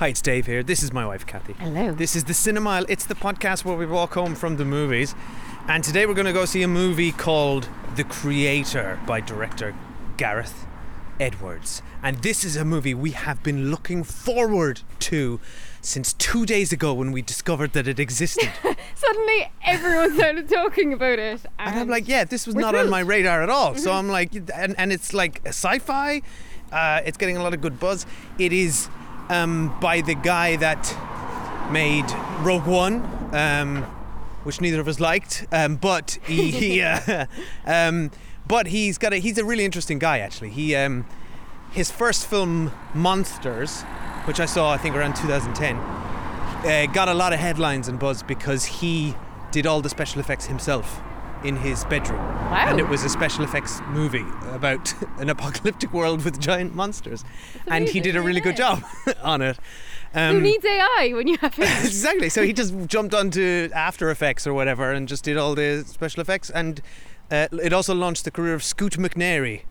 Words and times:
Hi, 0.00 0.08
it's 0.08 0.20
Dave 0.20 0.46
here. 0.46 0.64
This 0.64 0.82
is 0.82 0.92
my 0.92 1.06
wife, 1.06 1.24
Kathy. 1.24 1.52
Hello. 1.52 1.92
This 1.92 2.16
is 2.16 2.24
the 2.24 2.32
Cinemile. 2.32 2.84
It's 2.88 3.04
the 3.04 3.14
podcast 3.14 3.64
where 3.64 3.76
we 3.76 3.86
walk 3.86 4.14
home 4.14 4.34
from 4.34 4.56
the 4.56 4.64
movies. 4.64 5.14
And 5.68 5.84
today 5.84 6.04
we're 6.04 6.14
going 6.14 6.26
to 6.26 6.32
go 6.32 6.46
see 6.46 6.64
a 6.64 6.68
movie 6.68 7.12
called 7.12 7.68
The 7.94 8.02
Creator 8.02 8.98
by 9.06 9.20
director 9.20 9.72
Gareth 10.16 10.66
Edwards. 11.20 11.80
And 12.02 12.16
this 12.18 12.42
is 12.42 12.56
a 12.56 12.64
movie 12.64 12.92
we 12.92 13.12
have 13.12 13.44
been 13.44 13.70
looking 13.70 14.02
forward 14.02 14.80
to 14.98 15.38
since 15.80 16.12
two 16.14 16.44
days 16.44 16.72
ago 16.72 16.92
when 16.92 17.12
we 17.12 17.22
discovered 17.22 17.72
that 17.74 17.86
it 17.86 18.00
existed. 18.00 18.50
Suddenly, 18.96 19.52
everyone 19.64 20.16
started 20.16 20.48
talking 20.48 20.92
about 20.92 21.20
it, 21.20 21.40
and, 21.56 21.70
and 21.70 21.78
I'm 21.78 21.88
like, 21.88 22.08
yeah, 22.08 22.24
this 22.24 22.46
was 22.46 22.56
we're 22.56 22.62
not 22.62 22.74
on 22.74 22.90
my 22.90 23.00
radar 23.00 23.44
at 23.44 23.48
all. 23.48 23.76
So 23.76 23.92
I'm 23.92 24.08
like, 24.08 24.34
and, 24.34 24.74
and 24.76 24.92
it's 24.92 25.14
like 25.14 25.40
a 25.44 25.50
sci-fi. 25.50 26.20
Uh, 26.72 27.00
it's 27.04 27.16
getting 27.16 27.36
a 27.36 27.42
lot 27.44 27.54
of 27.54 27.60
good 27.60 27.78
buzz. 27.78 28.06
It 28.40 28.52
is 28.52 28.88
um, 29.28 29.76
by 29.80 30.00
the 30.00 30.14
guy 30.14 30.56
that 30.56 30.96
made 31.70 32.04
Rogue 32.40 32.66
One, 32.66 33.02
um, 33.34 33.82
which 34.44 34.60
neither 34.60 34.80
of 34.80 34.88
us 34.88 35.00
liked, 35.00 35.46
um, 35.52 35.76
but 35.76 36.18
he, 36.26 36.50
he 36.60 36.82
uh, 36.82 37.26
um, 37.66 38.10
but 38.46 38.68
he's 38.68 38.98
got 38.98 39.12
a 39.12 39.16
he's 39.16 39.38
a 39.38 39.44
really 39.44 39.64
interesting 39.64 39.98
guy 39.98 40.18
actually. 40.18 40.50
He 40.50 40.74
um, 40.74 41.06
his 41.70 41.90
first 41.90 42.26
film 42.26 42.72
Monsters, 42.94 43.82
which 44.24 44.40
I 44.40 44.46
saw 44.46 44.72
I 44.72 44.76
think 44.76 44.94
around 44.94 45.16
2010, 45.16 45.76
uh, 45.76 46.86
got 46.92 47.08
a 47.08 47.14
lot 47.14 47.32
of 47.32 47.38
headlines 47.38 47.88
and 47.88 47.98
buzz 47.98 48.22
because 48.22 48.64
he 48.64 49.14
did 49.50 49.66
all 49.66 49.80
the 49.80 49.88
special 49.88 50.20
effects 50.20 50.46
himself 50.46 51.00
in 51.44 51.56
his 51.56 51.84
bedroom. 51.84 52.18
Wow. 52.18 52.66
And 52.68 52.80
it 52.80 52.88
was 52.88 53.04
a 53.04 53.08
special 53.08 53.44
effects 53.44 53.80
movie 53.88 54.24
about 54.50 54.92
an 55.18 55.28
apocalyptic 55.30 55.92
world 55.92 56.24
with 56.24 56.40
giant 56.40 56.74
monsters. 56.74 57.24
And 57.66 57.88
he 57.88 58.00
did 58.00 58.16
a 58.16 58.22
really 58.22 58.40
good 58.40 58.56
job 58.56 58.82
on 59.22 59.42
it. 59.42 59.58
Um, 60.14 60.36
Who 60.36 60.42
needs 60.42 60.64
AI 60.64 61.12
when 61.14 61.26
you 61.26 61.36
have 61.38 61.58
it? 61.58 61.62
exactly. 61.84 62.28
So 62.28 62.44
he 62.44 62.52
just 62.52 62.72
jumped 62.86 63.14
onto 63.14 63.68
After 63.74 64.10
Effects 64.10 64.46
or 64.46 64.54
whatever 64.54 64.92
and 64.92 65.08
just 65.08 65.24
did 65.24 65.36
all 65.36 65.54
the 65.54 65.84
special 65.86 66.20
effects. 66.20 66.50
And 66.50 66.80
uh, 67.30 67.48
it 67.52 67.72
also 67.72 67.94
launched 67.94 68.24
the 68.24 68.30
career 68.30 68.54
of 68.54 68.62
Scoot 68.62 68.92
McNairy. 68.94 69.62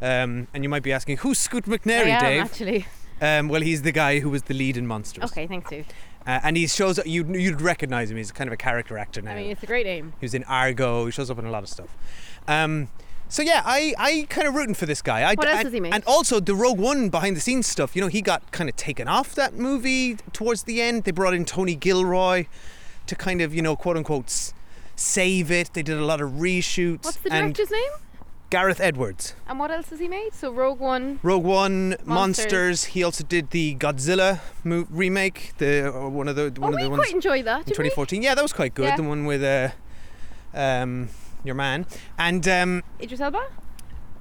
Um, 0.00 0.46
and 0.54 0.62
you 0.62 0.68
might 0.68 0.84
be 0.84 0.92
asking, 0.92 1.18
who's 1.18 1.38
Scoot 1.38 1.64
McNairy, 1.64 2.06
I 2.06 2.10
am, 2.10 2.22
Dave? 2.22 2.42
actually. 2.42 2.86
Um, 3.20 3.48
well, 3.48 3.60
he's 3.62 3.82
the 3.82 3.90
guy 3.90 4.20
who 4.20 4.30
was 4.30 4.44
the 4.44 4.54
lead 4.54 4.76
in 4.76 4.86
Monsters. 4.86 5.24
Okay, 5.24 5.48
thanks, 5.48 5.68
Dave. 5.68 5.86
Uh, 6.28 6.40
and 6.42 6.58
he 6.58 6.66
shows 6.66 7.00
you 7.06 7.24
you'd 7.32 7.62
recognize 7.62 8.10
him. 8.10 8.18
He's 8.18 8.30
kind 8.30 8.48
of 8.48 8.52
a 8.52 8.58
character 8.58 8.98
actor 8.98 9.22
now. 9.22 9.32
I 9.32 9.36
mean, 9.36 9.50
it's 9.50 9.62
a 9.62 9.66
great 9.66 9.86
name. 9.86 10.12
He 10.20 10.26
was 10.26 10.34
in 10.34 10.44
Argo. 10.44 11.06
He 11.06 11.10
shows 11.10 11.30
up 11.30 11.38
in 11.38 11.46
a 11.46 11.50
lot 11.50 11.62
of 11.62 11.70
stuff. 11.70 11.88
Um, 12.46 12.88
so 13.30 13.40
yeah, 13.40 13.62
I, 13.64 13.94
I 13.96 14.26
kind 14.28 14.46
of 14.46 14.54
rooting 14.54 14.74
for 14.74 14.84
this 14.84 15.00
guy. 15.00 15.22
I, 15.22 15.34
What 15.34 15.48
else 15.48 15.56
and, 15.56 15.66
has 15.66 15.72
he 15.72 15.80
made? 15.80 15.94
And 15.94 16.04
also 16.04 16.38
the 16.38 16.54
Rogue 16.54 16.78
One 16.78 17.08
behind 17.08 17.34
the 17.34 17.40
scenes 17.40 17.66
stuff. 17.66 17.96
You 17.96 18.02
know, 18.02 18.08
he 18.08 18.20
got 18.20 18.52
kind 18.52 18.68
of 18.68 18.76
taken 18.76 19.08
off 19.08 19.34
that 19.36 19.54
movie 19.54 20.16
towards 20.34 20.64
the 20.64 20.82
end. 20.82 21.04
They 21.04 21.12
brought 21.12 21.32
in 21.32 21.46
Tony 21.46 21.74
Gilroy 21.74 22.44
to 23.06 23.16
kind 23.16 23.40
of 23.40 23.54
you 23.54 23.62
know 23.62 23.74
quote 23.74 23.96
unquote 23.96 24.52
save 24.96 25.50
it. 25.50 25.72
They 25.72 25.82
did 25.82 25.96
a 25.96 26.04
lot 26.04 26.20
of 26.20 26.32
reshoots. 26.32 27.06
What's 27.06 27.16
the 27.16 27.32
and 27.32 27.54
director's 27.54 27.70
name? 27.70 27.90
Gareth 28.50 28.80
Edwards. 28.80 29.34
And 29.46 29.58
what 29.58 29.70
else 29.70 29.90
has 29.90 30.00
he 30.00 30.08
made? 30.08 30.32
So 30.32 30.50
Rogue 30.50 30.80
One. 30.80 31.20
Rogue 31.22 31.44
One, 31.44 31.90
Monsters. 31.90 32.06
Monsters. 32.06 32.84
He 32.84 33.02
also 33.04 33.24
did 33.24 33.50
the 33.50 33.74
Godzilla 33.76 34.40
mo- 34.64 34.86
remake. 34.90 35.52
The 35.58 35.94
uh, 35.94 36.08
one 36.08 36.28
of 36.28 36.36
the 36.36 36.52
Oh, 36.56 36.60
one 36.62 36.70
we 36.74 36.76
of 36.78 36.82
the 36.84 36.90
ones 36.90 37.00
quite 37.02 37.14
enjoyed 37.14 37.44
that. 37.44 37.58
in 37.60 37.64
Didn't 37.64 37.78
we? 37.78 37.90
2014. 37.90 38.22
Yeah, 38.22 38.34
that 38.34 38.42
was 38.42 38.52
quite 38.54 38.74
good. 38.74 38.86
Yeah. 38.86 38.96
The 38.96 39.02
one 39.02 39.26
with 39.26 39.42
uh, 39.42 39.70
um, 40.54 41.10
your 41.44 41.54
man. 41.54 41.86
And 42.18 42.46
um, 42.48 42.82
Idris 43.02 43.20
Elba. 43.20 43.44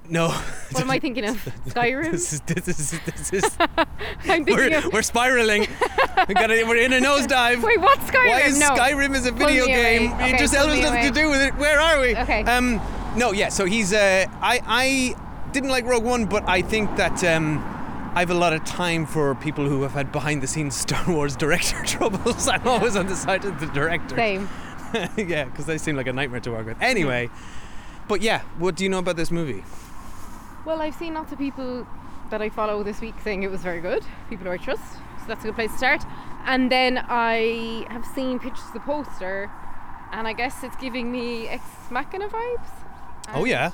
no. 0.09 0.27
What 0.27 0.81
am 0.81 0.91
I 0.91 0.99
thinking 0.99 1.23
of? 1.25 1.37
Skyrim. 1.67 2.11
this 2.11 2.33
is 2.33 2.41
this 2.41 2.67
is 2.67 2.99
this 3.05 3.33
is 3.33 3.57
I'm 3.77 4.43
thinking 4.45 4.55
we're, 4.55 4.77
of. 4.77 4.91
we're 4.93 5.01
spiraling. 5.03 5.67
we 6.27 6.33
got 6.33 6.49
we're 6.49 6.75
in 6.77 6.91
a 6.91 6.99
nosedive. 6.99 7.63
Wait, 7.63 7.79
what 7.79 7.97
Skyrim? 7.99 8.27
Why 8.29 8.41
is 8.41 8.59
no. 8.59 8.71
Skyrim 8.71 9.15
is 9.15 9.25
a 9.25 9.31
video 9.31 9.65
game? 9.67 10.11
Okay, 10.13 10.33
it 10.33 10.37
just 10.39 10.53
has 10.53 10.67
nothing 10.67 11.03
to 11.03 11.11
do 11.17 11.29
with 11.29 11.41
it. 11.41 11.55
Where 11.55 11.79
are 11.79 12.01
we? 12.01 12.13
Okay. 12.17 12.41
Um, 12.43 12.81
no, 13.17 13.31
yeah. 13.31 13.49
So 13.49 13.65
he's 13.65 13.93
uh, 13.93 14.25
I 14.41 14.61
I 14.65 15.15
didn't 15.51 15.69
like 15.69 15.85
Rogue 15.85 16.03
One, 16.03 16.25
but 16.25 16.47
I 16.47 16.61
think 16.61 16.95
that 16.97 17.23
um, 17.23 17.57
I 18.13 18.19
have 18.19 18.29
a 18.29 18.35
lot 18.35 18.53
of 18.53 18.63
time 18.63 19.05
for 19.05 19.35
people 19.35 19.67
who 19.67 19.81
have 19.81 19.93
had 19.93 20.11
behind 20.11 20.41
the 20.43 20.47
scenes 20.47 20.75
Star 20.85 21.03
Wars 21.07 21.35
director 21.35 21.81
troubles. 21.85 22.47
I'm 22.47 22.67
always 22.67 22.95
on 22.95 23.07
the 23.07 23.15
side 23.15 23.43
of 23.43 23.59
the 23.59 23.67
director. 23.67 24.15
Same. 24.15 24.49
yeah, 25.17 25.45
because 25.45 25.65
they 25.65 25.77
seem 25.77 25.95
like 25.95 26.07
a 26.07 26.13
nightmare 26.13 26.39
to 26.41 26.51
work 26.51 26.65
with. 26.65 26.81
Anyway, 26.81 27.29
but 28.07 28.21
yeah, 28.21 28.41
what 28.57 28.75
do 28.75 28.83
you 28.83 28.89
know 28.89 28.99
about 28.99 29.17
this 29.17 29.31
movie? 29.31 29.63
Well, 30.65 30.81
I've 30.81 30.95
seen 30.95 31.13
lots 31.13 31.31
of 31.31 31.37
people 31.37 31.87
that 32.29 32.41
I 32.41 32.49
follow 32.49 32.83
this 32.83 33.01
week 33.01 33.15
saying 33.23 33.43
it 33.43 33.51
was 33.51 33.61
very 33.61 33.81
good. 33.81 34.03
People 34.29 34.45
who 34.45 34.51
I 34.51 34.57
trust, 34.57 34.93
so 34.93 35.25
that's 35.27 35.43
a 35.43 35.47
good 35.47 35.55
place 35.55 35.71
to 35.71 35.77
start. 35.77 36.03
And 36.45 36.71
then 36.71 36.97
I 37.09 37.85
have 37.89 38.05
seen 38.05 38.39
pictures 38.39 38.65
of 38.67 38.73
the 38.73 38.79
poster, 38.81 39.51
and 40.11 40.27
I 40.27 40.33
guess 40.33 40.63
it's 40.63 40.75
giving 40.77 41.11
me 41.11 41.47
Ex 41.47 41.63
Machina 41.89 42.29
vibes. 42.29 42.86
Oh 43.33 43.45
yeah, 43.45 43.71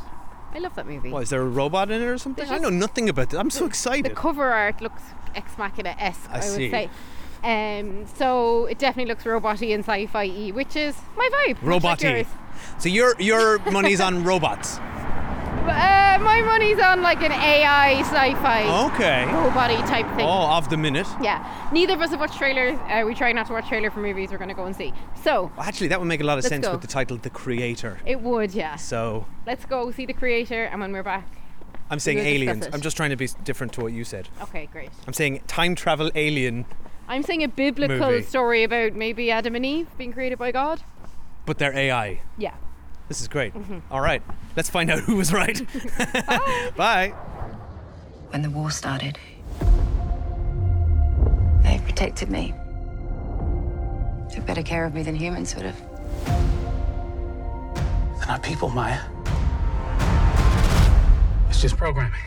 I 0.54 0.60
love 0.60 0.76
that 0.76 0.88
movie. 0.88 1.10
what 1.12 1.24
is 1.24 1.30
there 1.30 1.42
a 1.42 1.46
robot 1.46 1.92
in 1.92 2.02
it 2.02 2.06
or 2.06 2.18
something? 2.18 2.46
There's 2.46 2.60
I 2.60 2.62
know 2.62 2.70
nothing 2.70 3.10
about 3.10 3.34
it. 3.34 3.38
I'm 3.38 3.50
so 3.50 3.66
excited. 3.66 4.12
The 4.12 4.16
cover 4.16 4.52
art 4.52 4.82
looks 4.82 5.02
Ex 5.36 5.58
Machina 5.58 5.96
esque, 6.00 6.30
I 6.30 6.38
I, 6.38 6.40
see. 6.42 6.62
would 6.64 6.72
say. 6.72 6.90
Um, 7.44 8.06
so 8.16 8.66
it 8.68 8.80
definitely 8.80 9.10
looks 9.10 9.26
roboty 9.26 9.74
and 9.74 9.84
sci-fi 9.84 10.28
y, 10.28 10.52
which 10.54 10.76
is 10.76 10.96
my 11.18 11.30
vibe. 11.48 11.62
much 11.62 11.84
like 11.84 12.00
Roboty. 12.00 12.28
So 12.78 12.88
your 12.90 13.16
your 13.20 13.60
money's 13.72 14.00
on 14.00 14.24
robots. 14.24 14.80
Uh, 15.66 16.18
my 16.22 16.42
money's 16.42 16.80
on 16.80 17.02
like 17.02 17.22
an 17.24 17.32
AI 17.32 18.02
sci-fi 18.02 18.64
Okay. 18.88 19.26
robot 19.34 19.70
type 19.88 20.06
thing. 20.16 20.26
Oh, 20.28 20.58
of 20.58 20.70
the 20.70 20.78
minute. 20.78 21.08
Yeah, 21.22 21.46
neither 21.72 21.94
of 21.94 22.02
us 22.02 22.10
have 22.12 22.20
watched 22.20 22.38
trailers. 22.38 22.78
Uh, 22.90 23.04
we 23.06 23.16
try 23.16 23.32
not 23.32 23.48
to 23.48 23.54
watch 23.54 23.68
trailer 23.70 23.90
for 23.90 24.00
movies 24.00 24.30
we're 24.32 24.38
going 24.38 24.50
to 24.50 24.54
go 24.56 24.66
and 24.66 24.76
see. 24.76 24.94
So 25.24 25.52
Actually, 25.58 25.88
that 25.88 26.00
would 26.00 26.08
make 26.08 26.22
a 26.22 26.26
lot 26.26 26.38
of 26.38 26.44
Let's 26.44 26.50
sense 26.50 26.66
go. 26.68 26.74
with 26.74 26.82
the 26.82 26.88
title 26.88 27.18
"The 27.18 27.30
Creator." 27.30 28.00
it 28.06 28.20
would, 28.22 28.54
yeah. 28.54 28.76
So 28.76 29.26
Let's 29.48 29.66
go 29.66 29.90
see 29.92 30.06
the 30.06 30.14
creator, 30.14 30.66
and 30.66 30.82
when 30.82 30.92
we're 30.92 31.04
back, 31.04 31.28
I'm 31.90 32.00
saying 32.00 32.18
will 32.18 32.24
discuss 32.26 32.42
aliens. 32.42 32.66
it. 32.68 32.74
I'm 32.74 32.82
just 32.82 32.98
trying 32.98 33.12
to 33.12 33.16
be 33.16 33.26
s- 33.26 33.36
different 33.44 33.72
to 33.74 33.82
what 33.82 33.94
you 33.94 34.04
said. 34.04 34.28
okay, 34.42 34.68
great. 34.72 34.90
I'm 35.08 35.14
saying 35.14 35.42
time 35.48 35.76
travel 35.76 36.12
alien, 36.16 36.66
I'm 37.08 37.24
saying 37.24 37.44
a 37.44 37.48
biblical 37.48 37.98
Movie. 38.12 38.24
story 38.24 38.64
about 38.64 38.94
maybe 38.94 39.32
Adam 39.32 39.56
and 39.56 39.66
Eve 39.66 39.88
being 39.98 40.12
created 40.14 40.38
by 40.40 40.52
God. 40.52 40.82
but 41.46 41.58
they're 41.58 41.74
AI. 41.76 42.22
Yeah. 42.38 42.56
This 43.14 43.22
is 43.22 43.28
great. 43.28 43.54
Mm-hmm. 43.54 43.94
All 43.94 44.02
right, 44.02 44.24
let's 44.56 44.72
find 44.72 44.90
out 44.90 44.98
who 44.98 45.18
was 45.18 45.32
right. 45.32 45.62
Bye. 46.76 47.10
When 48.30 48.42
the 48.42 48.50
war 48.50 48.72
started, 48.72 49.20
they 51.62 51.80
protected 51.86 52.32
me. 52.32 52.56
Took 54.34 54.48
better 54.48 54.64
care 54.64 54.84
of 54.86 54.96
me 54.96 55.04
than 55.04 55.14
humans 55.14 55.56
would 55.56 55.66
have. 55.66 55.80
They're 58.18 58.28
not 58.28 58.42
people, 58.42 58.70
Maya. 58.70 59.00
It's 61.50 61.62
just 61.62 61.78
programming. 61.78 62.20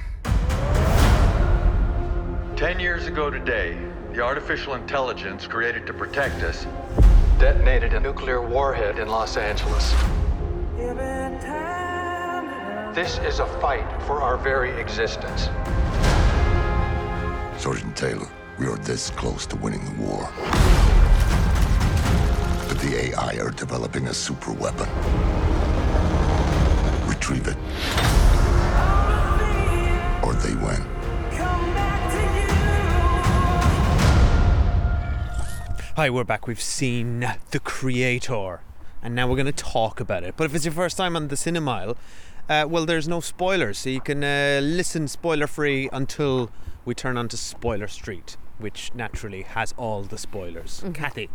Ten 2.54 2.78
years 2.78 3.08
ago 3.08 3.28
today, 3.28 3.76
the 4.12 4.20
artificial 4.20 4.74
intelligence 4.74 5.48
created 5.48 5.84
to 5.88 5.92
protect 5.92 6.44
us 6.44 6.64
detonated 7.40 7.92
a 7.92 7.98
nuclear 7.98 8.40
warhead 8.40 9.00
in 9.00 9.08
Los 9.08 9.36
Angeles. 9.36 9.92
This 12.94 13.18
is 13.20 13.38
a 13.38 13.46
fight 13.62 13.90
for 14.02 14.20
our 14.20 14.36
very 14.36 14.78
existence. 14.78 15.48
Sergeant 17.56 17.96
Taylor, 17.96 18.28
We 18.58 18.66
are 18.66 18.76
this 18.76 19.08
close 19.08 19.46
to 19.46 19.56
winning 19.56 19.82
the 19.86 20.02
war. 20.02 20.30
But 22.68 22.78
the 22.80 23.10
AI 23.10 23.38
are 23.40 23.50
developing 23.50 24.08
a 24.08 24.12
super 24.12 24.52
weapon. 24.52 24.86
Retrieve 27.08 27.48
it. 27.48 27.56
Or 30.22 30.34
they 30.34 30.54
win. 30.56 30.82
Hi, 35.96 36.10
we're 36.10 36.24
back. 36.24 36.46
We've 36.46 36.60
seen 36.60 37.20
The 37.50 37.60
Creator, 37.60 38.60
and 39.06 39.14
now 39.14 39.28
we're 39.28 39.36
going 39.36 39.46
to 39.46 39.52
talk 39.52 40.00
about 40.00 40.24
it. 40.24 40.34
But 40.36 40.46
if 40.46 40.54
it's 40.56 40.64
your 40.64 40.74
first 40.74 40.96
time 40.96 41.14
on 41.14 41.28
the 41.28 41.36
Cinemile, 41.36 41.96
uh, 42.48 42.66
well, 42.68 42.84
there's 42.84 43.06
no 43.06 43.20
spoilers, 43.20 43.78
so 43.78 43.88
you 43.88 44.00
can 44.00 44.24
uh, 44.24 44.58
listen 44.60 45.06
spoiler 45.06 45.46
free 45.46 45.88
until 45.92 46.50
we 46.84 46.92
turn 46.92 47.16
onto 47.16 47.36
Spoiler 47.36 47.86
Street, 47.86 48.36
which 48.58 48.92
naturally 48.96 49.42
has 49.42 49.72
all 49.76 50.02
the 50.02 50.18
spoilers. 50.18 50.82
Kathy, 50.92 51.30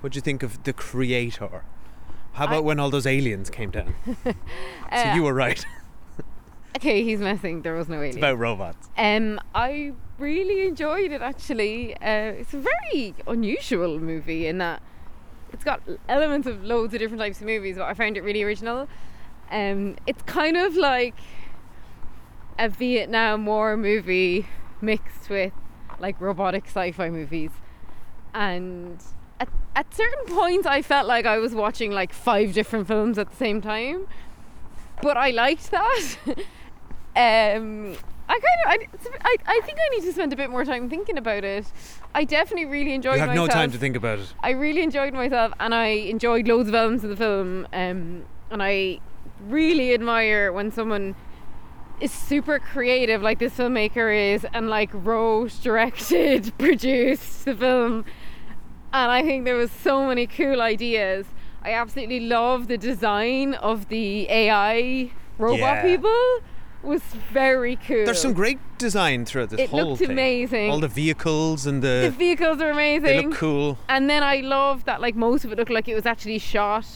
what 0.00 0.12
do 0.12 0.16
you 0.16 0.20
think 0.20 0.42
of 0.42 0.64
The 0.64 0.72
Creator? 0.72 1.62
How 2.32 2.46
about 2.46 2.64
when 2.64 2.80
all 2.80 2.90
those 2.90 3.06
aliens 3.06 3.50
came 3.50 3.70
down? 3.70 3.94
so 4.24 4.34
Uh, 4.90 5.12
you 5.14 5.22
were 5.22 5.34
right. 5.34 5.64
Okay, 6.76 7.02
he's 7.02 7.18
messing. 7.18 7.62
There 7.62 7.74
was 7.74 7.88
no 7.88 7.96
alien. 7.96 8.10
it's 8.10 8.16
about 8.16 8.38
robots. 8.38 8.88
Um, 8.96 9.40
I 9.56 9.92
really 10.18 10.68
enjoyed 10.68 11.10
it 11.10 11.20
actually. 11.20 11.96
Uh, 11.96 12.38
it's 12.40 12.54
a 12.54 12.60
very 12.60 13.12
unusual 13.26 13.98
movie 13.98 14.46
in 14.46 14.58
that 14.58 14.80
it's 15.52 15.64
got 15.64 15.82
elements 16.08 16.46
of 16.46 16.64
loads 16.64 16.94
of 16.94 17.00
different 17.00 17.20
types 17.20 17.40
of 17.40 17.46
movies, 17.46 17.76
but 17.76 17.84
I 17.84 17.94
found 17.94 18.16
it 18.16 18.22
really 18.22 18.42
original. 18.42 18.88
Um, 19.50 19.96
it's 20.06 20.22
kind 20.22 20.56
of 20.56 20.76
like 20.76 21.14
a 22.58 22.68
Vietnam 22.68 23.46
War 23.46 23.76
movie 23.76 24.46
mixed 24.80 25.28
with 25.28 25.52
like 25.98 26.20
robotic 26.20 26.66
sci-fi 26.66 27.10
movies, 27.10 27.50
and 28.32 29.02
at, 29.38 29.48
at 29.74 29.92
certain 29.94 30.34
points 30.34 30.66
I 30.66 30.82
felt 30.82 31.06
like 31.06 31.26
I 31.26 31.38
was 31.38 31.54
watching 31.54 31.90
like 31.90 32.12
five 32.12 32.52
different 32.54 32.86
films 32.86 33.18
at 33.18 33.30
the 33.30 33.36
same 33.36 33.60
time, 33.60 34.06
but 35.02 35.16
I 35.16 35.30
liked 35.30 35.70
that. 35.70 36.16
um, 37.56 37.96
I 38.30 38.38
kind 38.38 38.42
of, 38.64 38.70
I, 38.70 38.94
it's 38.94 39.06
a 39.06 39.10
bit- 39.10 39.20
I, 39.24 39.36
I 39.46 39.60
think 39.66 39.78
I 39.84 39.88
need 39.96 40.04
to 40.04 40.12
spend 40.12 40.32
a 40.32 40.36
bit 40.36 40.50
more 40.50 40.64
time 40.64 40.88
thinking 40.88 41.18
about 41.18 41.42
it. 41.44 41.66
I 42.14 42.24
definitely 42.24 42.66
really 42.66 42.92
enjoyed 42.94 43.14
You 43.14 43.20
have 43.20 43.28
myself. 43.30 43.48
no 43.48 43.52
time 43.52 43.70
to 43.72 43.78
think 43.78 43.96
about 43.96 44.20
it. 44.20 44.32
I 44.42 44.50
really 44.50 44.82
enjoyed 44.82 45.12
myself, 45.14 45.52
and 45.58 45.74
I 45.74 45.86
enjoyed 45.86 46.46
loads 46.46 46.68
of 46.68 46.74
elements 46.74 47.02
of 47.04 47.10
the 47.10 47.16
film. 47.16 47.66
Um, 47.72 48.24
and 48.50 48.62
I 48.62 49.00
really 49.48 49.92
admire 49.94 50.52
when 50.52 50.70
someone 50.70 51.16
is 52.00 52.12
super 52.12 52.58
creative, 52.58 53.20
like 53.20 53.38
this 53.40 53.54
filmmaker 53.54 54.34
is, 54.34 54.46
and 54.54 54.68
like 54.70 54.90
wrote, 54.92 55.52
directed, 55.62 56.52
produced 56.58 57.44
the 57.44 57.54
film. 57.54 58.04
And 58.92 59.10
I 59.10 59.22
think 59.22 59.44
there 59.44 59.56
was 59.56 59.70
so 59.70 60.06
many 60.06 60.26
cool 60.26 60.60
ideas. 60.62 61.26
I 61.62 61.72
absolutely 61.74 62.20
love 62.20 62.68
the 62.68 62.78
design 62.78 63.54
of 63.54 63.88
the 63.88 64.28
AI 64.30 65.10
robot 65.38 65.58
Yeah. 65.58 65.82
people. 65.82 66.40
Was 66.82 67.02
very 67.32 67.76
cool. 67.76 68.06
There's 68.06 68.20
some 68.20 68.32
great 68.32 68.58
design 68.78 69.26
throughout 69.26 69.50
this 69.50 69.60
It 69.60 69.68
whole 69.68 69.90
looked 69.90 69.98
thing. 69.98 70.10
amazing. 70.12 70.70
All 70.70 70.80
the 70.80 70.88
vehicles 70.88 71.66
and 71.66 71.82
the 71.82 72.08
the, 72.08 72.10
vehicles 72.10 72.60
are 72.62 72.70
amazing. 72.70 73.02
they 73.02 73.22
look 73.22 73.34
cool. 73.34 73.76
And 73.88 74.08
then 74.08 74.22
I 74.22 74.36
love 74.36 74.84
that 74.86 75.00
like 75.00 75.14
most 75.14 75.44
of 75.44 75.52
it 75.52 75.58
looked 75.58 75.70
like 75.70 75.88
it 75.88 75.94
was 75.94 76.06
actually 76.06 76.38
shot 76.38 76.86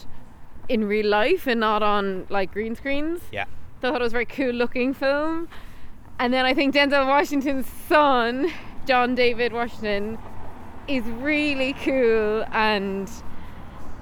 in 0.67 0.85
real 0.85 1.05
life 1.05 1.45
and 1.45 1.59
not 1.59 1.83
on 1.83 2.25
like 2.29 2.51
green 2.51 2.75
screens. 2.75 3.21
Yeah. 3.31 3.45
So 3.81 3.89
I 3.89 3.91
thought 3.91 4.01
it 4.01 4.05
was 4.05 4.13
a 4.13 4.17
very 4.19 4.25
cool 4.25 4.53
looking 4.53 4.93
film. 4.95 5.47
And 6.17 6.33
then 6.33 6.45
I 6.45 6.53
think 6.55 6.73
Denzel 6.73 7.05
Washington's 7.07 7.67
son, 7.87 8.51
John 8.87 9.13
David 9.13 9.53
Washington, 9.53 10.17
is 10.87 11.03
really 11.05 11.73
cool 11.73 12.43
and 12.51 13.09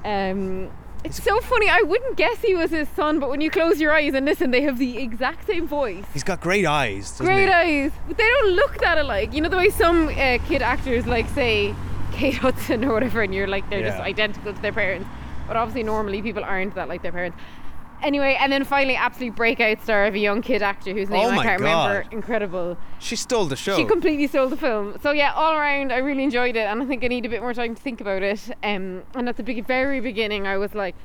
um 0.05 0.69
it's 1.03 1.21
so 1.21 1.39
funny. 1.41 1.69
I 1.69 1.81
wouldn't 1.81 2.15
guess 2.15 2.39
he 2.39 2.55
was 2.55 2.71
his 2.71 2.87
son, 2.89 3.19
but 3.19 3.29
when 3.29 3.41
you 3.41 3.51
close 3.51 3.79
your 3.79 3.93
eyes 3.93 4.13
and 4.13 4.25
listen, 4.25 4.51
they 4.51 4.61
have 4.61 4.77
the 4.77 4.97
exact 4.97 5.47
same 5.47 5.67
voice. 5.67 6.05
He's 6.13 6.23
got 6.23 6.41
great 6.41 6.65
eyes. 6.65 7.17
Great 7.17 7.47
he? 7.47 7.51
eyes, 7.51 7.91
but 8.07 8.17
they 8.17 8.27
don't 8.27 8.51
look 8.51 8.79
that 8.79 8.97
alike. 8.97 9.33
You 9.33 9.41
know 9.41 9.49
the 9.49 9.57
way 9.57 9.69
some 9.69 10.07
uh, 10.07 10.37
kid 10.47 10.61
actors, 10.61 11.05
like 11.05 11.27
say 11.29 11.75
Kate 12.13 12.35
Hudson 12.35 12.85
or 12.85 12.93
whatever, 12.93 13.21
and 13.21 13.33
you're 13.33 13.47
like 13.47 13.69
they're 13.69 13.83
just 13.83 13.99
identical 13.99 14.53
to 14.53 14.61
their 14.61 14.73
parents. 14.73 15.07
But 15.47 15.57
obviously, 15.57 15.83
normally 15.83 16.21
people 16.21 16.43
aren't 16.43 16.75
that 16.75 16.87
like 16.87 17.01
their 17.01 17.11
parents. 17.11 17.37
Anyway, 18.03 18.37
and 18.39 18.51
then 18.51 18.65
finally, 18.65 18.95
absolute 18.95 19.33
breakout 19.33 19.81
star 19.81 20.05
of 20.05 20.13
a 20.13 20.19
young 20.19 20.41
kid 20.41 20.61
actor 20.61 20.91
whose 20.93 21.09
name 21.09 21.25
Oh 21.25 21.29
I 21.29 21.43
can't 21.43 21.61
remember. 21.61 22.05
Incredible. 22.11 22.77
She 22.99 23.15
stole 23.15 23.45
the 23.45 23.55
show. 23.55 23.77
She 23.77 23.85
completely 23.85 24.27
stole 24.27 24.49
the 24.49 24.57
film. 24.57 24.97
So 25.01 25.11
yeah, 25.11 25.31
all 25.33 25.53
around, 25.53 25.93
I 25.93 25.97
really 25.97 26.23
enjoyed 26.23 26.57
it, 26.57 26.67
and 26.67 26.83
I 26.83 26.85
think 26.85 27.03
I 27.03 27.07
need 27.07 27.25
a 27.25 27.29
bit 27.29 27.41
more 27.41 27.53
time 27.53 27.75
to 27.75 27.81
think 27.81 28.01
about 28.01 28.21
it. 28.21 28.49
Um, 28.61 29.03
and 29.15 29.29
at 29.29 29.37
the 29.37 29.43
big, 29.43 29.65
very 29.65 30.01
beginning, 30.01 30.45
I 30.45 30.57
was 30.57 30.75
like, 30.75 30.95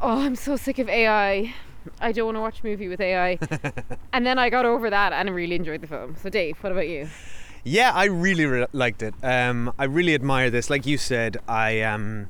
"Oh, 0.00 0.22
I'm 0.22 0.34
so 0.34 0.56
sick 0.56 0.80
of 0.80 0.88
AI. 0.88 1.54
I 2.00 2.12
don't 2.12 2.26
want 2.26 2.36
to 2.36 2.40
watch 2.40 2.60
a 2.62 2.66
movie 2.66 2.88
with 2.88 3.00
AI." 3.00 3.38
and 4.12 4.26
then 4.26 4.38
I 4.40 4.50
got 4.50 4.66
over 4.66 4.90
that, 4.90 5.12
and 5.12 5.28
I 5.28 5.32
really 5.32 5.54
enjoyed 5.54 5.82
the 5.82 5.86
film. 5.86 6.16
So 6.20 6.28
Dave, 6.28 6.58
what 6.62 6.72
about 6.72 6.88
you? 6.88 7.08
Yeah, 7.64 7.92
I 7.94 8.06
really 8.06 8.44
re- 8.44 8.66
liked 8.72 9.02
it. 9.02 9.14
Um, 9.22 9.72
I 9.78 9.84
really 9.84 10.14
admire 10.14 10.50
this. 10.50 10.68
Like 10.68 10.84
you 10.84 10.98
said, 10.98 11.36
I 11.46 11.82
um, 11.82 12.28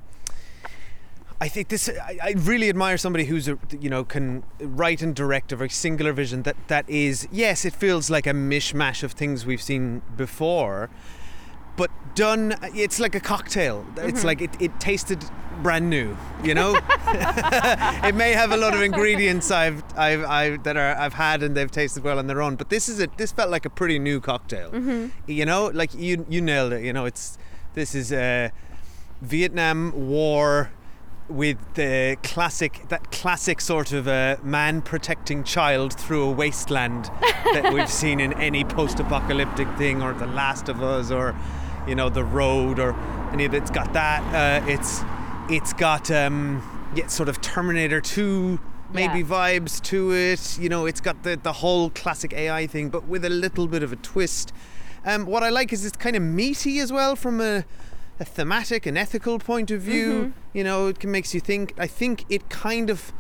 I 1.43 1.49
think 1.49 1.71
this. 1.71 1.89
I, 1.89 2.19
I 2.23 2.35
really 2.37 2.69
admire 2.69 2.97
somebody 2.97 3.25
who's 3.25 3.49
a, 3.49 3.59
you 3.81 3.91
know 3.91 4.05
can 4.05 4.45
write 4.61 5.03
and 5.03 5.13
direct 5.13 5.51
a 5.51 5.57
very 5.57 5.71
singular 5.71 6.13
vision. 6.13 6.45
That 6.45 6.57
that 6.69 6.89
is 6.89 7.27
yes, 7.33 7.65
it 7.65 7.73
feels 7.75 8.09
like 8.09 8.29
a 8.29 8.33
mishmash 8.33 9.03
of 9.03 9.11
things 9.11 9.45
we've 9.45 9.61
seen 9.61 10.03
before, 10.17 10.89
but 11.77 11.91
done. 12.15 12.55
It's 12.77 13.01
like 13.01 13.17
a 13.17 13.21
cocktail. 13.21 13.85
It's 13.97 14.19
mm-hmm. 14.19 14.27
like 14.29 14.41
it, 14.41 14.63
it 14.63 14.79
tasted 14.79 15.25
brand 15.65 15.91
new. 15.91 16.17
You 16.45 16.55
know, 16.55 16.77
it 17.09 18.15
may 18.15 18.35
have 18.35 18.53
a 18.53 18.57
lot 18.57 18.73
of 18.73 18.81
ingredients 18.81 19.51
I've 19.51 19.83
I've 19.99 20.23
I 20.23 20.59
that 20.59 20.77
are 20.77 20.95
I've 20.97 21.15
had 21.15 21.43
and 21.43 21.57
they've 21.57 21.73
tasted 21.73 22.05
well 22.05 22.21
on 22.21 22.29
their 22.29 22.41
own. 22.41 22.55
But 22.55 22.71
this 22.71 22.89
is 22.89 23.01
a 23.01 23.09
this 23.17 23.33
felt 23.33 23.51
like 23.51 23.65
a 23.65 23.71
pretty 23.71 23.99
new 23.99 24.21
cocktail. 24.21 24.71
Mm-hmm. 24.71 25.09
You 25.27 25.45
know, 25.45 25.73
like 25.75 25.93
you 25.93 26.25
you 26.29 26.41
nailed 26.41 26.73
it. 26.73 26.85
You 26.85 26.93
know, 26.93 27.05
it's 27.05 27.37
this 27.75 27.97
is 27.97 28.13
a 28.13 28.53
Vietnam 29.21 29.93
War 30.09 30.71
with 31.29 31.57
the 31.75 32.17
classic 32.23 32.87
that 32.89 33.11
classic 33.11 33.61
sort 33.61 33.93
of 33.93 34.07
uh, 34.09 34.37
man 34.43 34.83
protecting 34.83 35.45
child 35.45 35.93
through 35.95 36.25
a 36.29 36.31
wasteland 36.31 37.05
that 37.53 37.73
we've 37.73 37.89
seen 37.89 38.21
in 38.21 38.33
any 38.35 38.65
post-apocalyptic 38.65 39.69
thing 39.79 40.03
or 40.03 40.13
The 40.13 40.27
Last 40.27 40.69
of 40.69 40.83
Us 40.83 41.11
or 41.11 41.35
you 41.87 41.95
know 41.95 42.09
The 42.09 42.25
Road 42.25 42.79
or 42.79 42.95
any 43.33 43.45
of 43.45 43.55
it. 43.55 43.59
It's 43.59 43.71
got 43.71 43.93
that. 43.93 44.23
Uh, 44.63 44.67
it's 44.71 45.03
it's 45.49 45.73
got 45.73 46.11
um, 46.11 46.63
yeah, 46.95 47.07
sort 47.07 47.29
of 47.29 47.41
Terminator 47.41 48.01
2 48.01 48.59
maybe 48.93 49.21
Yeah. 49.21 49.25
vibes 49.25 49.81
to 49.85 50.13
it. 50.13 50.59
You 50.59 50.69
know, 50.69 50.87
it's 50.87 51.01
got 51.01 51.23
the 51.23 51.37
the 51.43 51.53
whole 51.55 51.91
classic 51.91 52.33
AI 52.35 52.67
thing, 52.67 52.91
but 52.91 53.07
with 53.09 53.25
a 53.25 53.31
little 53.31 53.67
bit 53.67 53.83
of 53.83 53.93
a 53.93 53.97
twist. 53.97 54.53
Um, 55.05 55.27
what 55.27 55.43
I 55.43 55.49
like 55.49 55.73
is 55.73 55.85
it's 55.85 55.97
kind 55.97 56.15
of 56.15 56.23
meaty 56.23 56.79
as 56.79 56.93
well 56.93 57.17
from 57.17 57.41
a, 57.41 57.65
a 58.23 58.25
thematic 58.25 58.87
and 58.87 58.97
ethical 58.97 59.39
point 59.41 59.71
of 59.73 59.81
view. 59.83 60.33
You 60.53 60.65
know, 60.65 60.87
it 60.87 61.01
can, 61.01 61.11
makes 61.11 61.35
you 61.35 61.41
think. 61.41 61.75
I 61.77 61.89
think 61.89 62.25
it 62.31 62.49
kind 62.49 62.89
of. 62.89 63.13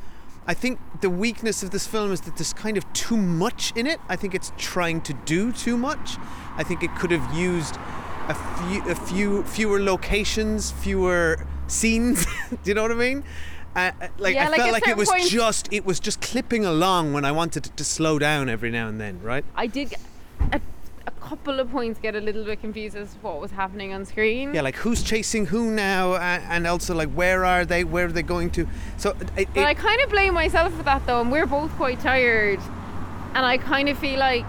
I 0.46 0.54
think 0.54 0.80
the 1.00 1.10
weakness 1.10 1.62
of 1.62 1.70
this 1.70 1.86
film 1.86 2.10
is 2.10 2.20
that 2.22 2.36
there's 2.36 2.52
kind 2.52 2.76
of 2.76 2.84
too 2.92 3.16
much 3.16 3.72
in 3.76 3.86
it. 3.86 4.00
I 4.08 4.16
think 4.16 4.34
it's 4.34 4.52
trying 4.56 5.00
to 5.02 5.12
do 5.24 5.52
too 5.52 5.76
much. 5.76 6.16
I 6.56 6.64
think 6.64 6.82
it 6.82 6.92
could 6.96 7.12
have 7.12 7.32
used 7.34 7.76
a 8.28 8.34
few, 8.34 8.90
a 8.90 8.94
few 8.94 9.42
fewer 9.44 9.80
locations, 9.80 10.70
fewer 10.70 11.46
scenes. 11.66 12.24
do 12.50 12.56
you 12.64 12.74
know 12.74 12.82
what 12.82 12.90
I 12.92 12.94
mean? 12.94 13.22
Uh, 13.74 13.78
uh, 14.00 14.08
like 14.18 14.34
Yeah, 14.34 14.46
I 14.46 14.48
like 14.50 14.60
felt 14.60 14.72
like 14.72 14.88
it 14.88 14.96
was 14.96 15.08
points- 15.08 15.30
just 15.30 15.72
it 15.72 15.84
was 15.84 15.98
just 16.00 16.20
clipping 16.20 16.64
along 16.64 17.12
when 17.12 17.24
I 17.24 17.32
wanted 17.32 17.66
it 17.66 17.76
to 17.76 17.84
slow 17.84 18.18
down 18.18 18.48
every 18.48 18.70
now 18.70 18.88
and 18.88 19.00
then, 19.00 19.20
right? 19.22 19.44
I 19.54 19.66
did 19.66 19.94
at 20.50 20.60
a 21.06 21.10
couple 21.12 21.58
of 21.60 21.70
points 21.70 21.98
get 21.98 22.14
a 22.14 22.20
little 22.20 22.44
bit 22.44 22.60
confused 22.60 22.96
as 22.96 23.12
to 23.14 23.18
what 23.20 23.40
was 23.40 23.50
happening 23.50 23.92
on 23.92 24.04
screen. 24.04 24.54
Yeah, 24.54 24.60
like 24.62 24.76
who's 24.76 25.02
chasing 25.02 25.46
who 25.46 25.70
now, 25.70 26.14
and 26.16 26.66
also 26.66 26.94
like 26.94 27.10
where 27.10 27.44
are 27.44 27.64
they? 27.64 27.84
Where 27.84 28.06
are 28.06 28.12
they 28.12 28.22
going 28.22 28.50
to? 28.50 28.66
So 28.98 29.10
it, 29.10 29.48
But 29.54 29.56
it- 29.56 29.64
I 29.66 29.74
kind 29.74 30.00
of 30.02 30.10
blame 30.10 30.34
myself 30.34 30.72
for 30.74 30.82
that 30.84 31.06
though, 31.06 31.20
and 31.20 31.30
we're 31.32 31.46
both 31.46 31.70
quite 31.72 32.00
tired. 32.00 32.60
And 33.34 33.46
I 33.46 33.56
kind 33.58 33.88
of 33.88 33.98
feel 33.98 34.18
like 34.18 34.44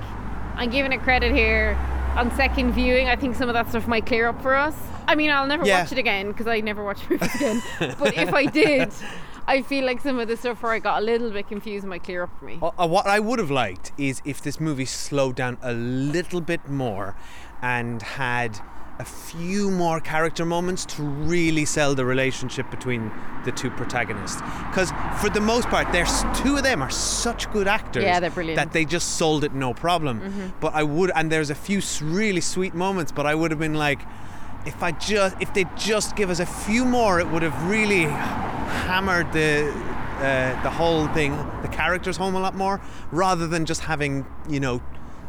I'm 0.55 0.69
giving 0.69 0.91
it 0.91 1.01
credit 1.01 1.33
here. 1.33 1.77
On 2.15 2.29
second 2.35 2.73
viewing, 2.73 3.07
I 3.07 3.15
think 3.15 3.35
some 3.35 3.49
of 3.49 3.53
that 3.53 3.69
stuff 3.69 3.87
might 3.87 4.05
clear 4.05 4.27
up 4.27 4.41
for 4.43 4.53
us. 4.55 4.75
I 5.07 5.15
mean, 5.15 5.31
I'll 5.31 5.47
never 5.47 5.65
Yeah. 5.65 5.81
watch 5.81 5.91
it 5.91 5.97
again 5.97 6.27
because 6.31 6.45
I 6.47 6.59
never 6.59 6.83
watch 6.83 6.99
movies 7.09 7.33
again. 7.35 7.61
but 7.97 8.15
if 8.17 8.33
I 8.33 8.45
did, 8.45 8.91
I 9.47 9.61
feel 9.61 9.85
like 9.85 10.01
some 10.01 10.19
of 10.19 10.27
the 10.27 10.37
stuff 10.37 10.63
where 10.63 10.71
I 10.71 10.79
got 10.79 11.01
a 11.01 11.05
little 11.05 11.29
bit 11.31 11.47
confused 11.47 11.85
might 11.85 12.03
clear 12.03 12.23
up 12.23 12.39
for 12.39 12.45
me. 12.45 12.59
Uh, 12.61 12.71
uh, 12.79 12.87
what 12.87 13.05
I 13.07 13.19
would 13.19 13.39
have 13.39 13.51
liked 13.51 13.91
is 13.97 14.21
if 14.25 14.41
this 14.41 14.59
movie 14.59 14.85
slowed 14.85 15.35
down 15.35 15.57
a 15.61 15.73
little 15.73 16.41
bit 16.41 16.69
more 16.69 17.15
and 17.61 18.01
had 18.01 18.59
a 18.99 19.05
few 19.05 19.71
more 19.71 19.99
character 19.99 20.45
moments 20.45 20.85
to 20.85 21.01
really 21.03 21.65
sell 21.65 21.95
the 21.95 22.05
relationship 22.05 22.69
between 22.69 23.11
the 23.43 23.51
two 23.51 23.71
protagonists. 23.71 24.39
Because 24.69 24.91
for 25.19 25.29
the 25.29 25.41
most 25.41 25.67
part, 25.67 25.91
there's 25.91 26.23
two 26.35 26.55
of 26.57 26.63
them 26.63 26.81
are 26.81 26.91
such 26.91 27.51
good 27.51 27.67
actors 27.67 28.03
Yeah, 28.03 28.19
they're 28.19 28.29
brilliant. 28.29 28.57
that 28.57 28.71
they 28.71 28.85
just 28.85 29.15
sold 29.17 29.43
it 29.43 29.53
no 29.53 29.73
problem. 29.73 30.53
But 30.59 30.73
I 30.75 30.83
would, 30.83 31.11
and 31.15 31.31
there's 31.31 31.49
a 31.49 31.55
few 31.55 31.81
really 32.03 32.41
sweet 32.41 32.75
moments. 32.75 33.11
But 33.11 33.25
I 33.25 33.33
would 33.35 33.49
have 33.51 33.59
been 33.59 33.73
like, 33.73 34.01
if 34.65 34.81
I 34.83 34.91
just, 34.91 35.35
if 35.39 35.53
they 35.53 35.65
just 35.77 36.15
give 36.15 36.29
us 36.29 36.39
a 36.39 36.45
few 36.45 36.85
more, 36.85 37.19
it 37.19 37.27
would 37.29 37.43
have 37.43 37.69
really 37.69 38.03
hammered 38.03 39.31
the 39.33 39.71
uh, 40.19 40.63
the 40.63 40.69
whole 40.69 41.07
thing, 41.07 41.35
the 41.61 41.67
characters 41.67 42.15
home 42.17 42.35
a 42.35 42.39
lot 42.39 42.55
more, 42.55 42.79
rather 43.11 43.45
than 43.47 43.65
just 43.65 43.81
having 43.81 44.25
you 44.49 44.59
know 44.59 44.81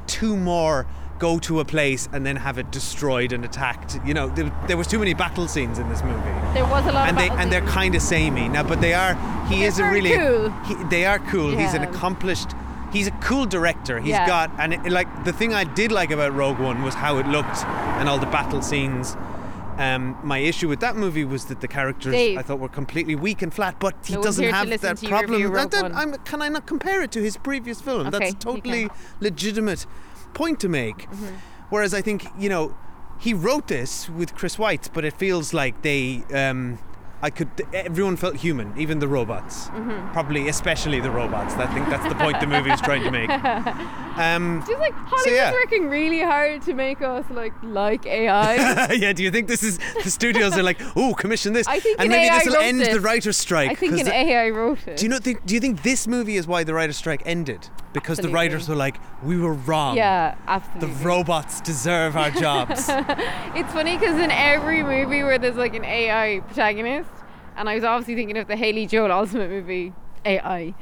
two 0.07 0.37
more 0.37 0.87
go 1.19 1.39
to 1.39 1.61
a 1.61 1.65
place 1.65 2.09
and 2.13 2.27
then 2.27 2.37
have 2.37 2.59
it 2.59 2.71
destroyed 2.73 3.33
and 3.33 3.45
attacked. 3.45 3.99
You 4.05 4.15
know, 4.15 4.29
there, 4.31 4.53
there 4.67 4.77
was 4.77 4.87
too 4.87 4.99
many 4.99 5.15
battle 5.15 5.47
scenes 5.49 5.79
in 5.79 5.89
this 5.89 6.03
movie 6.03 6.21
There 6.53 6.65
was 6.67 6.85
a 6.87 6.93
lot 6.93 7.09
and 7.09 7.17
of 7.17 7.23
they 7.23 7.31
and 7.31 7.53
they're 7.53 7.61
kind 7.63 7.95
of 7.95 8.03
samey 8.03 8.49
now, 8.49 8.63
but 8.63 8.81
they 8.81 8.95
are. 8.95 9.15
He 9.49 9.61
They're 9.61 9.69
is 9.69 9.79
a 9.79 9.91
really. 9.91 10.17
cool. 10.17 10.51
He, 10.65 10.75
they 10.91 11.07
are 11.07 11.19
cool. 11.21 11.57
He's 11.57 11.75
an 11.75 11.83
accomplished. 11.83 12.51
He's 12.95 13.09
a 13.09 13.17
cool 13.29 13.45
director. 13.45 13.99
He's 14.01 14.11
Yeah. 14.11 14.27
got 14.27 14.51
and 14.59 14.73
it, 14.75 14.91
like 15.01 15.09
the 15.25 15.33
thing 15.33 15.53
I 15.53 15.65
did 15.65 15.91
like 15.93 16.11
about 16.11 16.33
Rogue 16.35 16.59
One 16.59 16.83
was 16.83 16.95
how 16.95 17.19
it 17.19 17.27
looked 17.27 17.59
and 17.99 18.09
all 18.09 18.19
the 18.19 18.27
battle 18.39 18.63
scenes. 18.63 19.17
Um, 19.77 20.17
my 20.23 20.39
issue 20.39 20.69
with 20.69 20.79
that 20.81 20.95
movie 20.97 21.25
was 21.25 21.47
that 21.47 21.61
the 21.61 21.67
characters 21.67 22.13
Dave. 22.13 22.39
I 22.39 22.43
thought 22.43 22.61
were 22.61 22.69
completely 22.69 23.17
weak 23.17 23.43
and 23.43 23.53
flat, 23.53 23.75
but 23.81 23.95
he 24.07 24.15
No 24.15 24.23
doesn't 24.23 24.45
have 24.45 24.69
that 24.69 25.03
problem. 25.03 25.33
review 25.33 25.49
Rogue 25.49 25.63
And 25.63 25.73
then 25.73 25.95
I'm, 25.97 26.15
can 26.25 26.41
I 26.43 26.49
not 26.49 26.65
compare 26.67 27.03
it 27.03 27.11
to 27.13 27.21
his 27.21 27.37
previous 27.37 27.81
film? 27.81 28.07
Okay, 28.07 28.11
That's 28.19 28.31
a 28.35 28.37
totally. 28.39 28.85
Mm-hmm. 28.85 29.25
legitimate 29.25 29.87
point 30.33 30.61
to 30.61 30.69
make. 30.69 31.09
Whereas 31.71 31.93
I 31.93 32.03
think 32.03 32.27
you 32.39 32.49
know 32.49 32.77
he 33.19 33.35
wrote 33.35 33.67
this 33.67 34.09
with 34.09 34.37
Chris 34.37 34.57
Weitz, 34.57 34.89
but 34.93 35.05
it 35.05 35.15
feels 35.15 35.53
like 35.53 35.83
they. 35.83 36.23
Um, 36.33 36.79
I 37.25 37.31
could. 37.31 37.49
Everyone 37.73 38.19
felt 38.19 38.37
human, 38.37 38.75
even 38.77 38.99
the 38.99 39.09
robots. 39.09 39.69
Mm-hmm. 39.69 40.13
Probably, 40.13 40.47
especially 40.49 41.01
the 41.01 41.11
robots. 41.11 41.55
I 41.55 41.67
think 41.73 41.89
that's 41.89 42.07
the 42.07 42.15
point 42.17 42.39
the 42.39 42.47
movie 42.47 42.71
is 42.71 42.83
trying 42.83 43.03
to 43.03 43.11
make. 43.11 43.31
Um, 44.17 44.63
Just 44.65 44.79
like 44.79 44.93
Hollywood's 44.93 45.37
yeah. 45.37 45.51
working 45.51 45.89
really 45.89 46.21
hard 46.21 46.63
to 46.63 46.75
make 46.75 47.03
us 47.03 47.25
like 47.31 47.53
like 47.65 48.07
AI. 48.07 48.93
yeah, 48.93 49.13
do 49.13 49.25
you 49.25 49.31
think 49.33 49.49
this 49.49 49.65
is 49.65 49.81
the 50.05 50.09
studios 50.09 50.57
are 50.57 50.63
like, 50.63 50.81
oh, 50.95 51.15
commission 51.15 51.53
this, 51.53 51.67
I 51.67 51.81
think 51.81 51.99
and 51.99 52.07
an 52.07 52.11
maybe 52.13 52.29
AI 52.29 52.39
this 52.39 52.47
will 52.47 52.63
end 52.63 52.79
this. 52.81 52.95
the 52.95 53.01
writer's 53.01 53.37
strike? 53.37 53.73
I 53.73 53.75
think 53.75 53.99
an 53.99 54.05
the- 54.05 54.15
AI 54.15 54.51
wrote 54.51 54.87
it. 54.87 54.99
do 54.99 55.05
you 55.05 55.09
know? 55.09 55.19
Think, 55.19 55.45
do 55.45 55.55
you 55.55 55.61
think 55.61 55.83
this 55.83 56.07
movie 56.07 56.37
is 56.37 56.47
why 56.47 56.63
the 56.63 56.75
writer's 56.75 56.97
strike 56.97 57.23
ended? 57.27 57.69
Because 57.93 58.19
the 58.19 58.29
writers 58.29 58.69
were 58.69 58.77
like, 58.77 58.99
we 59.25 59.37
were 59.37 59.55
wrong. 59.55 59.97
Yeah, 59.97 60.37
absolutely. 60.47 60.95
The 60.95 61.05
robots 61.05 61.61
deserve 61.61 62.17
our 62.17 62.31
jobs. 62.31 62.89
It's 63.57 63.73
funny 63.73 63.97
because 63.97 64.19
in 64.21 64.33
every 64.33 64.83
movie 64.83 65.23
where 65.23 65.39
there's 65.39 65.57
like 65.57 65.75
an 65.75 65.85
AI 65.85 66.41
protagonist, 66.47 67.09
and 67.57 67.69
I 67.69 67.75
was 67.75 67.85
obviously 67.85 68.15
thinking 68.15 68.37
of 68.39 68.49
the 68.49 68.57
Haley 68.57 68.87
Joel 68.87 69.09
Osment 69.11 69.49
movie 69.49 69.93
AI. 70.25 70.75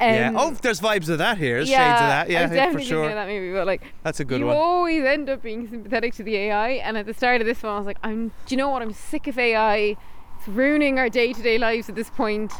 yeah. 0.00 0.28
Um, 0.28 0.36
Oh, 0.36 0.50
there's 0.50 0.80
vibes 0.80 1.08
of 1.08 1.18
that 1.18 1.38
here. 1.38 1.60
yeah, 1.60 1.64
Shades 1.64 2.00
of 2.00 2.06
that. 2.08 2.26
I 2.26 2.30
Yeah, 2.30 2.40
was 2.42 2.50
for 2.50 2.54
definitely 2.56 2.84
sure. 2.84 3.02
thinking 3.04 3.18
of 3.18 3.26
that 3.26 3.32
movie, 3.32 3.52
but 3.52 3.66
like 3.66 3.82
That's 4.02 4.20
a 4.20 4.24
good 4.24 4.40
you 4.40 4.46
one. 4.46 4.56
always 4.56 5.04
end 5.04 5.28
up 5.30 5.42
being 5.42 5.68
sympathetic 5.68 6.14
to 6.14 6.22
the 6.22 6.36
AI. 6.36 6.70
And 6.70 6.96
at 6.98 7.06
the 7.06 7.14
start 7.14 7.40
of 7.40 7.46
this 7.46 7.62
one, 7.62 7.72
I 7.74 7.76
was 7.78 7.86
like, 7.86 7.98
I'm. 8.02 8.28
Do 8.28 8.32
you 8.48 8.56
know 8.56 8.70
what? 8.70 8.82
I'm 8.82 8.92
sick 8.92 9.26
of 9.28 9.38
AI. 9.38 9.96
It's 10.38 10.48
ruining 10.48 10.98
our 10.98 11.08
day-to-day 11.08 11.58
lives 11.58 11.88
at 11.88 11.94
this 11.94 12.10
point. 12.10 12.52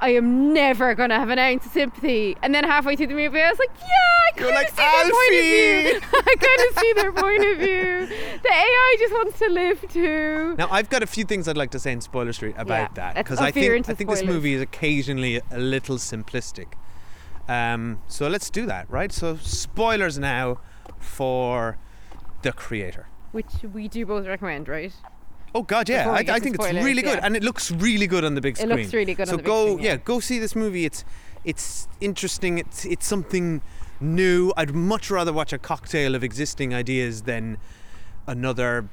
I 0.00 0.10
am 0.10 0.52
never 0.52 0.94
gonna 0.94 1.18
have 1.18 1.30
an 1.30 1.38
ounce 1.38 1.66
of 1.66 1.72
sympathy. 1.72 2.36
And 2.42 2.54
then 2.54 2.64
halfway 2.64 2.96
through 2.96 3.06
the 3.08 3.14
movie, 3.14 3.40
I 3.40 3.50
was 3.50 3.58
like, 3.58 3.70
yeah, 3.78 3.86
I 4.26 4.30
kind 4.32 4.54
like, 4.54 4.68
of 4.68 4.76
see 4.76 4.82
their 4.92 5.12
point 5.12 5.34
of 5.34 5.42
view. 5.42 6.00
I 6.12 6.34
kind 6.36 6.68
of 6.68 6.78
see 6.78 6.92
their 6.92 7.12
point 7.12 7.44
of 7.44 7.58
view. 7.58 8.40
The 8.42 8.52
AI 8.52 8.96
just 8.98 9.12
wants 9.14 9.38
to 9.38 9.48
live 9.48 9.84
too. 9.90 10.54
Now 10.58 10.68
I've 10.70 10.90
got 10.90 11.02
a 11.02 11.06
few 11.06 11.24
things 11.24 11.48
I'd 11.48 11.56
like 11.56 11.70
to 11.70 11.78
say 11.78 11.92
in 11.92 12.00
Spoiler 12.00 12.32
Street 12.32 12.54
about 12.58 12.90
Yeah, 12.96 13.12
that 13.12 13.14
because 13.16 13.38
I 13.38 13.50
think 13.50 13.88
I 13.88 13.94
think 13.94 14.10
this 14.10 14.24
movie 14.24 14.54
is 14.54 14.62
occasionally 14.62 15.40
a 15.50 15.58
little 15.58 15.96
simplistic. 15.96 16.74
Um, 17.48 18.00
so 18.08 18.28
let's 18.28 18.50
do 18.50 18.66
that, 18.66 18.90
right? 18.90 19.12
So 19.12 19.36
spoilers 19.36 20.18
now 20.18 20.58
for 20.98 21.78
the 22.42 22.52
creator. 22.52 23.06
Which 23.32 23.46
we 23.72 23.88
do 23.88 24.04
both 24.04 24.26
recommend, 24.26 24.68
right? 24.68 24.92
Oh 25.56 25.62
God, 25.62 25.88
yeah, 25.88 26.10
I, 26.10 26.18
I 26.18 26.38
think 26.38 26.56
it's 26.56 26.64
spoilers, 26.66 26.84
really 26.84 27.00
good, 27.00 27.16
yeah. 27.16 27.24
and 27.24 27.34
it 27.34 27.42
looks 27.42 27.70
really 27.70 28.06
good 28.06 28.24
on 28.24 28.34
the 28.34 28.42
big 28.42 28.58
screen. 28.58 28.72
It 28.72 28.76
looks 28.76 28.92
really 28.92 29.14
good 29.14 29.22
on 29.22 29.28
so 29.28 29.36
the 29.36 29.42
big 29.42 29.46
go, 29.46 29.72
screen, 29.72 29.86
yeah. 29.86 29.96
go 29.96 30.20
see 30.20 30.38
this 30.38 30.54
movie. 30.54 30.84
It's 30.84 31.02
it's 31.46 31.88
interesting. 31.98 32.58
It's 32.58 32.84
it's 32.84 33.06
something 33.06 33.62
new. 33.98 34.52
I'd 34.58 34.74
much 34.74 35.10
rather 35.10 35.32
watch 35.32 35.54
a 35.54 35.58
cocktail 35.58 36.14
of 36.14 36.22
existing 36.22 36.74
ideas 36.74 37.22
than 37.22 37.56
another 38.26 38.90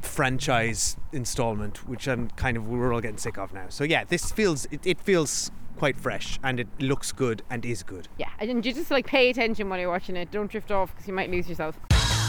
franchise 0.00 0.96
installment, 1.10 1.88
which 1.88 2.06
I'm 2.06 2.30
kind 2.30 2.56
of 2.56 2.68
we're 2.68 2.94
all 2.94 3.00
getting 3.00 3.18
sick 3.18 3.36
of 3.36 3.52
now. 3.52 3.66
So 3.68 3.82
yeah, 3.82 4.04
this 4.04 4.30
feels 4.30 4.66
it, 4.66 4.86
it 4.86 5.00
feels 5.00 5.50
quite 5.76 5.96
fresh, 5.96 6.38
and 6.44 6.60
it 6.60 6.68
looks 6.78 7.10
good 7.10 7.42
and 7.50 7.66
is 7.66 7.82
good. 7.82 8.06
Yeah, 8.16 8.30
and 8.38 8.64
you 8.64 8.72
just 8.72 8.92
like 8.92 9.06
pay 9.06 9.28
attention 9.28 9.68
while 9.68 9.80
you're 9.80 9.90
watching 9.90 10.14
it. 10.14 10.30
Don't 10.30 10.48
drift 10.48 10.70
off 10.70 10.94
because 10.94 11.08
you 11.08 11.14
might 11.14 11.32
lose 11.32 11.48
yourself. 11.48 11.76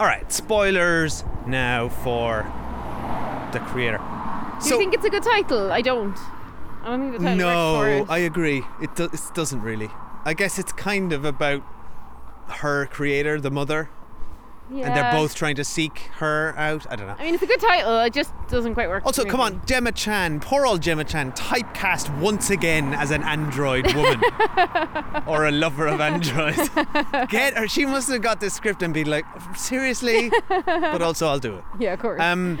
All 0.00 0.06
right, 0.06 0.32
spoilers 0.32 1.24
now 1.46 1.90
for 1.90 2.44
the 3.52 3.58
creator. 3.58 4.00
Do 4.62 4.70
you 4.70 4.78
think 4.78 4.94
it's 4.94 5.04
a 5.04 5.10
good 5.10 5.22
title? 5.22 5.70
I 5.70 5.82
don't. 5.82 6.16
I 6.82 6.96
don't 6.96 7.10
think 7.10 7.12
the 7.18 7.18
title 7.18 7.36
No, 7.36 8.06
I 8.08 8.18
agree. 8.18 8.62
It, 8.80 8.96
do- 8.96 9.10
it 9.12 9.20
doesn't 9.34 9.60
really. 9.60 9.90
I 10.24 10.32
guess 10.32 10.58
it's 10.58 10.72
kind 10.72 11.12
of 11.12 11.26
about 11.26 11.62
her 12.48 12.86
creator, 12.86 13.38
the 13.38 13.50
mother, 13.50 13.90
yeah. 14.72 14.86
and 14.86 14.96
they're 14.96 15.12
both 15.12 15.34
trying 15.34 15.56
to 15.56 15.64
seek 15.64 16.10
her 16.18 16.54
out. 16.56 16.86
I 16.90 16.96
don't 16.96 17.06
know. 17.06 17.16
I 17.18 17.24
mean, 17.24 17.34
it's 17.34 17.42
a 17.42 17.46
good 17.46 17.60
title. 17.60 17.98
It 18.00 18.12
just 18.12 18.32
doesn't 18.48 18.74
quite 18.74 18.88
work. 18.88 19.04
Also, 19.04 19.24
come 19.24 19.40
on, 19.40 19.60
Gemma 19.66 19.92
Chan, 19.92 20.40
poor 20.40 20.66
old 20.66 20.80
Gemma 20.82 21.04
Chan, 21.04 21.32
typecast 21.32 22.16
once 22.18 22.50
again 22.50 22.94
as 22.94 23.10
an 23.10 23.22
android 23.22 23.92
woman 23.94 24.20
or 25.26 25.46
a 25.46 25.50
lover 25.50 25.86
of 25.86 26.00
androids. 26.00 26.68
Get 27.28 27.56
her. 27.56 27.68
She 27.68 27.86
must 27.86 28.08
have 28.10 28.22
got 28.22 28.40
this 28.40 28.54
script 28.54 28.82
and 28.82 28.94
been 28.94 29.08
like, 29.08 29.24
seriously? 29.56 30.30
But 30.48 31.02
also, 31.02 31.26
I'll 31.26 31.38
do 31.38 31.56
it. 31.56 31.64
Yeah, 31.80 31.94
of 31.94 32.00
course. 32.00 32.20
Um, 32.20 32.58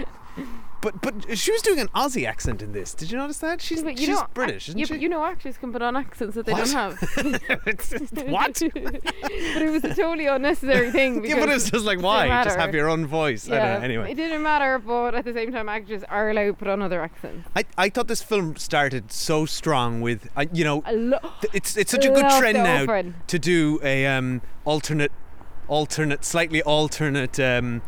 but 0.80 1.00
but 1.02 1.36
she 1.36 1.52
was 1.52 1.62
doing 1.62 1.78
an 1.80 1.88
Aussie 1.88 2.26
accent 2.26 2.62
in 2.62 2.72
this. 2.72 2.94
Did 2.94 3.10
you 3.10 3.18
notice 3.18 3.38
that? 3.38 3.60
She's, 3.60 3.82
you 3.82 3.96
she's 3.96 4.08
know, 4.08 4.26
British, 4.34 4.68
isn't 4.68 4.78
yeah, 4.78 4.86
she? 4.86 4.94
but 4.94 5.00
you 5.00 5.08
know, 5.08 5.24
actors 5.24 5.58
can 5.58 5.72
put 5.72 5.82
on 5.82 5.96
accents 5.96 6.34
that 6.34 6.46
they 6.46 6.52
What? 6.52 6.66
don't 6.70 6.74
have. 6.74 7.00
what? 8.28 8.62
but 8.74 9.62
it 9.62 9.70
was 9.70 9.84
a 9.84 9.94
totally 9.94 10.26
unnecessary 10.26 10.90
thing. 10.90 11.24
Yeah, 11.30 11.34
but 11.36 11.46
because 11.46 11.62
it's 11.62 11.70
just 11.70 11.84
like 11.84 12.00
why? 12.00 12.42
Just 12.44 12.58
have 12.58 12.74
your 12.74 12.88
own 12.88 13.06
voice. 13.06 13.48
I 13.48 13.54
Yeah, 13.54 13.58
don't 13.72 13.80
know. 13.80 13.84
Anyway, 13.84 14.12
it 14.12 14.14
didn't 14.14 14.42
matter, 14.42 14.78
but 14.78 15.14
at 15.14 15.24
the 15.24 15.32
same 15.34 15.52
time, 15.52 15.68
actors 15.68 16.02
are 16.04 16.30
allowed 16.30 16.46
to 16.46 16.52
put 16.54 16.68
on 16.68 16.82
other 16.82 17.02
accents. 17.02 17.48
I, 17.54 17.64
I 17.76 17.88
thought 17.90 18.08
this 18.08 18.22
film 18.22 18.56
started 18.56 19.12
so 19.12 19.46
strong 19.46 20.00
with 20.00 20.28
uh, 20.36 20.46
you 20.52 20.64
know 20.64 20.82
lo- 20.90 21.18
th- 21.40 21.52
it's 21.52 21.76
it's 21.76 21.90
such 21.90 22.04
a 22.04 22.08
good 22.10 22.28
trend 22.38 22.58
now 22.58 23.02
to 23.26 23.38
do 23.38 23.78
a 23.82 24.06
um, 24.06 24.40
alternate 24.64 25.12
alternate 25.68 26.24
slightly 26.24 26.62
alternate 26.62 27.38
um, 27.38 27.82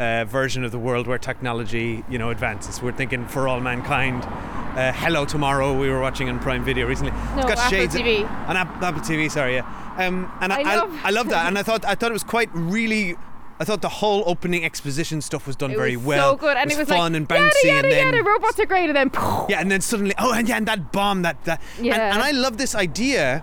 uh, 0.00 0.24
version 0.24 0.64
of 0.64 0.72
the 0.72 0.78
world 0.78 1.06
where 1.06 1.18
technology 1.18 2.02
you 2.08 2.18
know 2.18 2.30
advances. 2.30 2.82
We're 2.82 2.92
thinking 2.92 3.26
for 3.26 3.46
all 3.46 3.60
mankind. 3.60 4.24
Uh, 4.24 4.92
Hello 4.92 5.24
Tomorrow 5.24 5.78
we 5.78 5.88
were 5.90 6.00
watching 6.00 6.28
on 6.28 6.38
Prime 6.38 6.64
Video 6.64 6.86
recently. 6.86 7.10
No, 7.10 7.42
Apple 7.42 7.56
shades 7.68 7.94
TV. 7.94 8.22
on 8.48 8.56
App- 8.56 8.82
Apple 8.82 9.00
TV. 9.02 9.30
Sorry, 9.30 9.54
yeah. 9.56 9.94
Um, 9.98 10.30
and 10.40 10.52
I, 10.52 10.60
I 10.60 10.62
I, 10.62 10.76
love- 10.76 11.00
I 11.04 11.10
love 11.10 11.28
that, 11.28 11.46
and 11.48 11.58
I 11.58 11.62
thought 11.68 11.84
I 11.84 11.94
thought 11.94 12.10
it 12.10 12.14
was 12.14 12.24
quite 12.24 12.48
really. 12.54 13.16
I 13.58 13.64
thought 13.64 13.82
the 13.82 13.90
whole 13.90 14.22
opening 14.26 14.64
exposition 14.64 15.20
stuff 15.20 15.46
was 15.46 15.54
done 15.54 15.72
It 15.72 15.76
very 15.76 15.94
was 15.96 16.06
well. 16.06 16.30
so 16.32 16.36
good, 16.38 16.56
and 16.56 16.70
it 16.70 16.74
it 16.74 16.78
was 16.78 16.88
was 16.88 16.96
fun 16.96 17.12
like 17.12 17.16
and 17.18 17.28
bouncy, 17.28 17.64
yada 17.64 17.74
yada 17.74 17.88
and 17.88 17.92
then 17.92 18.14
yada. 18.14 18.22
Robots 18.30 18.58
are 18.58 18.64
great, 18.64 18.88
and 18.88 18.96
then 18.96 19.10
yeah, 19.50 19.60
and 19.60 19.70
then 19.70 19.82
suddenly, 19.82 20.14
oh, 20.18 20.32
and 20.32 20.48
yeah, 20.48 20.56
and 20.56 20.66
that 20.66 20.92
bomb, 20.92 21.22
that 21.22 21.44
that, 21.44 21.60
and, 21.76 21.86
Yeah. 21.86 22.14
and 22.14 22.22
I 22.22 22.30
love 22.30 22.56
this 22.56 22.74
idea. 22.74 23.42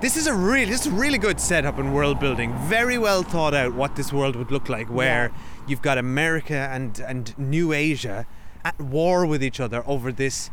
This 0.00 0.16
is 0.16 0.26
a 0.26 0.34
really, 0.34 0.64
this 0.64 0.84
is 0.86 0.90
really 0.92 1.18
good 1.18 1.38
setup 1.40 1.78
and 1.78 1.94
world 1.94 2.18
building. 2.18 2.52
Very 2.66 2.98
well 2.98 3.22
thought 3.22 3.54
out 3.54 3.74
what 3.74 3.94
this 3.96 4.12
world 4.12 4.34
would 4.34 4.50
look 4.50 4.68
like, 4.68 4.88
where 4.88 5.30
you've 5.66 5.82
got 5.82 5.98
America 5.98 6.68
and 6.72 6.98
and 7.00 7.36
New 7.38 7.72
Asia 7.72 8.26
at 8.64 8.78
war 8.80 9.26
with 9.26 9.42
each 9.42 9.60
other 9.60 9.82
over 9.86 10.10
this 10.12 10.50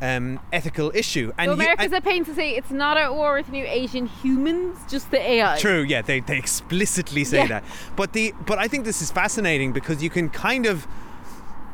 um, 0.00 0.38
ethical 0.52 0.92
issue. 0.94 1.32
And 1.38 1.48
so 1.48 1.54
you- 1.54 1.60
America's 1.62 1.86
and- 1.86 1.94
at 1.94 2.04
pains 2.04 2.26
to 2.28 2.34
say 2.34 2.50
it's 2.56 2.70
not 2.70 2.96
at 2.96 3.12
war 3.14 3.34
with 3.34 3.48
new 3.50 3.64
Asian 3.64 4.06
humans, 4.06 4.78
just 4.88 5.10
the 5.10 5.18
AI. 5.20 5.58
True, 5.58 5.82
yeah, 5.82 6.02
they, 6.02 6.20
they 6.20 6.38
explicitly 6.38 7.24
say 7.24 7.38
Yeah. 7.38 7.46
that. 7.48 7.64
But 7.96 8.12
the 8.12 8.32
but 8.46 8.58
I 8.58 8.68
think 8.68 8.84
this 8.84 9.02
is 9.02 9.10
fascinating 9.10 9.72
because 9.72 10.02
you 10.02 10.10
can 10.10 10.28
kind 10.30 10.66
of 10.66 10.86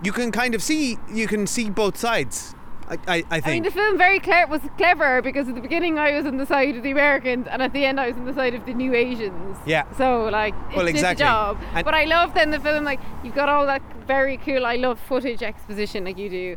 you 0.02 0.12
can 0.12 0.30
kind 0.32 0.54
of 0.54 0.62
see 0.62 0.98
you 1.12 1.26
can 1.26 1.46
see 1.46 1.68
both 1.70 1.96
sides. 1.98 2.54
I, 2.88 2.94
I, 2.94 2.98
I 3.06 3.24
I 3.30 3.34
mean, 3.34 3.42
think. 3.42 3.64
the 3.64 3.70
film 3.70 3.96
very 3.98 4.20
cle- 4.20 4.48
was 4.48 4.60
clever 4.76 5.22
because 5.22 5.48
at 5.48 5.54
the 5.54 5.60
beginning 5.60 5.98
I 5.98 6.12
was 6.12 6.26
on 6.26 6.36
the 6.36 6.46
side 6.46 6.76
of 6.76 6.82
the 6.82 6.90
Americans, 6.90 7.46
and 7.50 7.62
at 7.62 7.72
the 7.72 7.84
end 7.84 7.98
I 7.98 8.08
was 8.08 8.16
on 8.16 8.24
the 8.26 8.34
side 8.34 8.54
of 8.54 8.64
the 8.66 8.74
new 8.74 8.94
Asians. 8.94 9.56
Yeah. 9.66 9.84
So 9.96 10.24
like, 10.26 10.54
it 10.70 10.76
Well, 10.76 10.86
did 10.86 10.94
exactly. 10.96 11.22
the 11.24 11.28
job. 11.28 11.58
And- 11.74 11.84
but 11.84 11.94
I 11.94 12.04
love 12.04 12.34
then 12.34 12.50
the 12.50 12.60
film 12.60 12.84
like 12.84 13.00
you've 13.22 13.34
got 13.34 13.48
all 13.48 13.66
that 13.66 13.82
very 14.06 14.36
cool. 14.36 14.66
I 14.66 14.76
love 14.76 14.98
footage 15.00 15.42
exposition 15.42 16.04
like 16.04 16.18
you 16.18 16.28
do, 16.28 16.56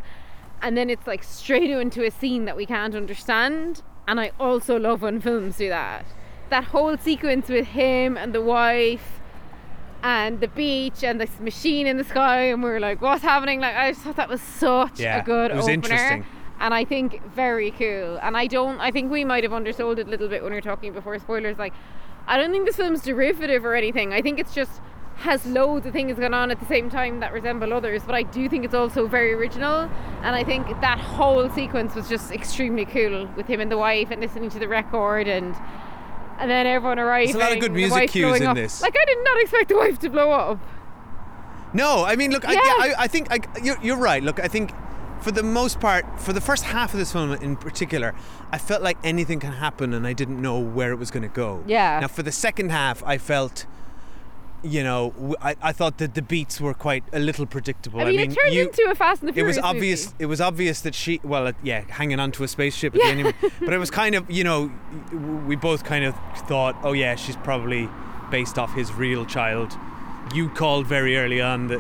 and 0.62 0.76
then 0.78 0.90
it's 0.90 1.08
like 1.08 1.24
straight 1.24 1.70
into 1.70 2.04
a 2.06 2.12
scene 2.12 2.46
that 2.46 2.58
we 2.58 2.66
can't 2.66 2.96
understand. 2.96 3.82
And 4.08 4.20
I 4.20 4.32
also 4.40 4.78
love 4.80 5.02
when 5.02 5.20
films 5.22 5.58
do 5.58 5.70
that. 5.70 6.06
That 6.50 6.66
whole 6.66 6.98
sequence 6.98 7.50
with 7.50 7.68
him 7.68 8.16
and 8.18 8.34
the 8.34 8.42
wife. 8.42 9.17
And 10.04 10.40
the 10.40 10.48
beach 10.48 11.04
and 11.04 11.20
this 11.20 11.40
machine 11.40 11.88
in 11.88 11.98
the 11.98 12.04
sky, 12.04 12.44
and 12.44 12.62
we 12.64 12.70
were 12.70 12.80
like, 12.80 13.02
"What's 13.02 13.24
happening?" 13.24 13.60
Like, 13.60 13.76
I 13.76 13.92
just 13.92 14.04
thought 14.04 14.16
that 14.18 14.30
was 14.30 14.42
such 14.42 15.00
Yeah, 15.00 15.22
a 15.22 15.24
good 15.24 15.52
it 15.52 15.56
was 15.56 15.66
opener 15.66 15.74
interesting. 15.74 16.26
and 16.60 16.74
I 16.74 16.86
think 16.86 17.24
very 17.34 17.72
cool. 17.72 18.20
And 18.22 18.38
I 18.38 18.48
don't. 18.48 18.80
I 18.80 18.92
think 18.92 19.12
we 19.12 19.26
might 19.26 19.44
have 19.44 19.54
undersold 19.54 19.98
it 20.00 20.08
a 20.08 20.10
little 20.10 20.28
bit 20.30 20.44
when 20.44 20.52
we 20.52 20.58
were 20.58 20.62
talking 20.62 20.94
before 20.94 21.18
spoilers. 21.20 21.58
Like, 21.58 21.74
I 22.28 22.38
don't 22.38 22.52
think 22.52 22.66
this 22.68 22.76
film's 22.76 23.02
derivative 23.02 23.66
or 23.66 23.74
anything. 23.76 24.14
I 24.14 24.22
think 24.22 24.40
it's 24.40 24.54
just 24.54 24.82
has 25.18 25.48
loads 25.48 25.88
of 25.88 25.94
things 25.94 26.16
going 26.20 26.34
on 26.36 26.52
at 26.52 26.60
the 26.60 26.66
same 26.68 26.92
time 26.92 27.20
that 27.22 27.34
resemble 27.34 27.74
others. 27.74 28.04
But 28.04 28.14
I 28.14 28.22
do 28.22 28.48
think 28.48 28.64
it's 28.66 28.76
also 28.76 29.08
very 29.08 29.34
original. 29.34 29.90
And 30.22 30.36
I 30.36 30.44
think 30.44 30.68
that 30.82 31.00
whole 31.00 31.50
sequence 31.50 31.96
was 31.96 32.08
just 32.08 32.32
extremely 32.32 32.86
cool 32.86 33.28
with 33.36 33.48
him 33.48 33.60
and 33.60 33.72
the 33.72 33.80
wife 33.80 34.12
and 34.12 34.22
listening 34.22 34.52
to 34.52 34.60
the 34.60 34.68
record 34.68 35.28
and. 35.28 35.56
And 36.40 36.50
then 36.50 36.68
everyone 36.68 37.00
arriving. 37.00 37.34
There's 37.34 37.36
a 37.36 37.40
lot 37.40 37.54
of 37.54 37.60
good 37.60 37.74
music 37.74 38.10
cues 38.12 38.40
in 38.42 38.48
up. 38.48 38.56
this. 38.56 38.82
Like 38.82 38.96
I 39.00 39.06
did 39.06 39.18
not 39.24 39.42
expect 39.42 39.70
the 39.70 39.76
wife 39.78 40.00
to 40.00 40.10
blow 40.10 40.32
up. 40.32 40.60
No, 41.74 42.06
I 42.06 42.16
mean, 42.16 42.32
look, 42.32 42.48
I, 42.48 42.54
Yeah. 42.54 42.62
yeah, 42.64 42.74
I, 42.80 42.94
I 43.00 43.08
think 43.08 43.28
I, 43.32 43.40
you're, 43.62 43.78
you're 43.82 43.98
right. 43.98 44.24
Look, 44.24 44.40
I 44.40 44.48
think 44.48 44.72
for 45.22 45.32
the 45.32 45.44
most 45.44 45.80
part, 45.80 46.06
for 46.20 46.32
the 46.32 46.42
first 46.42 46.64
half 46.64 46.94
of 46.94 47.00
this 47.00 47.12
film 47.12 47.34
in 47.34 47.56
particular, 47.56 48.16
I 48.52 48.58
felt 48.58 48.82
like 48.82 48.98
anything 49.04 49.40
can 49.40 49.54
happen 49.54 49.94
and 49.94 50.06
I 50.08 50.14
didn't 50.14 50.42
know 50.42 50.60
where 50.60 50.92
it 50.92 50.96
was 50.98 51.12
going 51.12 51.24
to 51.24 51.30
go. 51.30 51.64
Yeah. 51.68 52.00
Now, 52.00 52.08
for 52.08 52.24
the 52.24 52.32
second 52.32 52.70
half, 52.70 53.04
I 53.04 53.18
felt, 53.18 53.66
you 54.64 54.84
know, 54.84 55.36
I, 55.42 55.56
I 55.62 55.72
thought 55.72 55.98
that 56.00 56.16
the 56.16 56.22
beats 56.22 56.60
were 56.60 56.74
quite 56.74 57.04
a 57.14 57.20
little 57.20 57.46
predictable. 57.46 58.02
I 58.02 58.06
mean, 58.12 58.32
it 58.32 58.36
turned 58.36 58.54
you- 58.54 58.64
into 58.64 58.84
a 58.90 58.96
Fast 58.96 59.22
and 59.22 59.34
the 59.34 59.40
it 59.40 59.44
was 59.44 59.58
obvious. 59.58 60.06
movie. 60.08 60.16
It 60.20 60.26
was 60.26 60.42
obvious 60.42 60.82
that 60.82 60.96
she, 60.96 61.20
well, 61.24 61.48
uh, 61.48 61.54
yeah, 61.64 61.82
hanging 61.90 62.20
onto 62.20 62.44
a 62.44 62.48
spaceship 62.48 62.96
at 62.96 63.02
the 63.02 63.08
end. 63.08 63.28
of. 63.28 63.34
But 63.60 63.74
it 63.74 63.78
was 63.78 63.92
kind 63.92 64.16
of, 64.16 64.30
you 64.32 64.44
know, 64.44 64.72
we 65.46 65.56
both 65.56 65.84
kind 65.84 66.06
of 66.06 66.16
thought, 66.48 66.76
oh 66.84 66.94
yeah, 66.94 67.16
she's 67.16 67.36
probably 67.38 67.90
based 68.32 68.58
off 68.58 68.74
his 68.74 68.92
real 68.94 69.26
child. 69.26 69.74
You 70.34 70.50
called 70.50 70.88
very 70.88 71.18
early 71.18 71.40
on 71.42 71.68
that 71.68 71.80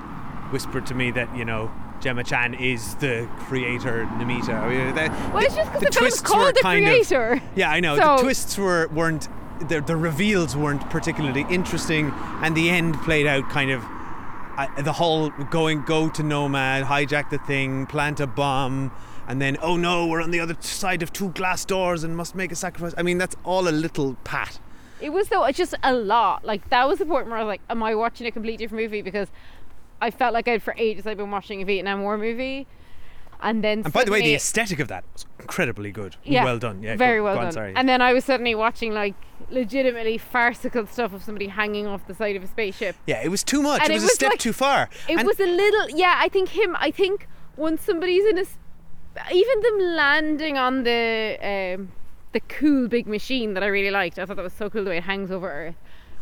whispered 0.51 0.85
to 0.87 0.93
me 0.95 1.11
that 1.11 1.35
you 1.35 1.43
know 1.43 1.69
Gemma 1.99 2.23
Chan 2.23 2.53
is 2.53 2.95
the 2.95 3.27
creator 3.47 4.05
Nirmata. 4.13 4.53
I 4.53 4.69
mean, 4.69 4.95
the, 4.95 5.31
Well, 5.33 5.43
it's 5.43 5.55
just 5.55 5.71
'cause 5.73 5.81
the 5.81 5.85
film's 5.91 5.95
twists 5.97 6.21
called 6.21 6.45
were 6.45 6.51
The 6.53 6.59
kind 6.61 6.85
of- 6.85 6.91
Creator. 6.91 7.41
yeah, 7.55 7.69
I 7.71 7.79
know. 7.81 7.97
So- 7.97 8.15
the 8.17 8.21
twists 8.23 8.57
were 8.57 8.87
weren't 8.93 9.27
the, 9.59 9.81
the 9.81 9.95
reveals 9.95 10.55
weren't 10.55 10.89
particularly 10.89 11.45
interesting, 11.49 12.11
and 12.41 12.55
the 12.55 12.69
end 12.69 12.95
played 13.01 13.27
out 13.27 13.49
kind 13.49 13.71
of. 13.71 13.83
I 13.83 14.69
the 14.81 14.93
whole 14.93 15.29
going 15.29 15.83
go 15.83 16.09
to 16.09 16.23
Nomad, 16.23 16.85
hijack 16.85 17.29
the 17.29 17.37
thing, 17.37 17.85
plant 17.85 18.19
a 18.19 18.27
bomb, 18.27 18.91
and 19.27 19.41
then 19.41 19.57
oh 19.61 19.77
no, 19.77 20.07
we're 20.07 20.21
on 20.21 20.31
the 20.31 20.39
other 20.39 20.57
side 20.59 21.03
of 21.03 21.13
two 21.13 21.29
glass 21.29 21.63
doors 21.65 22.03
and 22.03 22.17
must 22.17 22.33
make 22.33 22.51
a 22.51 22.55
sacrifice. 22.55 22.93
I 22.97 23.03
mean, 23.03 23.17
that's 23.17 23.35
all 23.43 23.67
a 23.67 23.71
little 23.71 24.15
pat. 24.23 24.59
It 24.99 25.11
was 25.11 25.27
though 25.29 25.49
just 25.51 25.75
a 25.83 25.93
lot. 25.93 26.43
Like 26.43 26.69
that 26.69 26.87
was 26.87 26.99
the 26.99 27.05
point 27.05 27.27
where 27.27 27.37
I 27.37 27.43
was 27.43 27.47
like, 27.47 27.61
"Am 27.69 27.83
I 27.83 27.93
watching 27.93 28.25
a 28.25 28.31
completely 28.31 28.65
different 28.65 28.83
movie?" 28.83 29.03
Because 29.03 29.27
I 30.01 30.11
felt 30.11 30.33
like 30.33 30.47
I'd 30.47 30.63
for 30.63 30.73
ages 30.77 31.05
I'd 31.05 31.17
been 31.17 31.31
watching 31.31 31.61
a 31.61 31.65
Vietnam 31.65 32.01
War 32.01 32.17
movie, 32.17 32.67
and 33.41 33.63
then 33.63 33.81
And 33.85 33.93
by 33.93 34.03
the 34.03 34.11
way, 34.11 34.21
the 34.21 34.35
aesthetic 34.35 34.79
of 34.79 34.87
that 34.87 35.03
was 35.13 35.25
incredibly 35.39 35.91
good. 35.91 36.15
yeah, 36.23 36.43
well 36.43 36.57
done. 36.59 36.81
Yeah, 36.81 36.95
very 36.95 37.19
go- 37.19 37.25
well 37.25 37.33
go 37.35 37.39
on, 37.39 37.45
done. 37.45 37.53
sorry. 37.53 37.73
And 37.75 37.87
then 37.87 38.01
I 38.01 38.13
was 38.13 38.25
suddenly 38.25 38.55
watching 38.55 38.93
like 38.93 39.15
legitimately 39.49 40.17
farcical 40.17 40.85
stuff 40.87 41.13
of 41.13 41.23
somebody 41.23 41.47
hanging 41.47 41.87
off 41.87 42.05
the 42.07 42.13
side 42.15 42.35
of 42.35 42.43
a 42.43 42.47
spaceship. 42.47 42.95
yeah, 43.05 43.21
it 43.23 43.29
was 43.29 43.43
too 43.43 43.61
much. 43.61 43.81
It 43.83 43.91
it 43.91 43.93
was, 43.93 44.03
was 44.03 44.11
a 44.11 44.15
step 44.15 44.29
like- 44.31 44.39
too 44.39 44.53
far. 44.53 44.89
It 45.07 45.17
And- 45.19 45.27
was 45.27 45.39
a 45.39 45.45
little, 45.45 45.89
yeah. 45.91 46.15
I 46.17 46.29
think 46.29 46.49
him. 46.49 46.75
I 46.79 46.91
think 46.91 47.27
once 47.55 47.81
somebody's 47.81 48.25
in 48.25 48.37
a, 48.37 48.41
s- 48.41 48.57
even 49.31 49.61
them 49.61 49.79
landing 49.95 50.57
on 50.57 50.83
the 50.83 51.37
um, 51.41 51.91
the 52.33 52.39
cool 52.41 52.87
big 52.87 53.07
machine 53.07 53.53
that 53.55 53.63
I 53.63 53.67
really 53.67 53.91
liked. 53.91 54.19
I 54.19 54.25
thought 54.25 54.35
that 54.35 54.43
was 54.43 54.53
so 54.53 54.69
cool 54.69 54.83
the 54.83 54.89
way 54.91 54.97
it 54.97 55.03
hangs 55.03 55.31
over 55.31 55.49
Earth. 55.51 55.75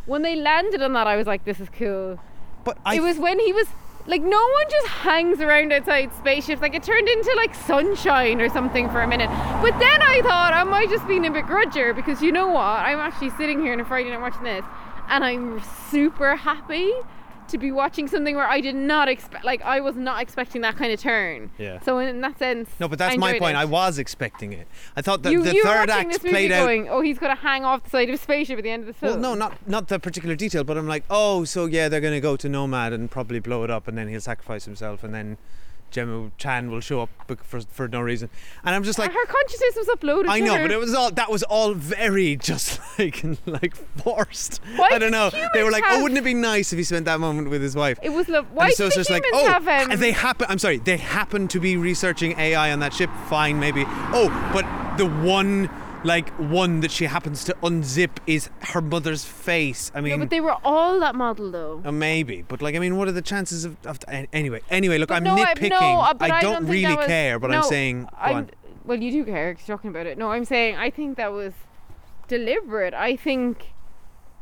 When 0.06 0.22
they 0.22 0.36
landed 0.36 0.80
on 0.82 0.92
that, 0.92 1.06
I 1.06 1.16
was 1.16 1.26
like, 1.26 1.44
"This 1.44 1.60
is 1.60 1.68
cool." 1.68 2.18
But 2.64 2.78
I 2.84 2.96
it 2.96 3.00
was 3.02 3.18
when 3.18 3.38
he 3.40 3.52
was 3.52 3.66
like, 4.06 4.22
no 4.22 4.38
one 4.38 4.70
just 4.70 4.86
hangs 4.88 5.40
around 5.40 5.72
outside 5.72 6.12
spaceships. 6.14 6.62
Like 6.62 6.74
it 6.74 6.82
turned 6.82 7.08
into 7.08 7.32
like 7.36 7.54
sunshine 7.54 8.40
or 8.40 8.48
something 8.48 8.88
for 8.90 9.02
a 9.02 9.08
minute. 9.08 9.28
But 9.60 9.78
then 9.78 10.02
I 10.02 10.20
thought, 10.22 10.52
I 10.54 10.64
might 10.64 10.88
just 10.88 11.06
being 11.08 11.26
a 11.26 11.30
begrudger? 11.30 11.94
Because 11.94 12.22
you 12.22 12.32
know 12.32 12.46
what? 12.48 12.62
I'm 12.62 12.98
actually 12.98 13.30
sitting 13.30 13.60
here 13.60 13.72
on 13.72 13.80
a 13.80 13.84
Friday 13.84 14.10
night 14.10 14.20
watching 14.20 14.44
this, 14.44 14.64
and 15.08 15.24
I'm 15.24 15.60
super 15.90 16.36
happy 16.36 16.92
to 17.48 17.58
be 17.58 17.70
watching 17.72 18.08
something 18.08 18.36
where 18.36 18.48
I 18.48 18.60
did 18.60 18.74
not 18.74 19.08
expect. 19.08 19.44
Like 19.44 19.62
I 19.62 19.80
was 19.80 19.96
not 19.96 20.20
expecting 20.22 20.62
that 20.62 20.76
kind 20.76 20.92
of 20.92 21.00
turn. 21.00 21.50
Yeah. 21.58 21.80
So 21.80 21.98
in 21.98 22.20
that 22.20 22.38
sense, 22.38 22.70
No, 22.80 22.88
but 22.88 22.98
that's 22.98 23.16
my 23.16 23.38
point. 23.38 23.56
it. 23.56 23.60
I 23.60 23.64
was 23.64 23.98
expecting 23.98 24.52
it. 24.52 24.66
I 24.96 25.02
thought 25.02 25.22
that 25.22 25.32
you, 25.32 25.42
the 25.42 25.54
you 25.54 25.62
third 25.62 25.90
act 25.90 26.10
this 26.12 26.22
movie 26.22 26.32
played 26.32 26.52
out. 26.52 26.64
going, 26.64 26.88
oh, 26.88 27.00
he's 27.00 27.18
going 27.18 27.34
to 27.34 27.40
hang 27.42 27.64
off 27.64 27.84
the 27.84 27.90
side 27.90 28.08
of 28.08 28.14
a 28.14 28.18
spaceship 28.18 28.58
at 28.58 28.64
the 28.64 28.70
end 28.70 28.82
of 28.82 28.86
the 28.86 28.94
film. 28.94 29.12
Well, 29.20 29.20
no, 29.20 29.34
not 29.34 29.68
not 29.68 29.88
the 29.88 29.98
particular 29.98 30.34
detail, 30.36 30.64
but 30.64 30.76
I'm 30.76 30.88
like, 30.88 31.04
oh, 31.10 31.44
so 31.44 31.66
yeah, 31.66 31.88
they're 31.88 32.00
gonna 32.00 32.20
go 32.20 32.36
to 32.36 32.48
Nomad 32.48 32.92
and 32.92 33.10
probably 33.10 33.38
blow 33.40 33.64
it 33.64 33.70
up, 33.70 33.88
and 33.88 33.96
then 33.96 34.08
he'll 34.08 34.20
sacrifice 34.20 34.64
himself, 34.64 35.02
and 35.04 35.14
then 35.14 35.38
Gemma 35.90 36.30
Chan 36.36 36.70
will 36.70 36.80
show 36.80 37.02
up 37.02 37.10
for 37.42 37.60
for 37.60 37.88
no 37.88 38.00
reason, 38.00 38.28
and 38.64 38.74
I'm 38.74 38.82
just 38.82 38.98
like, 38.98 39.12
her 39.12 39.26
consciousness 39.26 39.76
was 39.76 39.86
uploaded. 39.88 40.28
I 40.28 40.40
know, 40.40 40.56
her. 40.56 40.62
but 40.62 40.70
it 40.70 40.78
was 40.78 40.94
all 40.94 41.10
that 41.12 41.30
was 41.30 41.42
all 41.44 41.74
very 41.74 42.36
just 42.50 42.80
like 42.98 43.24
like 43.46 43.74
forced. 43.98 44.60
Why 44.76 44.90
I 44.92 44.98
don't 44.98 45.12
know. 45.12 45.30
They 45.54 45.62
were 45.62 45.70
like, 45.70 45.84
have- 45.84 45.98
oh, 45.98 46.02
wouldn't 46.02 46.18
it 46.18 46.24
be 46.24 46.34
nice 46.34 46.72
if 46.72 46.78
he 46.78 46.84
spent 46.84 47.04
that 47.06 47.20
moment 47.20 47.48
with 47.50 47.62
his 47.62 47.76
wife? 47.76 47.98
It 48.02 48.10
was 48.10 48.28
love. 48.28 48.46
And 48.46 48.56
Why 48.56 48.70
so 48.70 48.84
do 48.84 48.86
it's 48.88 48.96
just 48.96 49.10
like, 49.10 49.24
oh, 49.32 49.48
have 49.48 49.66
um, 49.66 49.98
they 49.98 50.12
happen. 50.12 50.46
I'm 50.48 50.58
sorry, 50.58 50.78
they 50.78 50.96
happen 50.96 51.48
to 51.48 51.60
be 51.60 51.76
researching 51.76 52.38
AI 52.38 52.72
on 52.72 52.80
that 52.80 52.92
ship. 52.92 53.10
Fine, 53.28 53.58
maybe. 53.60 53.84
Oh, 53.86 54.28
but 54.52 54.64
the 54.96 55.06
one, 55.06 55.70
like 56.06 56.30
one 56.38 56.80
that 56.80 56.90
she 56.90 57.04
happens 57.04 57.44
to 57.44 57.54
unzip 57.62 58.10
is 58.26 58.48
her 58.72 58.80
mother's 58.80 59.24
face. 59.24 59.90
I 59.94 60.00
mean, 60.00 60.12
No, 60.12 60.18
but 60.18 60.30
they 60.30 60.40
were 60.40 60.56
all 60.64 61.00
that 61.00 61.14
model 61.14 61.50
though. 61.50 61.82
uh, 61.84 61.92
maybe, 61.92 62.42
but 62.48 62.62
like, 62.62 62.74
I 62.74 62.78
mean, 62.78 62.96
what 62.96 63.08
are 63.08 63.12
the 63.12 63.22
chances 63.22 63.64
of? 63.64 63.76
of 63.84 63.98
anyway, 64.32 64.60
anyway, 64.70 64.98
look, 64.98 65.08
But 65.10 65.16
I'm 65.16 65.24
no, 65.24 65.34
I- 65.34 65.54
nitpicking. 65.54 65.70
no, 65.70 66.00
uh, 66.00 66.14
but 66.14 66.30
I 66.30 66.38
I 66.38 66.40
don't, 66.40 66.52
don't 66.62 66.66
really 66.68 66.96
was- 66.96 67.06
care, 67.06 67.38
but 67.38 67.52
I'm 67.54 67.62
saying, 67.64 68.08
I'm-. 68.16 68.48
Well, 68.84 69.02
you 69.02 69.10
do 69.10 69.24
care 69.24 69.52
'cause 69.54 69.66
you're 69.66 69.76
talking 69.76 69.90
about 69.90 70.06
it. 70.06 70.16
No, 70.16 70.30
I'm 70.30 70.44
saying 70.44 70.76
I 70.76 70.90
think 70.90 71.16
that 71.16 71.32
was 71.32 71.52
deliberate. 72.28 72.94
I 72.94 73.16
think 73.16 73.72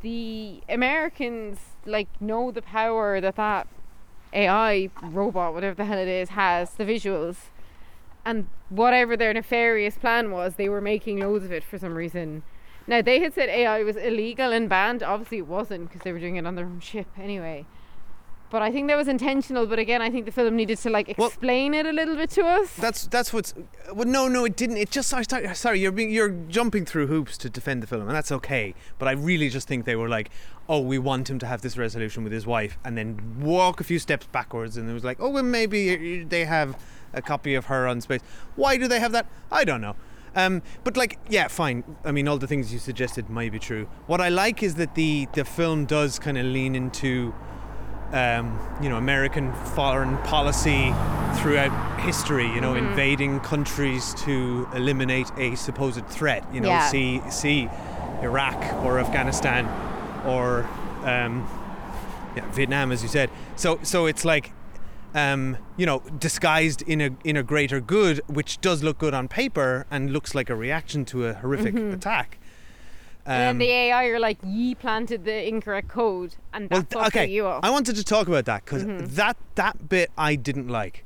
the 0.03 0.61
Americans 0.69 1.59
like 1.87 2.09
know 2.21 2.51
the 2.51 2.63
power 2.63 3.21
that 3.21 3.37
that 3.37 3.67
AI 4.33 4.91
robot, 5.03 5.55
whatever 5.55 5.75
the 5.75 5.85
hell 5.85 5.99
it 5.99 6.09
is, 6.09 6.31
has 6.31 6.75
the 6.75 6.85
visuals, 6.85 7.37
and 8.25 8.49
whatever 8.69 9.17
their 9.17 9.33
nefarious 9.33 9.97
plan 9.99 10.31
was, 10.31 10.55
they 10.57 10.69
were 10.69 10.81
making 10.81 11.21
loads 11.21 11.45
of 11.45 11.53
it 11.53 11.63
for 11.65 11.79
some 11.79 11.95
reason. 11.95 12.43
Now 12.87 13.01
they 13.03 13.21
had 13.21 13.35
said 13.35 13.49
AI 13.49 13.83
was 13.83 13.97
illegal 13.97 14.53
and 14.53 14.69
banned. 14.69 15.03
Obviously, 15.03 15.39
it 15.39 15.47
wasn't 15.47 15.89
because 15.89 16.03
they 16.03 16.13
were 16.13 16.21
doing 16.21 16.37
it 16.37 16.47
on 16.47 16.55
their 16.55 16.67
own 16.67 16.81
ship 16.81 17.07
anyway. 17.19 17.67
But 18.51 18.63
I 18.63 18.71
think 18.71 18.87
that 18.89 18.97
was 18.97 19.09
intentional. 19.09 19.67
But 19.67 19.79
again, 19.81 20.01
I 20.01 20.11
think 20.11 20.27
the 20.27 20.31
film 20.31 20.55
needed 20.55 20.79
to 20.79 20.91
like 20.91 21.13
Well- 21.19 21.29
explain 21.29 21.75
it 21.75 21.87
a 21.87 21.93
little 21.93 22.15
bit 22.15 22.31
to 22.31 22.43
us. 22.43 22.75
That's 22.77 23.07
that's 23.07 23.33
what's. 23.33 23.55
Well, 23.93 24.07
no, 24.07 24.29
no, 24.29 24.45
it 24.45 24.55
didn't. 24.55 24.77
It 24.77 24.91
just. 24.91 25.09
Sorry, 25.09 25.25
sorry, 25.29 25.53
sorry, 25.55 25.81
you're 25.81 25.91
being, 25.93 26.11
you're 26.11 26.29
jumping 26.49 26.85
through 26.85 27.07
hoops 27.09 27.37
to 27.39 27.51
defend 27.51 27.83
the 27.83 27.87
film, 27.87 28.03
and 28.03 28.11
that's 28.13 28.31
okay. 28.31 28.75
But 28.99 29.09
I 29.09 29.13
really 29.13 29.49
just 29.49 29.67
think 29.67 29.87
they 29.87 29.97
were 29.97 30.09
like, 30.09 30.31
oh, 30.69 30.81
we 30.81 30.99
want 30.99 31.29
him 31.29 31.39
to 31.41 31.47
have 31.47 31.63
this 31.63 31.77
resolution 31.77 32.23
with 32.23 32.33
his 32.33 32.47
wife, 32.47 32.79
and 32.85 32.97
then 32.97 33.41
walk 33.41 33.81
a 33.81 33.85
few 33.85 33.99
steps 33.99 34.27
backwards, 34.27 34.77
and 34.77 34.89
it 34.89 34.93
was 34.93 35.05
like, 35.05 35.17
oh, 35.21 35.31
well, 35.31 35.43
maybe 35.43 36.23
uh, 36.23 36.25
they 36.29 36.45
have 36.45 36.77
a 37.15 37.23
copy 37.23 37.55
of 37.55 37.67
her 37.67 37.87
on 37.87 38.01
space. 38.01 38.21
Why 38.57 38.77
do 38.77 38.89
they 38.89 39.01
have 39.01 39.13
that? 39.13 39.27
I 39.51 39.65
don't 39.65 39.81
know. 39.81 39.97
Um, 40.37 40.63
but 40.83 40.97
like, 40.97 41.19
yeah, 41.29 41.47
fine. 41.49 41.85
I 42.05 42.11
mean, 42.11 42.27
all 42.27 42.39
the 42.39 42.47
things 42.49 42.73
you 42.73 42.79
suggested 42.81 43.31
might 43.31 43.53
be 43.53 43.59
true. 43.61 43.87
What 44.07 44.21
I 44.21 44.29
like 44.31 44.63
is 44.63 44.75
that 44.77 44.95
the 44.97 45.29
the 45.33 45.45
film 45.45 45.87
does 45.87 46.19
kind 46.19 46.37
of 46.39 46.45
lean 46.47 46.75
into 46.75 47.33
um, 48.13 48.59
you 48.81 48.89
know, 48.89 48.97
American 48.97 49.53
foreign 49.75 50.17
policy 50.19 50.93
throughout 51.37 51.73
history. 52.01 52.47
You 52.47 52.61
know, 52.61 52.75
Mhm. 52.75 52.79
invading 52.91 53.41
countries 53.41 54.15
to 54.25 54.69
eliminate 54.75 55.31
a 55.37 55.55
supposed 55.57 56.07
threat. 56.09 56.45
You 56.53 56.61
know, 56.61 56.69
Yeah. 56.69 56.89
see 56.89 57.23
see 57.31 57.69
Iraq 58.23 58.61
or 58.85 58.99
Afghanistan 58.99 59.67
or 60.27 60.65
um, 61.05 61.47
yeah, 62.37 62.45
Vietnam, 62.53 62.91
as 62.93 63.03
you 63.03 63.09
said. 63.09 63.31
So 63.57 63.79
so 63.83 64.07
it's 64.07 64.25
like. 64.25 64.53
Um, 65.15 65.57
you 65.77 65.87
know, 65.87 66.01
disguised 66.19 66.83
in 66.83 67.01
a 67.01 67.11
in 67.25 67.37
a 67.37 67.43
greater 67.43 67.81
good, 67.81 68.21
which 68.27 68.61
does 68.61 68.83
look 68.83 68.99
good 68.99 69.15
on 69.15 69.29
paper 69.29 69.87
and 69.91 70.13
looks 70.13 70.35
like 70.35 70.51
a 70.51 70.55
reaction 70.57 71.05
to 71.07 71.27
a 71.27 71.35
horrific 71.35 71.75
Mhm. 71.75 71.93
attack. 71.95 72.39
and 73.27 73.41
then 73.41 73.51
Um, 73.53 73.59
the 73.59 73.71
AI 73.71 74.05
are 74.09 74.19
like, 74.19 74.37
ye 74.45 74.75
planted 74.75 75.25
the 75.25 75.49
incorrect 75.49 75.89
code, 75.89 76.35
and 76.53 76.69
well, 76.71 76.81
that's 76.83 76.93
th- 76.93 77.01
what 77.05 77.07
okay, 77.17 77.27
you 77.31 77.47
off. 77.47 77.65
I 77.65 77.71
wanted 77.71 77.97
to 77.97 78.05
talk 78.05 78.29
about 78.29 78.45
that 78.45 78.65
because 78.67 78.85
Mhm. 78.85 79.15
that 79.15 79.37
that 79.55 79.89
bit 79.89 80.11
I 80.19 80.35
didn't 80.37 80.69
like 80.69 81.05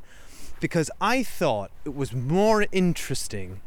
because 0.59 0.91
I 1.01 1.23
thought 1.23 1.71
it 1.85 1.95
was 1.95 2.13
more 2.13 2.67
interesting, 2.73 3.61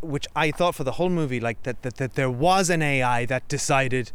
which 0.00 0.26
I 0.34 0.50
thought 0.52 0.74
for 0.74 0.84
the 0.84 0.92
whole 0.92 1.10
movie, 1.10 1.38
like 1.40 1.62
that 1.64 1.82
that, 1.82 1.96
that 1.96 2.14
there 2.14 2.30
was 2.30 2.70
an 2.70 2.80
AI 2.80 3.26
that 3.26 3.46
decided 3.48 4.10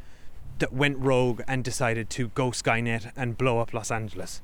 that 0.57 0.73
went 0.73 0.97
rogue 0.97 1.41
and 1.47 1.63
decided 1.63 2.09
to 2.11 2.29
go 2.29 2.49
Skynet 2.49 3.11
and 3.15 3.37
blow 3.37 3.59
up 3.59 3.73
Los 3.73 3.91
Angeles. 3.91 4.41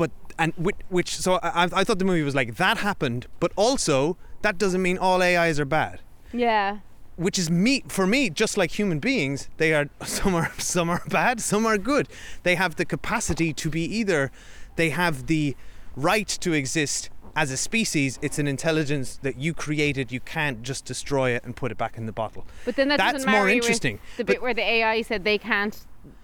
But 0.00 0.10
and 0.38 0.52
which, 0.66 0.76
which 0.88 1.10
so 1.24 1.38
I, 1.42 1.68
I 1.80 1.84
thought 1.84 1.98
the 1.98 2.10
movie 2.12 2.22
was 2.30 2.34
like 2.34 2.56
that 2.56 2.78
happened, 2.78 3.26
but 3.38 3.52
also 3.56 4.16
that 4.42 4.56
doesn't 4.56 4.82
mean 4.82 4.96
all 4.96 5.22
AIs 5.22 5.60
are 5.60 5.66
bad 5.66 6.00
yeah. 6.32 6.78
which 7.16 7.38
is 7.38 7.50
me 7.50 7.82
for 7.88 8.06
me 8.06 8.30
just 8.30 8.56
like 8.56 8.70
human 8.78 8.98
beings 8.98 9.48
they 9.58 9.74
are 9.74 9.86
some 10.04 10.34
are 10.34 10.50
some 10.58 10.88
are 10.88 11.02
bad 11.08 11.40
some 11.40 11.66
are 11.66 11.76
good 11.92 12.08
they 12.42 12.54
have 12.54 12.76
the 12.76 12.86
capacity 12.86 13.52
to 13.52 13.68
be 13.68 13.82
either 13.82 14.30
they 14.76 14.90
have 14.90 15.26
the 15.26 15.54
right 15.96 16.28
to 16.28 16.52
exist 16.52 17.10
as 17.36 17.50
a 17.50 17.56
species 17.56 18.18
it's 18.22 18.38
an 18.38 18.48
intelligence 18.48 19.18
that 19.22 19.36
you 19.44 19.52
created 19.52 20.10
you 20.10 20.20
can't 20.20 20.62
just 20.62 20.84
destroy 20.86 21.30
it 21.36 21.44
and 21.44 21.54
put 21.54 21.70
it 21.70 21.76
back 21.76 21.98
in 21.98 22.06
the 22.06 22.12
bottle 22.12 22.46
But 22.64 22.76
then 22.76 22.88
that 22.88 22.96
that's 22.96 23.26
more 23.26 23.48
interesting 23.48 23.98
the 24.16 24.24
But- 24.24 24.34
bit 24.34 24.42
where 24.42 24.54
the 24.54 24.62
AI 24.76 25.02
said 25.02 25.24
they 25.24 25.38
can't. 25.38 25.76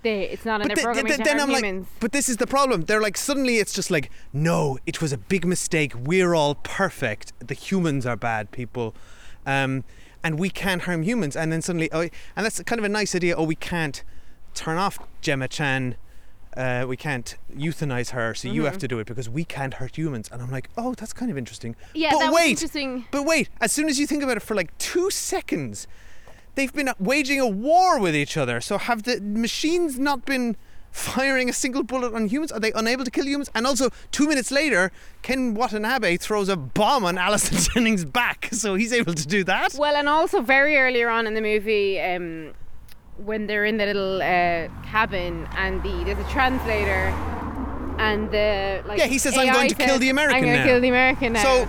They, 0.02 0.22
it's 0.28 0.44
not 0.44 0.60
in 0.62 0.68
their 0.68 0.76
then- 0.76 0.84
programming 0.84 1.12
then, 1.16 1.24
then 1.24 1.40
I'm 1.40 1.50
like, 1.50 1.84
but 2.00 2.12
this 2.12 2.28
is 2.28 2.36
the 2.36 2.46
problem. 2.46 2.82
They're 2.82 3.00
like, 3.00 3.16
suddenly 3.16 3.56
it's 3.58 3.72
just 3.72 3.90
like, 3.90 4.10
no, 4.32 4.78
it 4.86 5.00
was 5.00 5.12
a 5.12 5.18
big 5.18 5.44
mistake. 5.44 5.92
We're 5.96 6.34
all 6.34 6.54
perfect. 6.56 7.32
The 7.46 7.54
humans 7.54 8.06
are 8.06 8.16
bad 8.16 8.50
people. 8.52 8.94
Um, 9.44 9.84
and 10.22 10.38
we 10.38 10.48
can't 10.50 10.82
harm 10.82 11.02
humans. 11.02 11.36
And 11.36 11.52
then 11.52 11.60
suddenly, 11.62 11.90
oh, 11.92 12.00
and 12.02 12.44
that's 12.44 12.62
kind 12.62 12.78
of 12.78 12.84
a 12.84 12.88
nice 12.88 13.14
idea. 13.14 13.34
Oh, 13.36 13.44
we 13.44 13.54
can't 13.56 14.02
turn 14.54 14.78
off 14.78 14.98
Gemma 15.20 15.48
Chan. 15.48 15.96
Uh, 16.56 16.86
we 16.88 16.96
can't 16.96 17.36
euthanize 17.54 18.10
her, 18.10 18.34
so 18.34 18.48
you 18.48 18.64
have 18.64 18.76
Mhm. 18.76 18.80
to 18.80 18.88
do 18.88 18.98
it 18.98 19.06
because 19.06 19.28
we 19.28 19.44
can't 19.44 19.74
hurt 19.74 19.96
humans. 19.98 20.30
And 20.32 20.40
I'm 20.40 20.50
like, 20.50 20.70
oh, 20.78 20.94
that's 20.94 21.12
kind 21.12 21.30
of 21.30 21.36
interesting. 21.36 21.76
Yeah, 21.94 22.12
but 22.12 22.20
that 22.20 22.32
was 22.32 22.46
interesting. 22.48 23.04
But 23.10 23.24
wait, 23.24 23.50
as 23.60 23.72
soon 23.72 23.88
as 23.90 23.98
you 24.00 24.06
think 24.06 24.22
about 24.22 24.38
it 24.38 24.42
for 24.42 24.54
like 24.54 24.76
two 24.78 25.10
seconds, 25.10 25.86
they've 26.56 26.72
been 26.72 26.90
waging 26.98 27.38
a 27.40 27.46
war 27.46 28.00
with 28.00 28.16
each 28.16 28.36
other. 28.36 28.60
So 28.60 28.76
have 28.78 29.04
the 29.04 29.20
machines 29.20 29.98
not 29.98 30.24
been 30.24 30.56
firing 30.90 31.48
a 31.48 31.52
single 31.52 31.82
bullet 31.82 32.12
on 32.14 32.26
humans? 32.26 32.50
Are 32.50 32.58
they 32.58 32.72
unable 32.72 33.04
to 33.04 33.10
kill 33.10 33.26
humans? 33.26 33.50
And 33.54 33.66
also, 33.66 33.90
two 34.10 34.26
minutes 34.26 34.50
later, 34.50 34.90
Ken 35.22 35.54
Watanabe 35.54 36.16
throws 36.16 36.48
a 36.48 36.56
bomb 36.56 37.04
on 37.04 37.18
Alison 37.18 37.58
Jennings' 37.74 38.04
back, 38.04 38.48
so 38.52 38.74
he's 38.74 38.92
able 38.92 39.14
to 39.14 39.26
do 39.26 39.44
that. 39.44 39.74
Well, 39.78 39.94
and 39.94 40.08
also 40.08 40.40
very 40.40 40.76
earlier 40.76 41.08
on 41.08 41.26
in 41.26 41.34
the 41.34 41.42
movie, 41.42 42.00
um, 42.00 42.54
when 43.18 43.46
they're 43.46 43.64
in 43.64 43.76
the 43.76 43.86
little 43.86 44.16
uh, 44.22 44.68
cabin 44.90 45.46
and 45.56 45.82
the 45.82 46.04
there's 46.04 46.18
a 46.18 46.30
translator, 46.30 47.12
and 47.98 48.30
the 48.30 48.82
like. 48.86 48.98
Yeah, 48.98 49.06
he 49.06 49.18
says, 49.18 49.36
"I'm 49.38 49.52
going 49.52 49.68
to 49.68 49.74
kill 49.74 49.98
the 49.98 50.10
American 50.10 50.36
I'm 50.36 50.44
going 50.44 50.56
to 50.58 50.64
kill 50.64 50.80
the 50.80 50.88
American 50.88 51.32
now. 51.34 51.42
So- 51.42 51.68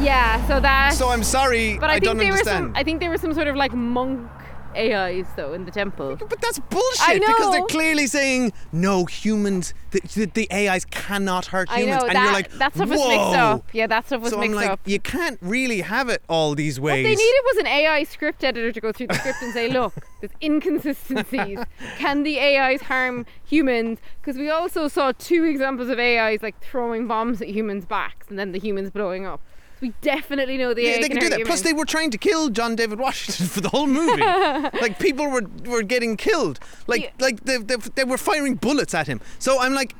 yeah, 0.00 0.46
so 0.46 0.60
that. 0.60 0.92
So 0.94 1.08
I'm 1.08 1.22
sorry, 1.24 1.78
But 1.78 1.90
I, 1.90 1.94
I 1.94 1.96
think 1.96 2.04
don't 2.04 2.16
they 2.18 2.30
were 2.30 2.36
some. 2.38 2.48
understand. 2.48 2.72
I 2.76 2.82
think 2.84 3.00
there 3.00 3.10
were 3.10 3.18
some 3.18 3.32
sort 3.34 3.48
of 3.48 3.56
like 3.56 3.72
monk 3.74 4.28
AIs 4.76 5.26
though 5.36 5.54
in 5.54 5.64
the 5.64 5.70
temple. 5.70 6.16
But 6.16 6.38
that's 6.42 6.58
bullshit 6.58 7.00
I 7.08 7.14
know. 7.14 7.26
because 7.28 7.50
they're 7.52 7.62
clearly 7.66 8.06
saying 8.06 8.52
no 8.72 9.06
humans. 9.06 9.72
The, 9.92 10.00
the, 10.14 10.24
the 10.26 10.52
AIs 10.52 10.84
cannot 10.84 11.46
hurt 11.46 11.70
I 11.70 11.80
humans, 11.80 12.02
know 12.02 12.06
and 12.08 12.16
that 12.16 12.24
you're 12.24 12.32
like, 12.34 12.50
that 12.58 12.74
stuff 12.74 12.88
was 12.90 13.00
Whoa. 13.00 13.08
mixed 13.08 13.36
up. 13.38 13.68
Yeah, 13.72 13.86
that 13.86 14.06
stuff 14.06 14.20
was 14.20 14.32
so 14.32 14.36
I'm 14.36 14.42
mixed 14.50 14.56
like, 14.56 14.68
up. 14.70 14.80
you 14.84 15.00
can't 15.00 15.38
really 15.40 15.80
have 15.80 16.10
it 16.10 16.22
all 16.28 16.54
these 16.54 16.78
ways. 16.78 17.04
What 17.04 17.08
they 17.08 17.14
needed 17.14 17.40
was 17.46 17.56
an 17.56 17.66
AI 17.68 18.04
script 18.04 18.44
editor 18.44 18.70
to 18.70 18.80
go 18.82 18.92
through 18.92 19.06
the 19.06 19.14
script 19.14 19.38
and 19.40 19.54
say, 19.54 19.70
look, 19.70 19.94
there's 20.20 20.32
inconsistencies. 20.42 21.58
Can 21.96 22.22
the 22.22 22.38
AIs 22.38 22.82
harm 22.82 23.24
humans? 23.46 23.98
Because 24.20 24.36
we 24.36 24.50
also 24.50 24.88
saw 24.88 25.12
two 25.18 25.44
examples 25.44 25.88
of 25.88 25.98
AIs 25.98 26.42
like 26.42 26.60
throwing 26.60 27.06
bombs 27.08 27.40
at 27.40 27.48
humans' 27.48 27.86
backs 27.86 28.26
and 28.28 28.38
then 28.38 28.52
the 28.52 28.58
humans 28.58 28.90
blowing 28.90 29.24
up. 29.24 29.40
We 29.86 29.92
definitely 30.00 30.58
know 30.58 30.74
the 30.74 30.82
yeah, 30.82 31.00
they 31.00 31.08
can 31.08 31.18
do 31.18 31.28
that. 31.28 31.44
Plus, 31.44 31.62
they 31.62 31.72
were 31.72 31.84
trying 31.84 32.10
to 32.10 32.18
kill 32.18 32.48
John 32.48 32.74
David 32.74 32.98
Washington 32.98 33.46
for 33.54 33.60
the 33.60 33.68
whole 33.68 33.86
movie. 33.86 34.20
like 34.80 34.98
people 34.98 35.30
were 35.30 35.46
were 35.64 35.82
getting 35.82 36.16
killed. 36.16 36.58
Like 36.88 37.14
like 37.20 37.44
they, 37.44 37.58
they, 37.58 37.76
they 37.94 38.02
were 38.02 38.18
firing 38.18 38.56
bullets 38.56 38.94
at 38.94 39.06
him. 39.06 39.20
So 39.38 39.60
I'm 39.60 39.74
like, 39.74 39.94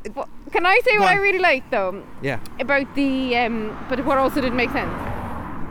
Can 0.51 0.67
I 0.67 0.81
say 0.85 0.99
what 0.99 1.09
I 1.09 1.15
really 1.15 1.39
liked 1.39 1.71
though? 1.71 2.03
yeah. 2.21 2.41
about 2.59 2.93
the 2.97 3.37
um, 3.37 3.87
but 3.89 4.05
what 4.05 4.19
also 4.19 4.41
didn't 4.41 4.57
make 4.57 4.71
sense. 4.71 4.93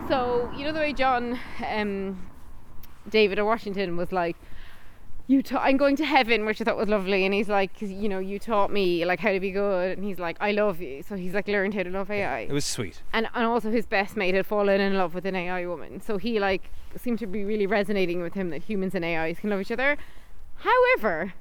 So 0.08 0.50
you 0.56 0.64
know 0.64 0.72
the 0.72 0.80
way 0.80 0.94
John 0.94 1.38
um, 1.70 2.26
David 3.10 3.38
or 3.38 3.44
Washington 3.44 3.98
was 3.98 4.14
like, 4.14 4.38
"You, 5.28 5.42
ta- 5.42 5.62
I'm 5.64 5.78
going 5.78 5.96
to 5.98 6.06
heaven," 6.06 6.46
which 6.46 6.62
I 6.62 6.64
thought 6.64 6.78
was 6.78 6.88
lovely, 6.90 7.26
and 7.26 7.34
he's 7.34 7.50
like, 7.50 7.78
'Cause, 7.80 7.90
"You 7.92 8.08
know, 8.10 8.20
you 8.20 8.38
taught 8.40 8.72
me 8.72 9.06
like 9.06 9.20
how 9.20 9.32
to 9.32 9.40
be 9.40 9.52
good," 9.52 9.98
and 9.98 10.06
he's 10.06 10.20
like, 10.20 10.38
"I 10.40 10.52
love 10.52 10.82
you," 10.82 11.02
so 11.04 11.16
he's 11.16 11.34
like 11.34 11.48
learned 11.48 11.74
how 11.74 11.84
to 11.84 11.90
love 11.90 12.12
AI. 12.12 12.42
It 12.42 12.52
was 12.52 12.66
sweet. 12.66 13.02
and 13.12 13.28
and 13.34 13.46
also 13.46 13.72
his 13.72 13.86
best 13.86 14.16
mate 14.16 14.36
had 14.36 14.46
fallen 14.46 14.80
in 14.80 14.96
love 14.98 15.16
with 15.16 15.26
an 15.26 15.36
AI 15.36 15.66
woman, 15.66 16.00
so 16.02 16.18
he 16.18 16.40
like 16.40 16.70
seemed 16.96 17.20
to 17.20 17.28
be 17.28 17.44
really 17.44 17.66
resonating 17.68 18.22
with 18.22 18.36
him 18.36 18.50
that 18.52 18.64
humans 18.64 18.94
and 18.96 19.04
AIs 19.04 19.40
can 19.40 19.50
love 19.50 19.62
each 19.62 19.72
other. 19.72 19.98
However, 20.60 21.34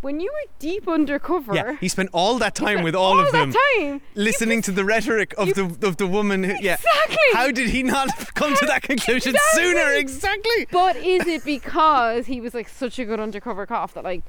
when 0.00 0.20
you 0.20 0.30
were 0.32 0.50
deep 0.58 0.86
undercover, 0.88 1.54
Yeah, 1.54 1.76
he 1.80 1.88
spent 1.88 2.10
all 2.12 2.38
that 2.38 2.54
time 2.54 2.82
with 2.82 2.94
all, 2.94 3.14
all 3.14 3.20
of 3.20 3.32
that 3.32 3.52
them, 3.52 3.54
time, 3.78 4.00
listening 4.14 4.62
to 4.62 4.70
the 4.72 4.84
rhetoric 4.84 5.34
of 5.36 5.54
the 5.54 5.64
of 5.86 5.96
the 5.96 6.06
woman. 6.06 6.44
Who, 6.44 6.54
yeah, 6.60 6.74
Exactly. 6.74 7.16
How 7.32 7.50
did 7.50 7.70
he 7.70 7.82
not 7.82 8.08
come 8.34 8.54
to 8.56 8.66
that 8.66 8.82
conclusion 8.90 9.34
Exactly. 9.34 9.62
sooner? 9.62 9.92
Exactly. 9.94 10.66
But 10.70 10.96
is 10.96 11.26
it 11.26 11.44
because 11.44 12.26
he 12.26 12.40
was 12.40 12.54
like 12.54 12.68
such 12.68 12.98
a 12.98 13.04
good 13.04 13.20
undercover 13.20 13.66
cop 13.66 13.92
that 13.94 14.04
like 14.04 14.22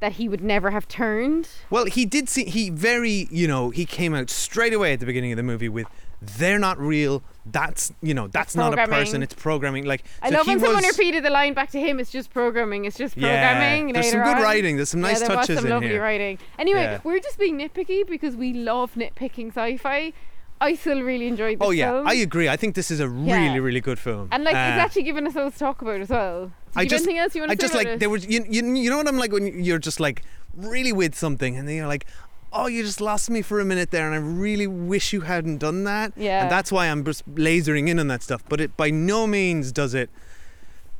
that 0.00 0.12
he 0.12 0.28
would 0.28 0.42
never 0.42 0.70
have 0.70 0.86
turned? 0.88 1.48
Well, 1.70 1.84
he 1.86 2.04
did 2.04 2.28
see. 2.28 2.44
He 2.44 2.68
very, 2.70 3.28
you 3.30 3.46
know, 3.46 3.70
he 3.70 3.86
came 3.86 4.14
out 4.14 4.30
straight 4.30 4.72
away 4.72 4.92
at 4.94 5.00
the 5.00 5.06
beginning 5.06 5.32
of 5.32 5.36
the 5.36 5.42
movie 5.42 5.68
with, 5.68 5.86
"They're 6.20 6.58
not 6.58 6.78
real. 6.78 7.22
That's, 7.46 7.92
you 8.02 8.14
know, 8.14 8.26
that's 8.28 8.56
not 8.56 8.78
a 8.78 8.86
person. 8.88 9.22
It's 9.22 9.34
programming." 9.34 9.84
Like, 9.84 10.02
I 10.22 10.30
so 10.30 10.36
love 10.38 10.46
he 10.46 10.52
when 10.56 10.64
someone 10.64 10.84
repeated 10.84 11.24
the 11.24 11.30
line 11.30 11.52
back 11.54 11.70
to 11.72 11.80
him. 11.80 12.00
It's 12.00 12.10
just 12.10 12.30
programming. 12.32 12.84
It's 12.86 12.96
just 12.96 13.14
programming 13.18 13.88
Yeah, 13.88 13.92
there's 13.92 14.10
some 14.10 14.22
good 14.22 14.36
on. 14.36 14.42
writing, 14.42 14.76
there's 14.76 14.88
some 14.88 15.00
nice 15.02 15.20
yeah, 15.20 15.28
there 15.28 15.36
touches 15.36 15.48
was 15.50 15.58
some 15.58 15.66
in 15.66 15.72
lovely 15.72 15.88
here. 15.88 16.02
writing. 16.02 16.38
Anyway, 16.58 16.82
Yeah. 16.82 17.00
we're 17.04 17.20
just 17.20 17.38
being 17.38 17.58
nitpicky 17.58 18.06
because 18.08 18.34
we 18.34 18.52
love 18.54 18.94
nitpicking 18.94 19.48
sci-fi. 19.48 20.12
I 20.60 20.74
still 20.76 21.02
really 21.02 21.26
enjoyed 21.26 21.58
this 21.58 21.66
Oh 21.66 21.72
yeah, 21.72 21.90
film. 21.90 22.06
I 22.06 22.14
agree. 22.14 22.48
I 22.48 22.56
think 22.56 22.74
this 22.76 22.90
is 22.90 23.00
a 23.00 23.08
really, 23.08 23.28
Yeah. 23.28 23.56
really 23.58 23.80
good 23.80 23.98
film. 23.98 24.28
and 24.32 24.44
like 24.44 24.54
Uh, 24.54 24.58
it's 24.58 24.78
actually 24.84 25.02
given 25.02 25.26
us 25.26 25.34
loads 25.34 25.56
to 25.56 25.58
talk 25.58 25.82
about 25.82 26.00
as 26.00 26.08
well. 26.08 26.46
Did 26.46 26.52
I 26.76 26.84
just, 26.86 27.04
anything 27.04 27.18
else 27.18 27.34
you 27.34 27.42
want 27.42 27.50
I 27.50 27.54
to 27.56 27.60
say 27.60 27.64
just 27.64 27.74
about 27.74 27.84
like 27.84 27.94
it? 27.94 28.00
there 28.00 28.08
was, 28.08 28.24
you, 28.26 28.44
you, 28.48 28.74
you 28.74 28.88
know 28.88 28.96
what 28.96 29.06
I'm 29.08 29.18
like 29.18 29.32
when 29.32 29.62
you're 29.62 29.78
just 29.78 30.00
like 30.00 30.22
really 30.56 30.92
with 30.92 31.14
something, 31.14 31.56
and 31.58 31.68
then 31.68 31.74
you're 31.76 31.88
like, 31.88 32.06
oh, 32.54 32.66
you 32.68 32.82
just 32.82 33.00
lost 33.00 33.28
me 33.28 33.42
for 33.42 33.60
a 33.60 33.64
minute 33.64 33.90
there, 33.90 34.06
and 34.10 34.14
I 34.14 34.18
really 34.18 34.66
wish 34.66 35.12
you 35.12 35.22
hadn't 35.22 35.58
done 35.58 35.84
that. 35.84 36.12
Yeah. 36.16 36.42
And 36.42 36.50
that's 36.50 36.70
why 36.72 36.86
I'm 36.86 37.04
just 37.04 37.28
lasering 37.34 37.88
in 37.88 37.98
on 37.98 38.08
that 38.08 38.22
stuff. 38.22 38.42
But 38.48 38.60
it 38.60 38.76
by 38.76 38.90
no 38.90 39.26
means 39.26 39.72
does 39.72 39.92
it 39.94 40.08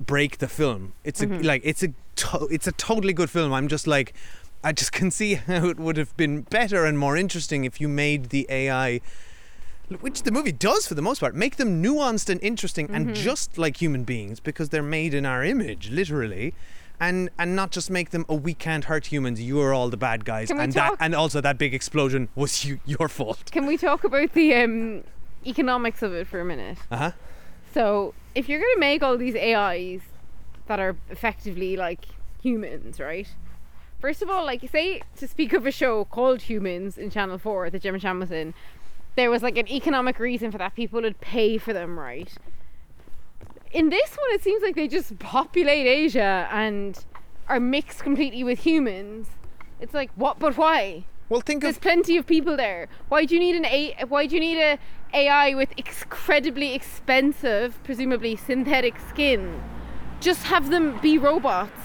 break 0.01 0.38
the 0.38 0.49
film. 0.49 0.93
It's 1.05 1.21
a 1.23 1.27
Mhm. 1.27 1.45
like 1.45 1.62
it's 1.64 1.83
a 1.83 1.88
to- 2.17 2.49
it's 2.51 2.67
a 2.67 2.73
totally 2.73 3.12
good 3.12 3.31
film. 3.31 3.53
I'm 3.53 3.69
just 3.69 3.87
like. 3.87 4.12
I 4.67 4.73
just 4.73 4.93
can 4.93 5.11
see 5.11 5.35
how 5.47 5.69
it 5.69 5.79
would 5.79 5.99
have 5.99 6.17
been 6.17 6.40
better 6.43 6.87
and 6.87 6.99
more 6.99 7.19
interesting 7.19 7.64
if 7.67 7.83
you 7.83 7.88
made 7.88 8.31
the 8.31 8.47
AI 8.49 9.01
which 10.01 10.23
the 10.23 10.31
movie 10.31 10.51
does 10.53 10.87
for 10.87 10.95
the 10.95 11.03
most 11.03 11.21
part, 11.21 11.35
make 11.35 11.57
them 11.57 11.83
nuanced 11.83 12.31
and 12.31 12.43
interesting 12.43 12.88
and 12.90 13.09
Mhm. 13.11 13.14
just 13.14 13.59
like 13.59 13.77
human 13.83 14.03
beings 14.05 14.40
because 14.40 14.71
they're 14.71 14.83
made 14.83 15.12
in 15.12 15.27
our 15.27 15.45
image, 15.45 15.90
literally. 15.90 16.55
And 17.01 17.29
and 17.39 17.57
not 17.57 17.71
just 17.73 17.91
make 17.91 18.11
them 18.11 18.25
oh 18.29 18.37
we 18.37 18.55
can't 18.55 18.85
hurt 18.85 19.07
humans, 19.07 19.41
you're 19.43 19.75
all 19.75 19.91
the 19.91 19.97
bad 19.97 20.25
guys. 20.25 20.49
Can 20.49 20.59
we 20.59 20.65
and 20.65 20.73
talk- 20.73 20.99
that 20.99 21.05
and 21.05 21.15
also 21.15 21.41
that 21.41 21.59
big 21.59 21.75
explosion 21.75 22.29
was 22.35 22.65
you, 22.65 22.81
your 22.87 23.09
fault. 23.09 23.51
Can 23.51 23.67
we 23.67 23.77
talk 23.77 24.05
about 24.05 24.33
the 24.33 24.55
um, 24.55 25.05
economics 25.47 26.03
of 26.03 26.13
it 26.15 26.27
for 26.27 26.41
a 26.41 26.45
minute? 26.45 26.79
Uh-huh. 26.91 27.13
So, 27.73 28.15
if 28.37 28.49
you're 28.49 28.61
going 28.61 28.75
to 28.75 28.81
make 28.81 29.03
all 29.03 29.19
these 29.19 29.35
AIs 29.35 30.03
that 30.67 30.79
are 30.79 30.97
effectively 31.11 31.77
like 31.77 32.07
humans, 32.41 33.01
right? 33.01 33.29
First 34.01 34.23
of 34.23 34.31
all, 34.31 34.45
like, 34.45 34.63
you 34.63 34.69
say, 34.69 35.03
to 35.17 35.27
speak 35.27 35.53
of 35.53 35.67
a 35.67 35.71
show 35.71 36.05
called 36.05 36.43
Humans 36.43 36.99
in 36.99 37.11
Channel 37.11 37.39
4 37.39 37.71
that 37.71 37.83
Gemma 37.83 37.99
Chan 37.99 38.19
was 38.21 38.31
in, 38.31 38.53
there 39.17 39.31
was 39.31 39.43
like 39.43 39.57
an 39.57 39.67
economic 39.69 40.19
reason 40.19 40.53
for 40.53 40.59
that. 40.59 40.75
People 40.75 41.01
would 41.01 41.21
pay 41.21 41.57
for 41.59 41.73
them, 41.73 41.99
right? 41.99 42.33
In 43.75 43.89
this 43.89 44.13
one, 44.13 44.31
it 44.31 44.41
seems 44.41 44.63
like 44.63 44.77
they 44.77 44.87
just 44.87 45.19
populate 45.19 45.85
Asia 45.85 46.49
and 46.53 47.05
are 47.49 47.59
mixed 47.59 48.05
completely 48.05 48.45
with 48.45 48.61
humans. 48.61 49.27
It's 49.81 49.93
like, 49.93 50.13
what, 50.15 50.39
but 50.39 50.57
why? 50.57 51.07
Well, 51.29 51.41
think 51.41 51.63
There's 51.63 51.81
plenty 51.81 52.17
of 52.17 52.25
people 52.25 52.57
there. 52.57 52.87
Why 53.09 53.25
do 53.25 53.35
you 53.35 53.41
need 53.41 53.57
an 53.57 53.67
A? 53.67 53.97
Why 54.09 54.27
do 54.27 54.37
you 54.37 54.41
need 54.41 54.59
a 54.59 54.79
AI 55.13 55.55
with 55.55 55.71
incredibly 55.77 56.73
expensive, 56.73 57.83
presumably 57.83 58.37
synthetic 58.37 58.95
skin? 59.09 59.61
Just 60.21 60.45
have 60.45 60.71
them 60.71 61.01
be 61.01 61.19
robots. 61.19 61.81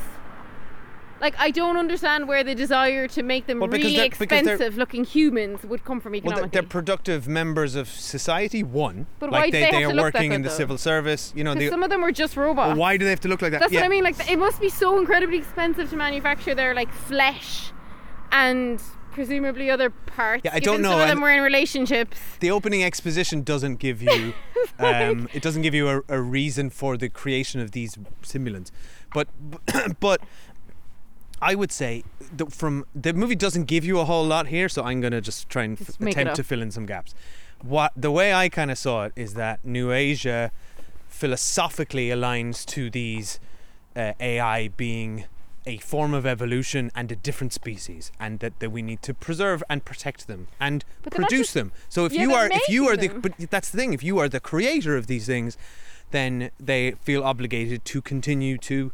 Like 1.21 1.35
I 1.37 1.51
don't 1.51 1.77
understand 1.77 2.27
where 2.27 2.43
the 2.43 2.55
desire 2.55 3.07
to 3.09 3.23
make 3.23 3.45
them 3.47 3.59
Well, 3.59 3.69
really 3.69 3.95
they're- 3.95 4.09
because 4.09 4.27
they're- 4.27 4.39
expensive 4.53 4.77
looking 4.77 5.03
humans 5.03 5.63
would 5.63 5.83
come 5.83 5.99
from 5.99 6.11
Well, 6.13 6.19
economically. 6.19 6.49
they're, 6.51 6.61
they're 6.61 6.69
productive 6.69 7.27
members 7.27 7.75
of 7.75 7.87
society. 7.89 8.63
One, 8.63 9.07
But 9.19 9.31
why 9.31 9.39
like 9.39 9.51
do 9.51 9.59
they, 9.59 9.65
they 9.65 9.71
they 9.71 9.81
have 9.81 9.89
are 9.89 9.93
to 9.93 9.95
look 10.01 10.13
that 10.13 10.19
working 10.19 10.31
in 10.33 10.41
the 10.43 10.49
though? 10.49 10.55
civil 10.55 10.77
service. 10.77 11.33
You 11.35 11.43
know, 11.43 11.53
they, 11.55 11.69
some 11.69 11.83
of 11.83 11.89
them 11.89 12.03
are 12.03 12.11
just 12.11 12.37
robots. 12.37 12.67
well, 12.69 12.77
why 12.77 12.97
do 12.97 13.03
they 13.05 13.11
have 13.11 13.19
to 13.21 13.27
look 13.27 13.41
like 13.41 13.51
that? 13.51 13.59
That's 13.61 13.73
yeah. 13.73 13.81
what 13.81 13.85
I 13.85 13.89
mean. 13.89 14.03
Like 14.03 14.29
it 14.31 14.39
must 14.39 14.59
be 14.61 14.69
so 14.69 14.97
incredibly 14.99 15.37
expensive 15.37 15.89
to 15.89 15.95
manufacture 15.95 16.55
their 16.55 16.73
like 16.73 16.91
flesh 16.91 17.71
and 18.31 18.81
presumably 19.11 19.69
other 19.69 19.89
parts. 19.89 20.43
Yeah, 20.45 20.51
I 20.53 20.59
don't 20.59 20.81
know, 20.81 20.91
Some 20.91 21.01
of 21.01 21.07
them 21.09 21.21
were 21.21 21.31
in 21.31 21.41
relationships. 21.41 22.17
the 22.39 22.51
opening 22.51 22.83
exposition 22.83 23.43
doesn't 23.43 23.77
give 23.77 24.01
you 24.01 24.33
um, 24.79 25.27
it 25.33 25.41
doesn't 25.41 25.61
give 25.63 25.73
you 25.73 25.89
a, 25.89 26.01
a 26.07 26.21
reason 26.21 26.69
for 26.69 26.95
the 26.95 27.09
creation 27.09 27.59
of 27.59 27.71
these 27.71 27.97
simulants 28.21 28.71
but 29.13 29.27
but 29.99 30.21
I 31.41 31.55
would 31.55 31.71
say 31.71 32.03
from 32.49 32.85
the 32.93 33.13
movie 33.13 33.35
doesn't 33.35 33.65
give 33.65 33.85
you 33.85 33.99
a 33.99 34.05
whole 34.05 34.25
lot 34.25 34.47
here 34.47 34.69
so 34.69 34.83
I'm 34.83 35.01
going 35.01 35.13
to 35.13 35.21
just 35.21 35.49
try 35.49 35.63
and 35.63 35.79
f- 35.79 35.99
attempt 36.01 36.35
to 36.35 36.43
fill 36.43 36.61
in 36.61 36.71
some 36.71 36.85
gaps. 36.85 37.13
What 37.61 37.91
the 37.95 38.11
way 38.11 38.33
I 38.33 38.49
kind 38.49 38.71
of 38.71 38.77
saw 38.77 39.05
it 39.05 39.13
is 39.15 39.33
that 39.35 39.63
New 39.65 39.91
Asia 39.91 40.51
philosophically 41.07 42.07
aligns 42.09 42.65
to 42.65 42.89
these 42.89 43.39
uh, 43.95 44.13
AI 44.19 44.69
being 44.69 45.25
a 45.65 45.77
form 45.79 46.13
of 46.13 46.25
evolution 46.25 46.89
and 46.95 47.11
a 47.11 47.15
different 47.15 47.51
species 47.51 48.11
and 48.19 48.39
that, 48.39 48.57
that 48.59 48.71
we 48.71 48.81
need 48.81 49.01
to 49.03 49.13
preserve 49.13 49.61
and 49.69 49.83
protect 49.83 50.27
them 50.27 50.47
and 50.59 50.85
produce 51.11 51.39
just- 51.39 51.53
them. 51.53 51.71
So 51.89 52.05
if 52.05 52.13
Yeah, 52.13 52.21
you 52.21 52.29
they're 52.29 52.49
if 52.53 52.69
you 52.69 52.87
are 52.87 52.95
making 52.95 53.21
the 53.21 53.29
but 53.29 53.49
that's 53.49 53.69
the 53.69 53.77
thing 53.77 53.93
if 53.93 54.01
you 54.01 54.17
are 54.19 54.29
the 54.29 54.39
creator 54.39 54.95
of 54.95 55.07
these 55.07 55.25
things 55.25 55.57
then 56.11 56.49
they 56.59 56.91
feel 57.01 57.23
obligated 57.23 57.83
to 57.85 58.01
continue 58.01 58.57
to 58.57 58.91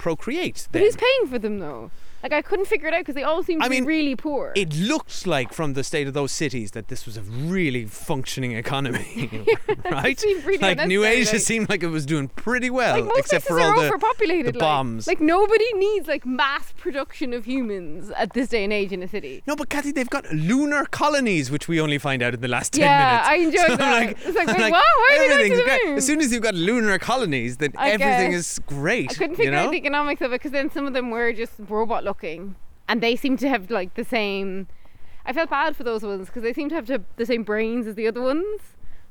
procreate 0.00 0.66
But 0.72 0.78
them. 0.78 0.82
who's 0.82 0.96
paying 0.96 1.26
for 1.28 1.38
them 1.38 1.58
though? 1.58 1.90
Like 2.22 2.32
I 2.32 2.42
couldn't 2.42 2.66
figure 2.66 2.88
it 2.88 2.94
out 2.94 3.00
because 3.00 3.14
they 3.14 3.22
all 3.22 3.42
seemed 3.42 3.62
to 3.62 3.66
I 3.66 3.68
mean, 3.70 3.84
be 3.84 3.88
really 3.88 4.16
poor. 4.16 4.52
it 4.54 4.74
looks 4.76 5.26
like 5.26 5.52
from 5.52 5.72
the 5.74 5.82
state 5.82 6.06
of 6.06 6.14
those 6.14 6.32
cities 6.32 6.72
that 6.72 6.88
this 6.88 7.06
was 7.06 7.16
a 7.16 7.22
really 7.22 7.86
functioning 7.86 8.52
economy, 8.52 9.46
right? 9.90 10.22
like 10.60 10.86
New 10.86 11.04
Asia 11.04 11.32
like- 11.32 11.40
seemed 11.42 11.68
like 11.70 11.82
it 11.82 11.88
was 11.88 12.04
doing 12.04 12.28
pretty 12.28 12.68
well, 12.70 12.96
like 12.96 13.04
most 13.04 13.18
except 13.20 13.46
places 13.46 13.48
for 13.48 13.60
all 13.60 13.78
are 13.78 13.80
the, 13.82 13.88
overpopulated. 13.88 14.54
the 14.54 14.58
like- 14.58 14.66
bombs. 14.68 15.06
Like, 15.06 15.20
nobody 15.20 15.72
needs 15.74 16.08
like 16.08 16.26
mass 16.26 16.72
production 16.76 17.32
of 17.32 17.44
humans 17.46 18.10
at 18.16 18.32
this 18.34 18.48
day 18.48 18.64
and 18.64 18.72
age 18.72 18.92
in 18.92 19.02
a 19.02 19.08
city. 19.08 19.42
no, 19.46 19.56
but 19.56 19.68
Kathy, 19.68 19.92
they've 19.92 20.10
got 20.10 20.30
lunar 20.32 20.84
colonies, 20.86 21.50
which 21.50 21.68
we 21.68 21.80
only 21.80 21.98
find 21.98 22.22
out 22.22 22.34
in 22.34 22.40
the 22.40 22.48
last 22.48 22.74
ten 22.74 22.82
Yeah, 22.84 22.98
minutes. 22.98 23.26
Yeah, 23.26 23.30
I 23.30 23.34
enjoyed 23.36 23.70
So, 23.70 23.76
that. 23.76 23.92
Like, 24.06 24.18
It's 24.26 24.36
like, 24.36 24.46
wait, 24.48 24.70
what? 24.70 24.72
Why 24.72 25.16
are 25.16 25.18
they 25.18 25.28
going 25.28 25.28
to 25.28 25.34
everything's 25.34 25.62
great. 25.62 25.84
moon? 25.86 25.96
As 25.96 26.06
soon 26.06 26.20
as 26.20 26.32
you've 26.32 26.42
got 26.42 26.54
lunar 26.54 26.98
colonies, 26.98 27.56
then 27.56 27.72
I 27.76 27.90
everything 27.90 28.32
guess. 28.32 28.52
is 28.52 28.58
great. 28.66 29.10
I 29.12 29.14
couldn't 29.14 29.30
you 29.32 29.36
figure 29.36 29.52
know? 29.52 29.64
out 29.66 29.70
the 29.70 29.76
economics 29.78 30.20
of 30.20 30.32
it 30.32 30.36
because 30.40 30.52
then 30.52 30.70
some 30.70 30.86
of 30.86 30.92
them 30.92 31.10
were 31.10 31.32
just 31.32 31.52
robot 31.68 32.04
looking, 32.10 32.56
and 32.88 33.00
they 33.00 33.14
seem 33.14 33.36
to 33.36 33.48
have 33.48 33.70
like 33.70 33.94
the 33.94 34.04
same. 34.04 34.66
I 35.24 35.32
felt 35.32 35.50
bad 35.50 35.76
for 35.76 35.84
those 35.84 36.02
ones 36.02 36.26
because 36.26 36.42
they 36.42 36.52
seem 36.52 36.68
to 36.70 36.74
have 36.74 36.88
the 37.16 37.26
same 37.26 37.44
brains 37.44 37.86
as 37.86 37.94
the 37.94 38.08
other 38.08 38.20
ones, 38.20 38.60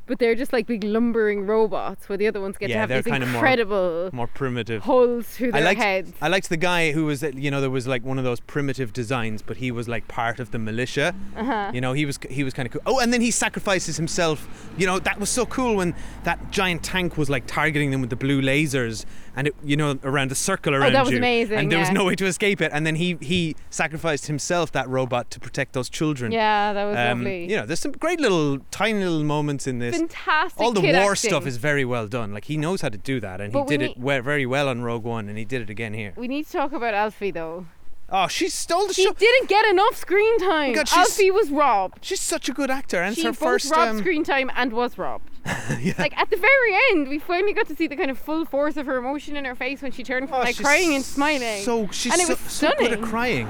but 0.09 0.19
they're 0.19 0.35
just 0.35 0.51
like 0.51 0.67
big 0.67 0.83
lumbering 0.83 1.45
robots, 1.47 2.09
where 2.09 2.17
the 2.17 2.27
other 2.27 2.41
ones 2.41 2.57
get 2.57 2.67
to 2.67 2.73
have 2.73 2.89
they're 2.89 3.01
these 3.01 3.11
kind 3.11 3.23
of 3.23 3.29
more- 3.29 3.37
incredible 3.39 4.09
More 4.11 4.27
primitive. 4.27 4.83
holes 4.83 5.25
through 5.27 5.49
I 5.49 5.51
their 5.51 5.63
liked, 5.63 5.79
heads. 5.81 6.11
I 6.21 6.27
liked 6.27 6.49
the 6.49 6.57
guy 6.57 6.91
who 6.91 7.05
was, 7.05 7.23
you 7.23 7.49
know, 7.49 7.61
there 7.61 7.69
was 7.69 7.87
like 7.87 8.03
one 8.03 8.17
of 8.17 8.25
those 8.25 8.41
primitive 8.41 8.91
designs, 8.91 9.41
but 9.41 9.57
he 9.57 9.71
was 9.71 9.87
like 9.87 10.07
part 10.09 10.39
of 10.41 10.51
the 10.51 10.59
militia. 10.59 11.15
Uh-huh. 11.37 11.71
You 11.73 11.79
know, 11.79 11.93
he 11.93 12.05
was 12.05 12.19
he 12.29 12.43
was 12.43 12.53
kind 12.53 12.65
of 12.65 12.73
cool. 12.73 12.81
Oh, 12.85 12.99
and 12.99 13.13
then 13.13 13.21
he 13.21 13.31
sacrifices 13.31 13.95
himself. 13.95 14.47
You 14.77 14.85
know, 14.87 14.99
that 14.99 15.19
was 15.19 15.29
so 15.29 15.45
cool 15.45 15.75
when 15.75 15.95
that 16.23 16.51
giant 16.51 16.83
tank 16.83 17.17
was 17.17 17.29
like 17.29 17.45
targeting 17.47 17.91
them 17.91 18.01
with 18.01 18.09
the 18.09 18.15
blue 18.15 18.41
lasers, 18.41 19.05
and 19.35 19.47
it, 19.47 19.55
you 19.63 19.77
know, 19.77 19.99
around 20.03 20.31
the 20.31 20.35
circle 20.35 20.73
around 20.73 20.87
Oh, 20.89 20.93
that 20.93 21.03
was 21.03 21.11
you, 21.11 21.17
amazing, 21.19 21.57
and 21.59 21.71
there 21.71 21.79
was 21.79 21.91
no 21.91 22.05
way 22.05 22.15
to 22.15 22.25
escape 22.25 22.61
it. 22.61 22.71
And 22.73 22.85
then 22.85 22.95
he 22.95 23.17
he 23.21 23.55
sacrificed 23.69 24.25
himself, 24.27 24.71
that 24.71 24.89
robot, 24.89 25.29
to 25.31 25.39
protect 25.39 25.73
those 25.73 25.89
children. 25.89 26.31
Yeah, 26.31 26.73
that 26.73 26.85
was 26.85 26.97
Um, 26.97 27.19
lovely. 27.19 27.49
You 27.49 27.57
know, 27.57 27.65
there's 27.65 27.79
some 27.79 27.91
great 27.91 28.19
little, 28.19 28.59
tiny 28.71 28.99
little 29.03 29.23
moments 29.23 29.67
in 29.67 29.79
this. 29.79 29.98
Fantastic 29.99 30.61
All 30.61 30.71
the 30.71 30.81
war 30.81 31.11
acting. 31.11 31.15
stuff 31.29 31.45
is 31.45 31.57
very 31.57 31.85
well 31.85 32.07
done. 32.07 32.33
Like 32.33 32.45
he 32.45 32.57
knows 32.57 32.81
how 32.81 32.89
to 32.89 32.97
do 32.97 33.19
that, 33.19 33.41
and 33.41 33.51
But 33.53 33.63
he 33.69 33.77
did 33.77 33.81
it 33.91 33.97
we- 33.97 34.19
very 34.19 34.45
well 34.45 34.69
on 34.69 34.81
Rogue 34.81 35.03
One, 35.03 35.29
and 35.29 35.37
he 35.37 35.45
did 35.45 35.61
it 35.61 35.69
again 35.69 35.93
here. 35.93 36.13
We 36.15 36.27
need 36.27 36.45
to 36.47 36.51
talk 36.51 36.71
about 36.71 36.93
Alphie 36.93 37.33
though. 37.33 37.65
Oh, 38.11 38.27
she 38.27 38.49
stole 38.49 38.87
the 38.87 38.93
She 38.95 39.03
show. 39.03 39.13
didn't 39.13 39.49
get 39.49 39.65
enough 39.67 39.95
screen 39.95 40.39
time. 40.39 40.73
God, 40.73 40.87
Alphie 40.87 41.31
was 41.31 41.51
robbed. 41.51 42.03
She's 42.03 42.19
such 42.19 42.49
a 42.49 42.53
good 42.53 42.71
actor, 42.71 42.97
and 42.97 43.15
she 43.15 43.21
it's 43.21 43.25
her 43.27 43.31
both 43.33 43.39
first. 43.61 43.71
robbed 43.71 43.91
Um, 43.91 43.99
screen 43.99 44.23
time 44.23 44.49
and 44.55 44.73
was 44.73 44.97
robbed. 44.97 45.29
yeah. 45.79 45.93
Like 45.99 46.17
at 46.17 46.29
the 46.31 46.37
very 46.37 46.75
end, 46.91 47.07
we 47.07 47.19
finally 47.19 47.53
got 47.53 47.67
to 47.67 47.75
see 47.75 47.85
the 47.85 47.95
kind 47.95 48.09
of 48.09 48.17
full 48.17 48.45
force 48.45 48.77
of 48.77 48.87
her 48.87 48.97
emotion 48.97 49.35
in 49.37 49.45
her 49.45 49.53
face 49.53 49.83
when 49.83 49.91
she 49.91 50.01
turned 50.03 50.27
from 50.29 50.39
Oh, 50.39 50.41
like 50.41 50.57
crying 50.57 50.95
and 50.95 51.05
smiling. 51.05 51.61
So 51.63 51.87
she's 51.91 52.11
and 52.13 52.21
it 52.21 52.25
so, 52.27 52.33
was 52.33 52.39
so 52.39 52.67
stunning. 52.69 52.89
good 52.89 52.99
at 52.99 53.01
crying. 53.03 53.47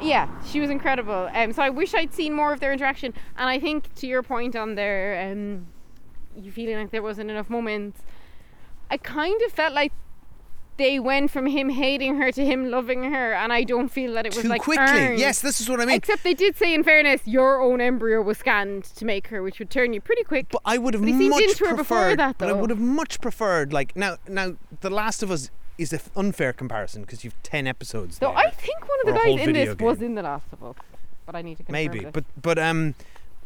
Yeah, 0.00 0.28
she 0.46 0.60
was 0.60 0.70
incredible. 0.70 1.28
Um, 1.34 1.52
so 1.52 1.60
I 1.62 1.68
wish 1.70 1.92
I'd 1.92 2.14
seen 2.14 2.32
more 2.32 2.52
of 2.54 2.60
their 2.60 2.72
interaction. 2.72 3.12
And 3.36 3.50
I 3.50 3.58
think 3.60 3.92
to 3.96 4.06
your 4.06 4.22
point 4.22 4.56
on 4.56 4.74
their, 4.76 5.30
um, 5.32 5.66
you 6.38 6.52
feeling 6.52 6.76
like 6.76 6.90
there 6.90 7.02
wasn't 7.02 7.30
enough 7.30 7.50
moments. 7.50 8.00
I 8.90 8.96
kind 8.96 9.40
of 9.42 9.52
felt 9.52 9.74
like 9.74 9.92
they 10.78 11.00
went 11.00 11.30
from 11.32 11.46
him 11.46 11.70
hating 11.70 12.16
her 12.16 12.30
to 12.30 12.44
him 12.44 12.70
loving 12.70 13.02
her, 13.12 13.34
and 13.34 13.52
I 13.52 13.64
don't 13.64 13.88
feel 13.88 14.14
that 14.14 14.26
it 14.26 14.34
was 14.34 14.42
Too 14.44 14.48
like 14.48 14.62
quickly. 14.62 14.84
earned. 14.86 15.18
Yes, 15.18 15.40
this 15.40 15.60
is 15.60 15.68
what 15.68 15.80
I 15.80 15.84
mean. 15.84 15.96
Except 15.96 16.22
they 16.22 16.34
did 16.34 16.56
say, 16.56 16.72
in 16.72 16.84
fairness, 16.84 17.20
your 17.26 17.60
own 17.60 17.80
embryo 17.80 18.22
was 18.22 18.38
scanned 18.38 18.84
to 18.84 19.04
make 19.04 19.26
her, 19.28 19.42
which 19.42 19.58
would 19.58 19.70
turn 19.70 19.92
you 19.92 20.00
pretty 20.00 20.22
quick. 20.22 20.46
But 20.50 20.62
I 20.64 20.78
would 20.78 20.94
have 20.94 21.02
But 21.02 21.12
much 21.14 21.42
into 21.42 21.64
her 21.66 21.74
before 21.76 21.98
preferred. 21.98 22.18
that, 22.20 22.38
but 22.38 22.48
I 22.48 22.52
would 22.52 22.70
have 22.70 22.78
much 22.78 23.20
preferred. 23.20 23.72
Like 23.72 23.96
now, 23.96 24.18
now, 24.28 24.54
The 24.80 24.90
Last 24.90 25.22
of 25.24 25.30
Us 25.32 25.50
is 25.78 25.92
an 25.92 26.00
unfair 26.16 26.52
comparison 26.52 27.02
because 27.02 27.24
you've 27.24 27.40
ten 27.42 27.66
episodes. 27.66 28.20
Though 28.20 28.28
there. 28.28 28.36
I 28.38 28.50
think 28.50 28.80
one 28.88 28.98
of 29.00 29.06
the 29.06 29.12
guys 29.12 29.26
in 29.46 29.52
this 29.52 29.68
video 29.70 29.84
was 29.84 30.00
in 30.00 30.14
The 30.14 30.22
Last 30.22 30.46
of 30.52 30.62
Us, 30.62 30.76
but 31.26 31.34
I 31.34 31.42
need 31.42 31.56
to 31.58 31.64
confirm 31.64 31.72
maybe, 31.72 32.00
this. 32.00 32.10
but 32.12 32.24
but 32.40 32.58
um, 32.58 32.94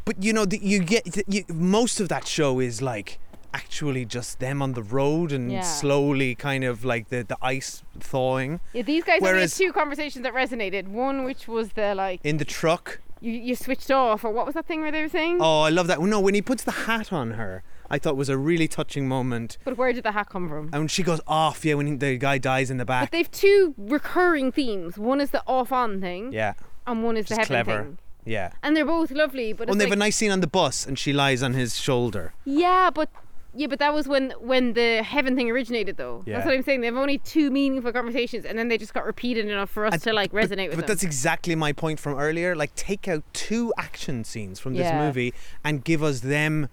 but 0.05 0.23
you 0.23 0.33
know, 0.33 0.45
the, 0.45 0.59
you 0.63 0.81
get 0.81 1.05
you, 1.29 1.45
most 1.49 2.01
of 2.01 2.09
that 2.09 2.27
show 2.27 2.61
is 2.61 2.81
like 2.83 3.19
actually 3.55 4.05
just 4.07 4.39
them 4.41 4.63
on 4.63 4.73
the 4.73 4.83
road 4.83 5.31
and 5.31 5.53
Yeah. 5.53 5.61
slowly 5.61 6.35
kind 6.35 6.65
of 6.65 6.85
like 6.85 7.09
the 7.11 7.23
the 7.23 7.37
ice 7.43 7.83
thawing 8.01 8.61
yeah, 8.73 8.81
these 8.83 9.05
guys 9.05 9.21
only 9.21 9.29
had 9.29 9.35
whereas- 9.37 9.57
two 9.59 9.73
conversations 9.73 10.23
that 10.23 10.33
resonated. 10.35 10.89
One, 10.89 11.25
which 11.25 11.47
was 11.49 11.71
the 11.75 11.95
like 11.95 12.21
in 12.25 12.39
the 12.39 12.45
truck. 12.47 13.01
you, 13.21 13.33
you 13.33 13.55
switched 13.55 13.91
off, 13.91 14.25
or 14.25 14.31
what 14.33 14.47
was 14.47 14.55
that 14.55 14.67
thing 14.67 14.81
where 14.81 14.91
they 14.91 15.03
were 15.03 15.09
saying? 15.09 15.39
Oh, 15.41 15.61
I 15.61 15.69
love 15.71 15.87
that. 15.89 16.01
No, 16.01 16.19
when 16.21 16.35
he 16.35 16.43
puts 16.43 16.65
the 16.65 16.73
hat 16.73 17.13
on 17.13 17.33
her, 17.33 17.63
I 17.91 17.99
thought 17.99 18.17
was 18.17 18.29
a 18.31 18.39
really 18.39 18.67
touching 18.67 19.07
moment. 19.07 19.59
But 19.65 19.77
where 19.77 19.93
did 19.93 20.03
the 20.05 20.13
hat 20.13 20.29
come 20.31 20.49
from? 20.49 20.65
And 20.73 20.81
when 20.83 20.89
she 20.89 21.03
goes 21.03 21.21
off, 21.27 21.65
yeah, 21.65 21.75
when 21.75 21.87
he- 21.87 21.95
the 21.97 22.17
guy 22.17 22.39
dies 22.39 22.71
in 22.71 22.79
the 22.79 22.85
back. 22.87 23.05
But 23.11 23.13
they've 23.17 23.31
two 23.31 23.75
recurring 23.79 24.51
themes. 24.51 24.97
One 24.99 25.21
is 25.21 25.31
the 25.31 25.43
off-on 25.47 26.01
thing, 26.01 26.33
Yeah, 26.33 26.55
and 26.87 27.05
one 27.05 27.17
is 27.19 27.27
the 27.27 27.35
heaven 27.37 27.47
clever. 27.47 27.83
thing. 27.83 27.99
Yeah. 28.25 28.53
And 28.63 28.77
they're 28.77 28.85
both 28.85 29.11
lovely, 29.11 29.53
but 29.53 29.69
Well, 29.69 29.75
it's 29.75 29.79
they 29.79 29.85
have 29.85 29.91
like, 29.91 29.97
a 29.97 29.99
nice 29.99 30.17
scene 30.17 30.31
on 30.31 30.41
the 30.41 30.47
bus, 30.47 30.87
and 30.87 30.99
she 30.99 31.13
lies 31.13 31.43
on 31.43 31.55
his 31.55 31.77
shoulder. 31.77 32.35
yeah, 32.45 32.91
but 32.95 33.09
yeah, 33.55 33.67
but 33.67 33.79
that 33.81 33.93
was 33.93 34.09
when 34.09 34.31
when 34.41 34.73
the 34.73 35.03
heaven 35.03 35.37
thing 35.37 35.51
originated, 35.51 35.99
though. 35.99 36.23
Yeah. 36.25 36.37
That's 36.37 36.47
what 36.47 36.55
I'm 36.55 36.63
saying. 36.63 36.81
They 36.81 36.87
have 36.87 36.97
only 36.97 37.19
two 37.19 37.51
meaningful 37.51 37.93
conversations, 37.93 38.45
and 38.47 38.59
then 38.59 38.69
they 38.69 38.79
just 38.79 38.95
got 38.95 39.05
repeated 39.05 39.45
enough 39.47 39.69
for 39.71 39.85
us 39.85 39.93
And- 39.95 40.03
to 40.05 40.13
like 40.15 40.33
but- 40.33 40.39
resonate 40.45 40.69
with 40.69 40.77
But 40.77 40.87
them. 40.87 40.95
that's 40.95 41.03
exactly 41.03 41.55
my 41.55 41.73
point 41.73 42.01
from 42.01 42.15
earlier. 42.19 42.57
Like, 42.57 42.75
take 42.77 43.09
out 43.09 43.25
two 43.35 43.73
action 43.77 44.25
scenes 44.25 44.59
from 44.59 44.73
this 44.75 44.85
Yeah. 44.87 45.05
movie 45.07 45.35
and 45.65 45.85
give 45.85 46.03
us 46.03 46.21
them 46.21 46.69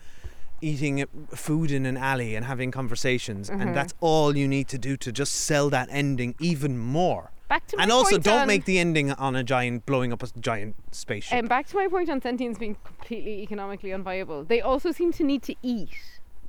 eating 0.61 1.05
food 1.33 1.71
in 1.71 1.85
an 1.85 1.97
alley 1.97 2.35
and 2.35 2.45
having 2.45 2.69
conversations, 2.71 3.49
Mhm. 3.49 3.61
and 3.61 3.75
that's 3.75 3.93
all 4.01 4.35
you 4.37 4.47
need 4.47 4.67
to 4.69 4.77
do 4.77 4.95
to 4.97 5.11
just 5.11 5.33
sell 5.33 5.69
that 5.69 5.87
ending 5.91 6.35
even 6.39 6.77
more. 6.77 7.31
Back 7.49 7.65
to 7.67 7.77
my 7.77 7.83
and 7.83 7.91
also, 7.91 8.11
point 8.11 8.23
don't 8.23 8.41
on- 8.41 8.47
make 8.47 8.65
the 8.65 8.77
ending 8.77 9.11
on 9.11 9.35
a 9.35 9.43
giant 9.43 9.87
blowing 9.87 10.13
up 10.13 10.21
a 10.21 10.27
giant 10.39 10.75
spaceship. 10.91 11.35
Um, 11.37 11.47
back 11.47 11.65
to 11.67 11.75
my 11.75 11.87
point 11.87 12.07
on 12.07 12.21
sentience 12.21 12.59
being 12.59 12.77
completely 12.85 13.41
economically 13.41 13.89
unviable. 13.89 14.47
They 14.47 14.61
also 14.61 14.91
seem 14.91 15.11
to 15.13 15.23
need 15.23 15.41
to 15.43 15.55
eat. 15.63 15.89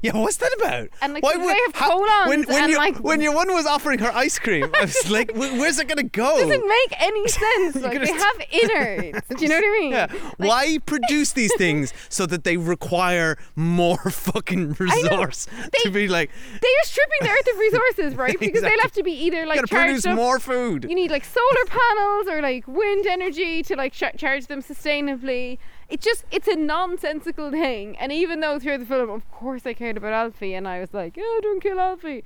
Yeah, 0.03 0.17
what's 0.17 0.39
that 0.39 0.51
about? 0.59 0.89
And, 1.03 1.13
like, 1.13 1.23
Why 1.23 1.37
would- 1.37 1.45
they 1.55 1.61
have 1.67 1.75
how- 1.75 1.89
colons 1.91 2.29
when, 2.29 2.43
when 2.45 2.63
and, 2.63 2.71
your, 2.71 2.79
like- 2.79 2.97
when 3.01 3.21
your 3.21 3.35
one 3.35 3.53
was 3.53 3.67
offering 3.67 3.99
her 3.99 4.11
ice 4.15 4.39
cream, 4.39 4.71
I 4.75 4.83
was 4.87 5.11
like, 5.11 5.31
where's 5.35 5.79
it 5.79 5.89
gonna 5.89 6.03
go? 6.05 6.39
It 6.39 6.49
Doesn't 6.49 6.69
make 6.69 7.03
any 7.03 7.29
sense. 7.41 7.77
Like 7.77 8.01
they 8.01 8.11
have 8.13 8.41
innards. 8.51 9.21
Do 9.29 9.37
you 9.43 9.49
know 9.49 9.57
what 9.57 9.65
I 9.65 9.79
mean? 9.81 9.93
Yeah. 9.93 10.07
Like, 10.39 10.49
Why 10.49 10.79
produce 10.87 11.33
these 11.33 11.53
things 11.57 11.93
so 12.09 12.25
that 12.27 12.45
they 12.45 12.57
require 12.57 13.37
more 13.57 13.99
fucking 14.11 14.73
resource 14.79 15.47
to 15.83 15.91
be 15.91 16.09
like 16.09 16.31
They 16.63 16.69
are 16.69 16.85
stripping 16.85 17.19
the 17.21 17.31
earth 17.31 17.49
of 17.53 17.59
resources, 17.59 18.15
right? 18.17 18.41
Because 18.41 18.63
they'll 18.63 18.81
have 18.81 18.93
to 18.93 19.03
be 19.03 19.13
either 19.13 19.45
like 19.45 19.57
gotta 19.57 19.67
charged 19.69 19.87
produce 19.89 20.07
up- 20.07 20.17
more 20.17 20.39
food. 20.39 20.87
You 20.89 20.95
need 20.95 21.11
like 21.11 21.25
solar 21.27 21.65
panels 21.67 22.27
or 22.29 22.41
like 22.41 22.67
wind 22.67 23.07
energy 23.07 23.63
to 23.65 23.77
like 23.77 23.93
ch- 23.93 24.17
charge 24.17 24.47
them 24.47 24.63
sustainably. 24.63 25.59
It 25.91 26.01
just 26.01 26.25
it's 26.31 26.47
a 26.47 26.55
nonsensical 26.57 27.51
thing. 27.51 27.97
And 27.99 28.13
even 28.13 28.41
though 28.41 28.59
through 28.61 28.79
the 28.79 28.87
film, 28.87 29.11
of 29.11 29.29
course, 29.31 29.67
I 29.67 29.75
cared 29.75 29.97
about 29.97 30.33
Alphie, 30.33 30.57
and 30.57 30.69
I 30.69 30.81
was 30.81 30.95
like, 30.95 31.17
oh, 31.19 31.41
don't 31.43 31.61
kill 31.61 31.79
Alphie. 31.79 32.23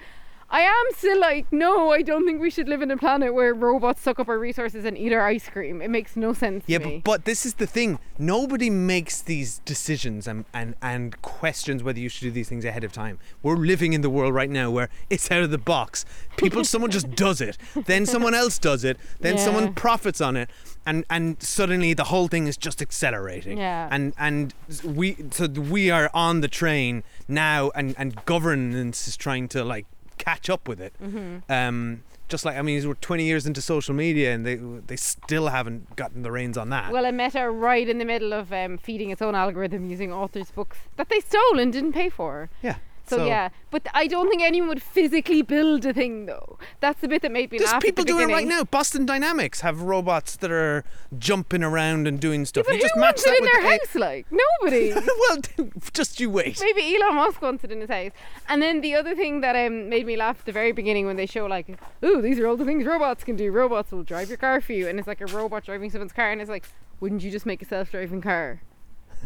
I 0.50 0.61
am 0.61 0.85
still 0.96 1.18
like, 1.20 1.52
no, 1.52 1.90
I 1.90 2.02
don't 2.02 2.24
think 2.26 2.40
we 2.40 2.50
should 2.50 2.68
live 2.68 2.80
in 2.83 2.90
a 2.90 2.96
planet 2.96 3.35
where 3.35 3.52
robots 3.54 4.00
suck 4.02 4.20
up 4.20 4.28
our 4.28 4.38
resources 4.38 4.85
and 4.85 4.96
eat 4.96 5.12
our 5.12 5.26
ice 5.26 5.48
cream. 5.48 5.83
It 5.83 5.88
makes 5.90 6.16
no 6.16 6.33
sense 6.33 6.64
Yeah, 6.66 6.78
to 6.78 6.85
me. 6.87 6.96
but, 7.04 7.04
but 7.12 7.24
this 7.24 7.44
is 7.44 7.54
the 7.54 7.66
thing. 7.66 7.98
Nobody 8.18 8.70
makes 8.70 9.20
these 9.20 9.59
decisions 9.64 10.28
and, 10.28 10.44
and, 10.54 10.74
and 10.80 11.20
questions 11.22 11.83
whether 11.83 11.98
you 11.98 12.09
should 12.09 12.22
do 12.26 12.30
these 12.30 12.48
things 12.48 12.64
ahead 12.64 12.85
of 12.85 12.92
time. 12.92 13.18
We're 13.42 13.57
living 13.57 13.92
in 13.94 14.02
the 14.02 14.11
world 14.11 14.35
right 14.35 14.50
now 14.50 14.70
where 14.70 14.90
it's 15.11 15.30
out 15.30 15.42
of 15.42 15.50
the 15.50 15.59
box. 15.59 16.04
People, 16.37 16.64
someone 16.74 16.90
just 16.90 17.11
does 17.12 17.40
it. 17.40 17.59
Then 17.87 18.07
someone 18.07 18.35
else 18.35 18.59
does 18.59 18.85
it. 18.85 18.96
Then 19.20 19.37
Yeah. 19.37 19.44
someone 19.44 19.74
profits 19.74 20.20
on 20.20 20.37
it. 20.37 20.50
And, 20.87 21.04
and 21.09 21.42
suddenly 21.42 21.94
the 21.94 22.04
whole 22.04 22.28
thing 22.28 22.46
is 22.46 22.57
just 22.59 22.83
accelerating. 22.83 23.57
Yeah. 23.57 23.88
And 23.90 24.12
and 24.18 24.52
we 24.85 25.16
so 25.30 25.46
we 25.46 25.90
are 25.90 26.11
on 26.12 26.42
the 26.42 26.48
train 26.48 27.02
now, 27.26 27.70
and, 27.74 27.94
and 27.96 28.22
governance 28.26 29.09
is 29.09 29.16
trying 29.16 29.48
to 29.48 29.64
like 29.64 29.87
catch 30.24 30.48
up 30.50 30.68
with 30.68 30.80
it. 30.80 30.94
Mm-hmm. 31.02 31.52
Um, 31.52 32.02
just 32.28 32.44
like 32.44 32.56
I 32.56 32.62
mean, 32.62 32.87
we're 32.88 32.94
20 32.94 33.24
years 33.24 33.46
into 33.46 33.60
social 33.60 33.94
media, 33.94 34.32
and 34.34 34.46
they 34.46 34.56
they 34.56 34.96
still 34.96 35.48
haven't 35.48 35.94
gotten 35.96 36.22
the 36.22 36.30
reins 36.32 36.56
on 36.56 36.70
that. 36.70 36.90
Well, 36.90 37.04
and 37.04 37.16
Meta 37.16 37.50
right 37.50 37.88
in 37.88 37.98
the 37.98 38.04
middle 38.04 38.32
of 38.32 38.52
um, 38.52 38.78
feeding 38.78 39.10
its 39.10 39.20
own 39.20 39.34
algorithm 39.34 39.90
using 39.90 40.12
authors' 40.12 40.50
books 40.50 40.78
that 40.96 41.08
they 41.10 41.20
stole 41.20 41.58
and 41.58 41.72
didn't 41.72 41.92
pay 41.92 42.08
for. 42.08 42.48
yeah. 42.62 42.76
So, 43.07 43.27
yeah, 43.27 43.51
but 43.71 43.87
I 43.93 44.07
don't 44.07 44.31
think 44.31 44.43
anyone 44.43 44.69
would 44.71 44.83
physically 44.83 45.43
build 45.43 45.85
a 45.85 45.93
thing 45.93 46.25
though. 46.27 46.59
That's 46.81 47.01
the 47.01 47.09
bit 47.09 47.21
that 47.23 47.33
made 47.33 47.53
me 47.53 47.59
There's 47.59 47.71
laugh. 47.71 47.83
people 47.83 48.05
doing 48.05 48.31
it 48.31 48.33
right 48.33 48.47
now. 48.47 48.64
Boston 48.64 49.05
Dynamics 49.05 49.61
have 49.61 49.83
robots 49.83 50.37
that 50.37 50.51
are 50.51 50.85
jumping 51.19 51.62
around 51.62 52.09
and 52.09 52.19
doing 52.19 52.47
stuff. 52.47 52.64
But 52.67 52.77
you 52.77 52.81
just 52.81 52.95
who 52.95 53.01
match 53.01 53.17
wants 53.17 53.25
that 53.25 53.35
it 53.35 53.38
in 53.38 53.45
their 53.45 53.62
the 53.62 53.69
A- 53.69 53.71
house? 53.73 53.95
Like 53.95 54.27
nobody. 54.31 54.93
well, 55.29 55.71
just 55.93 56.19
you 56.19 56.31
wait. 56.31 56.61
Maybe 56.62 56.97
Elon 56.97 57.17
Musk 57.17 57.43
wants 57.43 57.62
it 57.64 57.71
in 57.71 57.81
his 57.81 57.90
house. 57.90 58.12
And 58.49 58.62
then 58.62 58.81
the 58.81 58.95
other 58.95 59.14
thing 59.14 59.43
that 59.43 59.55
um, 59.55 59.88
made 59.90 60.07
me 60.07 60.17
laugh 60.17 60.38
at 60.40 60.47
the 60.47 60.53
very 60.53 60.73
beginning 60.73 61.07
when 61.07 61.17
they 61.17 61.27
show 61.27 61.45
like, 61.47 61.79
oh, 62.03 62.21
these 62.23 62.38
are 62.38 62.47
all 62.47 62.57
the 62.57 62.64
things 62.64 62.85
robots 62.87 63.23
can 63.25 63.37
do. 63.37 63.51
Robots 63.53 63.93
will 63.93 64.03
drive 64.03 64.29
your 64.29 64.38
car 64.38 64.61
for 64.61 64.73
you, 64.73 64.88
and 64.88 64.99
it's 64.99 65.09
like 65.09 65.21
a 65.21 65.27
robot 65.27 65.64
driving 65.64 65.90
someone's 65.90 66.12
car, 66.12 66.31
and 66.31 66.40
it's 66.40 66.51
like, 66.51 66.64
wouldn't 67.01 67.23
you 67.23 67.31
just 67.31 67.45
make 67.45 67.61
a 67.61 67.67
self-driving 67.67 68.23
car? 68.23 68.62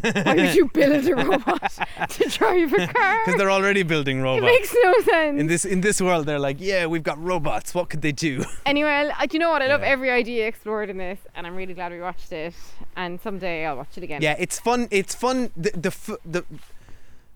Why 0.01 0.35
would 0.35 0.55
you 0.55 0.69
build 0.73 1.05
a 1.07 1.15
robot 1.15 1.71
to 2.09 2.29
drive 2.29 2.73
a 2.73 2.87
car? 2.87 3.19
Because 3.25 3.37
they're 3.37 3.51
already 3.51 3.83
building 3.83 4.21
robots. 4.21 4.43
It 4.43 4.59
makes 4.59 4.75
no 4.83 4.93
sense. 5.13 5.39
in 5.39 5.47
this 5.47 5.65
in 5.65 5.81
this 5.81 6.01
world, 6.01 6.25
they're 6.25 6.39
like, 6.39 6.57
yeah, 6.59 6.85
we've 6.85 7.03
got 7.03 7.21
robots. 7.23 7.73
What 7.75 7.89
could 7.89 8.01
they 8.01 8.11
do? 8.11 8.43
Anyway, 8.65 9.09
I, 9.17 9.25
do 9.25 9.35
you 9.35 9.39
know 9.39 9.49
what? 9.49 9.61
I 9.63 9.67
love 9.67 9.81
Yeah. 9.81 9.87
every 9.87 10.11
idea 10.11 10.45
explored 10.47 10.89
in 10.91 10.97
this, 10.97 11.19
and 11.33 11.47
I'm 11.47 11.55
really 11.55 11.73
glad 11.73 11.91
we 11.91 11.99
watched 11.99 12.31
it. 12.31 12.53
And 12.95 13.19
someday 13.19 13.65
I'll 13.65 13.77
watch 13.77 13.97
it 13.97 14.03
again. 14.03 14.21
Yeah, 14.21 14.35
it's 14.37 14.59
fun. 14.59 14.87
It's 14.91 15.15
fun. 15.15 15.49
The 15.57 15.71
the 15.71 16.17
the. 16.25 16.45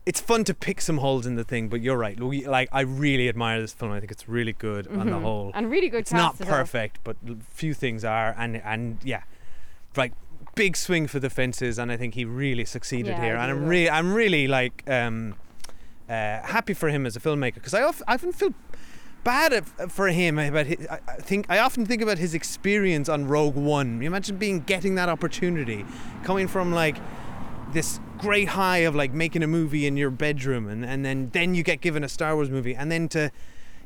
It's 0.05 0.19
fun 0.19 0.43
to 0.43 0.53
pick 0.53 0.81
some 0.81 0.97
holes 0.97 1.25
in 1.25 1.35
the 1.35 1.45
thing, 1.45 1.69
but 1.69 1.79
you're 1.81 1.97
right. 1.97 2.19
We, 2.19 2.45
like 2.45 2.67
I 2.73 2.81
really 2.81 3.29
admire 3.29 3.61
this 3.61 3.73
film. 3.73 3.93
I 3.93 3.99
think 4.01 4.11
it's 4.11 4.27
really 4.27 4.51
good 4.51 4.85
on 4.87 5.07
the 5.09 5.13
Mhm. 5.17 5.21
whole. 5.21 5.51
And 5.53 5.71
really 5.71 5.87
good 5.87 6.01
It's 6.01 6.11
not 6.11 6.33
as 6.41 6.45
well. 6.45 6.57
perfect, 6.57 6.99
but 7.05 7.15
few 7.49 7.73
things 7.73 8.03
are, 8.03 8.35
and 8.37 8.57
and 8.57 8.97
yeah, 9.03 9.23
right. 9.95 10.13
Big 10.55 10.77
swing 10.77 11.07
for 11.07 11.19
the 11.19 11.29
fences, 11.29 11.79
and 11.79 11.91
I 11.91 11.97
think 11.97 12.15
he 12.15 12.25
really 12.25 12.65
succeeded 12.65 13.11
Yeah, 13.17 13.21
here. 13.21 13.35
And 13.35 13.51
I'm 13.51 13.65
really, 13.65 13.89
I'm 13.89 14.13
really 14.13 14.47
like 14.47 14.83
um, 14.87 15.35
uh, 16.07 16.41
happy 16.41 16.73
for 16.73 16.89
him 16.89 17.05
as 17.05 17.15
a 17.15 17.19
filmmaker 17.19 17.55
because 17.55 17.73
I, 17.73 17.83
of, 17.83 18.03
I 18.07 18.15
often 18.15 18.31
feel 18.31 18.53
bad 19.23 19.53
at, 19.53 19.91
for 19.91 20.09
him 20.09 20.37
about 20.37 20.65
his, 20.65 20.85
I 20.89 20.97
think 21.21 21.45
I 21.49 21.59
often 21.59 21.85
think 21.85 22.01
about 22.01 22.17
his 22.17 22.33
experience 22.33 23.09
on 23.09 23.27
Rogue 23.27 23.55
One. 23.55 24.01
You 24.01 24.07
imagine 24.07 24.37
being 24.37 24.59
getting 24.59 24.95
that 24.95 25.09
opportunity, 25.09 25.85
coming 26.23 26.47
from 26.47 26.71
like 26.71 26.97
this 27.71 27.99
great 28.19 28.49
high 28.49 28.79
of 28.79 28.95
like 28.95 29.13
making 29.13 29.43
a 29.43 29.47
movie 29.47 29.87
in 29.87 29.97
your 29.97 30.11
bedroom 30.11 30.67
and, 30.67 30.85
and 30.85 31.03
then 31.03 31.29
then 31.33 31.55
you 31.55 31.63
get 31.63 31.81
given 31.81 32.03
a 32.03 32.09
Star 32.09 32.35
Wars 32.35 32.49
movie 32.49 32.75
and 32.75 32.91
then 32.91 33.09
to 33.09 33.31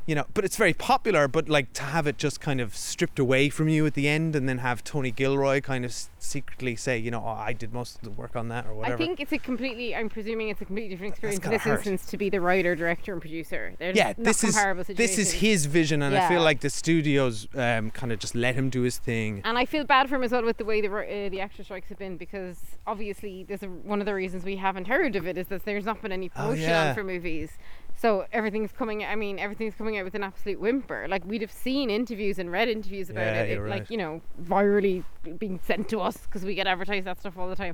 you 0.07 0.15
know 0.15 0.25
but 0.33 0.43
it's 0.45 0.55
very 0.55 0.73
popular 0.73 1.27
but 1.27 1.47
like 1.49 1.71
to 1.73 1.83
have 1.83 2.07
it 2.07 2.17
just 2.17 2.39
kind 2.39 2.59
of 2.59 2.75
stripped 2.75 3.19
away 3.19 3.49
from 3.49 3.67
you 3.67 3.85
at 3.85 3.93
the 3.93 4.07
end 4.07 4.35
and 4.35 4.47
then 4.49 4.59
have 4.59 4.83
Tony 4.83 5.11
Gilroy 5.11 5.61
kind 5.61 5.83
of 5.85 5.93
secretly 6.17 6.75
say 6.75 6.97
you 6.97 7.11
know 7.11 7.21
oh, 7.23 7.29
I 7.29 7.53
did 7.53 7.73
most 7.73 7.97
of 7.97 8.01
the 8.01 8.09
work 8.09 8.35
on 8.35 8.47
that 8.47 8.65
or 8.65 8.73
whatever 8.73 8.95
I 8.95 8.97
think 8.97 9.19
it's 9.19 9.33
a 9.33 9.37
completely. 9.37 9.93
I'm 9.93 10.09
presuming 10.09 10.49
it's 10.49 10.61
a 10.61 10.65
completely 10.65 10.89
different 10.89 11.13
experience 11.13 11.43
in 11.43 11.51
this 11.51 11.61
hurt. 11.61 11.75
instance 11.77 12.05
to 12.07 12.17
be 12.17 12.29
the 12.29 12.41
writer, 12.41 12.75
director, 12.75 13.11
and 13.11 13.21
producer. 13.21 13.73
They're 13.77 13.91
yeah 13.91 14.13
this 14.17 14.43
is 14.43 14.55
this 14.87 15.17
is 15.17 15.33
his 15.33 15.65
vision 15.65 16.01
and 16.01 16.17
I 16.17 16.27
feel 16.29 16.41
like 16.41 16.61
the 16.61 16.69
studios 16.69 17.47
um, 17.55 17.91
kind 17.91 18.11
of 18.11 18.19
just 18.19 18.33
let 18.33 18.55
him 18.55 18.69
do 18.69 18.81
his 18.83 18.97
thing 18.97 19.41
And 19.43 19.57
I 19.57 19.65
feel 19.65 19.83
bad 19.83 20.09
for 20.09 20.15
him 20.15 20.23
as 20.23 20.31
well 20.31 20.43
with 20.43 20.57
the 20.57 20.65
way 20.65 20.79
the 20.81 20.87
uh, 20.87 21.29
the 21.29 21.41
actor 21.41 21.63
strikes 21.63 21.89
have 21.89 21.99
been 21.99 22.15
because 22.17 22.57
obviously 22.87 23.43
there's 23.43 23.63
a, 23.63 23.67
one 23.67 23.99
of 23.99 24.05
the 24.05 24.13
reasons 24.13 24.45
we 24.45 24.55
haven't 24.55 24.87
heard 24.87 25.15
of 25.17 25.27
it 25.27 25.37
is 25.37 25.47
that 25.47 25.65
there's 25.65 25.85
not 25.85 26.01
been 26.01 26.11
any 26.13 26.31
Oh, 26.35 26.41
promotion 26.41 26.69
yeah. 26.69 26.89
on 26.89 26.95
for 26.95 27.03
movies. 27.03 27.51
So 27.99 28.25
everything's 28.31 28.71
coming. 28.71 29.03
I 29.03 29.15
mean, 29.15 29.39
everything's 29.39 29.73
coming 29.73 29.97
out 29.97 30.05
with 30.05 30.13
an 30.13 30.23
absolute 30.23 30.59
whimper. 30.59 31.07
Like 31.09 31.25
we'd 31.25 31.41
have 31.41 31.51
seen 31.51 31.89
interviews 31.89 32.37
and 32.37 32.51
read 32.51 32.69
interviews 32.69 33.09
about 33.09 33.21
Yeah, 33.25 33.41
it, 33.41 33.57
it, 33.57 33.61
like 33.67 33.89
you 33.89 33.97
know, 33.97 34.21
virally 34.41 35.03
being 35.39 35.59
sent 35.65 35.89
to 35.89 35.99
us 35.99 36.17
because 36.17 36.45
we 36.45 36.53
get 36.53 36.67
advertised 36.67 37.07
that 37.07 37.19
stuff 37.19 37.37
all 37.37 37.49
the 37.49 37.55
time. 37.55 37.73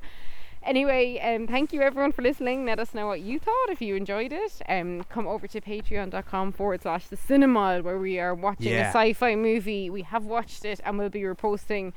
Anyway, 0.65 1.19
um, 1.19 1.45
thank 1.45 1.73
you 1.73 1.81
everyone 1.81 2.13
for 2.13 2.21
listening. 2.21 2.65
Let 2.65 2.79
us 2.79 2.93
know 2.93 3.05
what 3.05 3.19
you 3.19 3.37
thought 3.37 3.69
if 3.69 3.81
you 3.81 3.97
enjoyed 3.97 4.31
it. 4.31 4.61
Um, 4.69 5.03
come 5.09 5.27
over 5.27 5.45
to 5.45 5.59
patreon.com 5.59 6.53
forward 6.53 6.81
slash 6.83 7.07
the 7.07 7.17
cinemile 7.17 7.83
where 7.83 7.99
we 7.99 8.17
are 8.17 8.33
watching 8.33 8.71
Yeah. 8.71 8.87
a 8.87 8.93
sci-fi 8.93 9.35
movie. 9.35 9.89
We 9.89 10.03
have 10.03 10.23
watched 10.23 10.63
it 10.63 10.79
and 10.85 10.97
we'll 10.97 11.09
be 11.09 11.23
reposting 11.23 11.91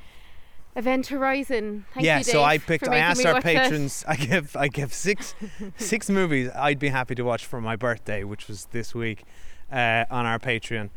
Event 0.77 1.07
Horizon. 1.07 1.85
Thank 1.93 2.05
yeah, 2.05 2.19
you, 2.19 2.23
so 2.23 2.33
Dave, 2.33 2.41
I 2.43 2.57
picked. 2.59 2.87
I 2.87 2.97
asked 2.97 3.25
our 3.25 3.39
it. 3.39 3.43
patrons. 3.43 4.05
I 4.07 4.15
give. 4.15 4.55
I 4.55 4.67
give 4.67 4.93
six, 4.93 5.33
six 5.75 6.09
movies 6.09 6.49
I'd 6.55 6.79
be 6.79 6.89
happy 6.89 7.15
to 7.15 7.23
watch 7.23 7.45
for 7.45 7.59
my 7.59 7.75
birthday, 7.75 8.23
which 8.23 8.47
was 8.47 8.65
this 8.71 8.93
week, 8.93 9.23
uh, 9.71 10.05
on 10.09 10.25
our 10.27 10.37
Patreon. 10.37 10.89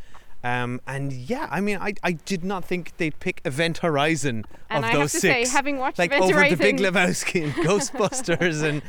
Um, 0.42 0.80
and 0.86 1.12
yeah, 1.12 1.48
I 1.50 1.60
mean, 1.60 1.78
I, 1.78 1.94
I 2.02 2.12
did 2.12 2.44
not 2.44 2.64
think 2.64 2.96
they'd 2.96 3.18
pick 3.20 3.42
Event 3.44 3.78
Horizon 3.78 4.46
And 4.70 4.84
of 4.84 4.88
I 4.88 4.92
have 4.92 5.00
those 5.00 5.12
to 5.12 5.20
say, 5.20 5.44
six. 5.44 5.52
having 5.52 5.76
watched 5.76 5.98
like 5.98 6.12
Event 6.12 6.24
over 6.34 6.48
the 6.48 6.56
Big 6.56 6.80
Horizon- 6.80 6.94
Lebowski 6.94 7.44
and 7.44 7.52
Ghostbusters 7.66 8.62
and 8.62 8.82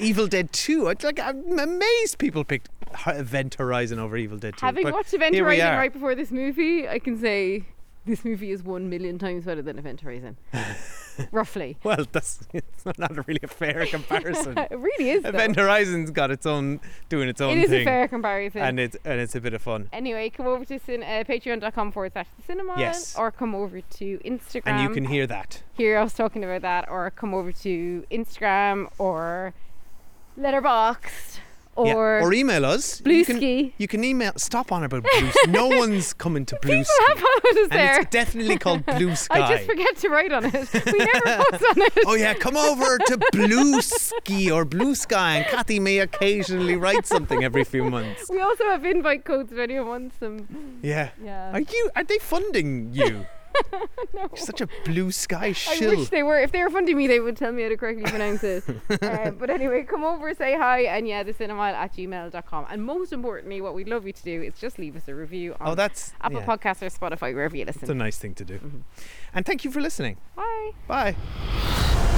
Evil 0.00 0.26
Dead 0.26 0.52
Two. 0.52 0.88
I'd 0.88 1.02
like 1.04 1.20
I'm 1.20 1.58
amazed 1.58 2.18
people 2.18 2.44
picked 2.44 2.70
Event 3.06 3.54
Horizon 3.54 3.98
over 3.98 4.16
Evil 4.16 4.38
Dead 4.38 4.56
Two. 4.56 4.66
Having 4.66 4.84
but 4.84 4.94
watched 4.94 5.14
Event 5.14 5.36
Horizon 5.36 5.76
right 5.76 5.92
before 5.92 6.14
this 6.14 6.30
movie, 6.32 6.88
I 6.88 6.98
can 6.98 7.18
say 7.20 7.64
this 8.06 8.24
movie 8.24 8.50
is 8.52 8.62
one 8.62 8.88
million 8.88 9.18
times 9.18 9.44
better 9.44 9.62
than 9.62 9.78
Event 9.78 10.00
Horizon. 10.00 10.36
Roughly. 11.32 11.78
Well, 11.82 12.04
that's 12.12 12.40
it's 12.52 12.84
not 12.98 13.26
really 13.26 13.40
a 13.42 13.46
fair 13.48 13.86
comparison. 13.90 14.56
it 14.58 14.70
really 14.78 15.10
is. 15.10 15.22
though. 15.22 15.30
Event 15.30 15.56
Horizon's 15.56 16.10
got 16.10 16.30
its 16.30 16.44
own 16.44 16.78
doing 17.08 17.28
its 17.28 17.40
own 17.40 17.54
thing. 17.54 17.58
It 17.60 17.64
is 17.64 17.70
thing. 17.70 17.82
a 17.82 17.84
fair 17.84 18.08
comparison. 18.08 18.60
and 18.60 18.78
it's 18.78 18.96
and 19.04 19.18
it's 19.20 19.34
a 19.34 19.40
bit 19.40 19.54
of 19.54 19.62
fun. 19.62 19.88
Anyway, 19.94 20.28
come 20.30 20.46
over 20.46 20.64
to 20.66 20.78
cin- 20.78 21.02
uh, 21.02 21.24
patreon.com 21.26 21.92
forward 21.92 22.12
slash 22.12 22.26
the 22.46 22.52
cinemile 22.54 22.78
Yes. 22.78 23.16
or 23.16 23.30
come 23.32 23.54
over 23.54 23.80
to 23.80 24.18
Instagram. 24.24 24.62
And 24.66 24.82
you 24.82 24.90
can 24.90 25.06
hear 25.06 25.26
that. 25.26 25.62
hear 25.72 25.96
us 25.98 26.12
talking 26.12 26.44
about 26.44 26.60
that 26.62 26.88
or 26.90 27.10
come 27.10 27.32
over 27.32 27.50
to 27.50 28.04
Instagram 28.10 28.90
or 28.98 29.54
Letterboxd 30.38 31.38
Yeah. 31.78 31.94
or, 31.94 32.20
or 32.20 32.32
email 32.32 32.64
us. 32.64 33.02
You 33.04 33.24
can, 33.24 33.40
you 33.76 33.88
can 33.88 34.02
email. 34.04 34.32
Stop 34.36 34.72
on 34.72 34.84
about 34.84 35.02
Blue. 35.04 35.30
no 35.48 35.68
one's 35.78 36.12
coming 36.14 36.46
to 36.46 36.58
Blue 36.62 36.78
People 36.78 37.06
have 37.08 37.22
and 37.56 37.70
there. 37.70 38.00
it's 38.00 38.10
definitely 38.10 38.58
called 38.58 38.84
Blue 38.96 39.14
Sky. 39.14 39.40
I 39.42 39.54
just 39.56 39.66
forget 39.66 39.96
to 39.98 40.08
write 40.08 40.32
on 40.32 40.44
it. 40.46 40.52
We 40.86 40.98
never 40.98 41.20
post 41.44 41.64
on 41.64 41.76
it. 41.82 41.92
Oh 42.06 42.14
yeah, 42.14 42.34
come 42.34 42.56
over 42.56 42.98
to 42.98 43.18
Blue 43.32 43.80
Ski 43.82 44.50
or 44.50 44.64
Blue 44.64 44.94
Sky, 44.94 45.36
and 45.38 45.46
Kathy 45.46 45.78
may 45.80 45.98
occasionally 45.98 46.76
write 46.76 47.06
something 47.06 47.44
every 47.44 47.64
few 47.64 47.84
months. 47.84 48.28
We 48.30 48.40
also 48.40 48.64
have 48.64 48.84
invite 48.84 49.24
codes 49.24 49.52
if 49.52 49.58
anyone 49.58 49.86
wants 49.86 50.16
them. 50.18 50.78
Yeah. 50.82 51.10
Yeah. 51.22 51.52
Are 51.52 51.60
you? 51.60 51.90
Are 51.96 52.04
they 52.04 52.18
funding 52.18 52.92
you? 52.92 53.26
no. 54.14 54.20
You're 54.20 54.36
such 54.36 54.60
a 54.60 54.68
Blue 54.84 55.10
Sky 55.10 55.52
shill. 55.52 55.92
I 55.92 55.94
wish 55.96 56.08
they 56.08 56.22
were. 56.22 56.38
If 56.38 56.52
they 56.52 56.62
were 56.62 56.70
funding 56.70 56.96
me, 56.96 57.06
they 57.06 57.20
would 57.20 57.36
tell 57.36 57.52
me 57.52 57.62
how 57.62 57.68
to 57.68 57.76
correctly 57.76 58.04
pronounce 58.04 58.42
it. 58.44 58.64
uh, 59.02 59.30
but 59.30 59.50
anyway, 59.50 59.82
come 59.84 60.04
over, 60.04 60.34
say 60.34 60.56
hi, 60.56 60.82
and 60.82 61.06
yeah, 61.08 61.22
the 61.22 61.32
cinemile 61.32 61.72
at 61.74 61.94
gmail.com. 61.94 62.66
And 62.70 62.84
most 62.84 63.12
importantly, 63.12 63.60
what 63.60 63.74
we'd 63.74 63.88
love 63.88 64.06
you 64.06 64.12
to 64.12 64.22
do 64.22 64.42
is 64.42 64.54
just 64.60 64.78
leave 64.78 64.96
us 64.96 65.08
a 65.08 65.14
review 65.14 65.54
on 65.60 65.68
Oh, 65.68 65.74
that's 65.74 66.12
Apple 66.20 66.40
yeah. 66.40 66.46
Podcasts 66.46 66.82
or 66.82 66.90
Spotify, 66.90 67.34
wherever 67.34 67.56
you 67.56 67.64
listen. 67.64 67.82
It's 67.82 67.90
a 67.90 67.94
nice 67.94 68.18
thing 68.18 68.34
to 68.34 68.44
do. 68.44 68.82
And 69.34 69.44
thank 69.46 69.64
you 69.64 69.70
for 69.70 69.80
listening. 69.80 70.16
Bye. 70.34 70.70
Bye. 70.86 72.12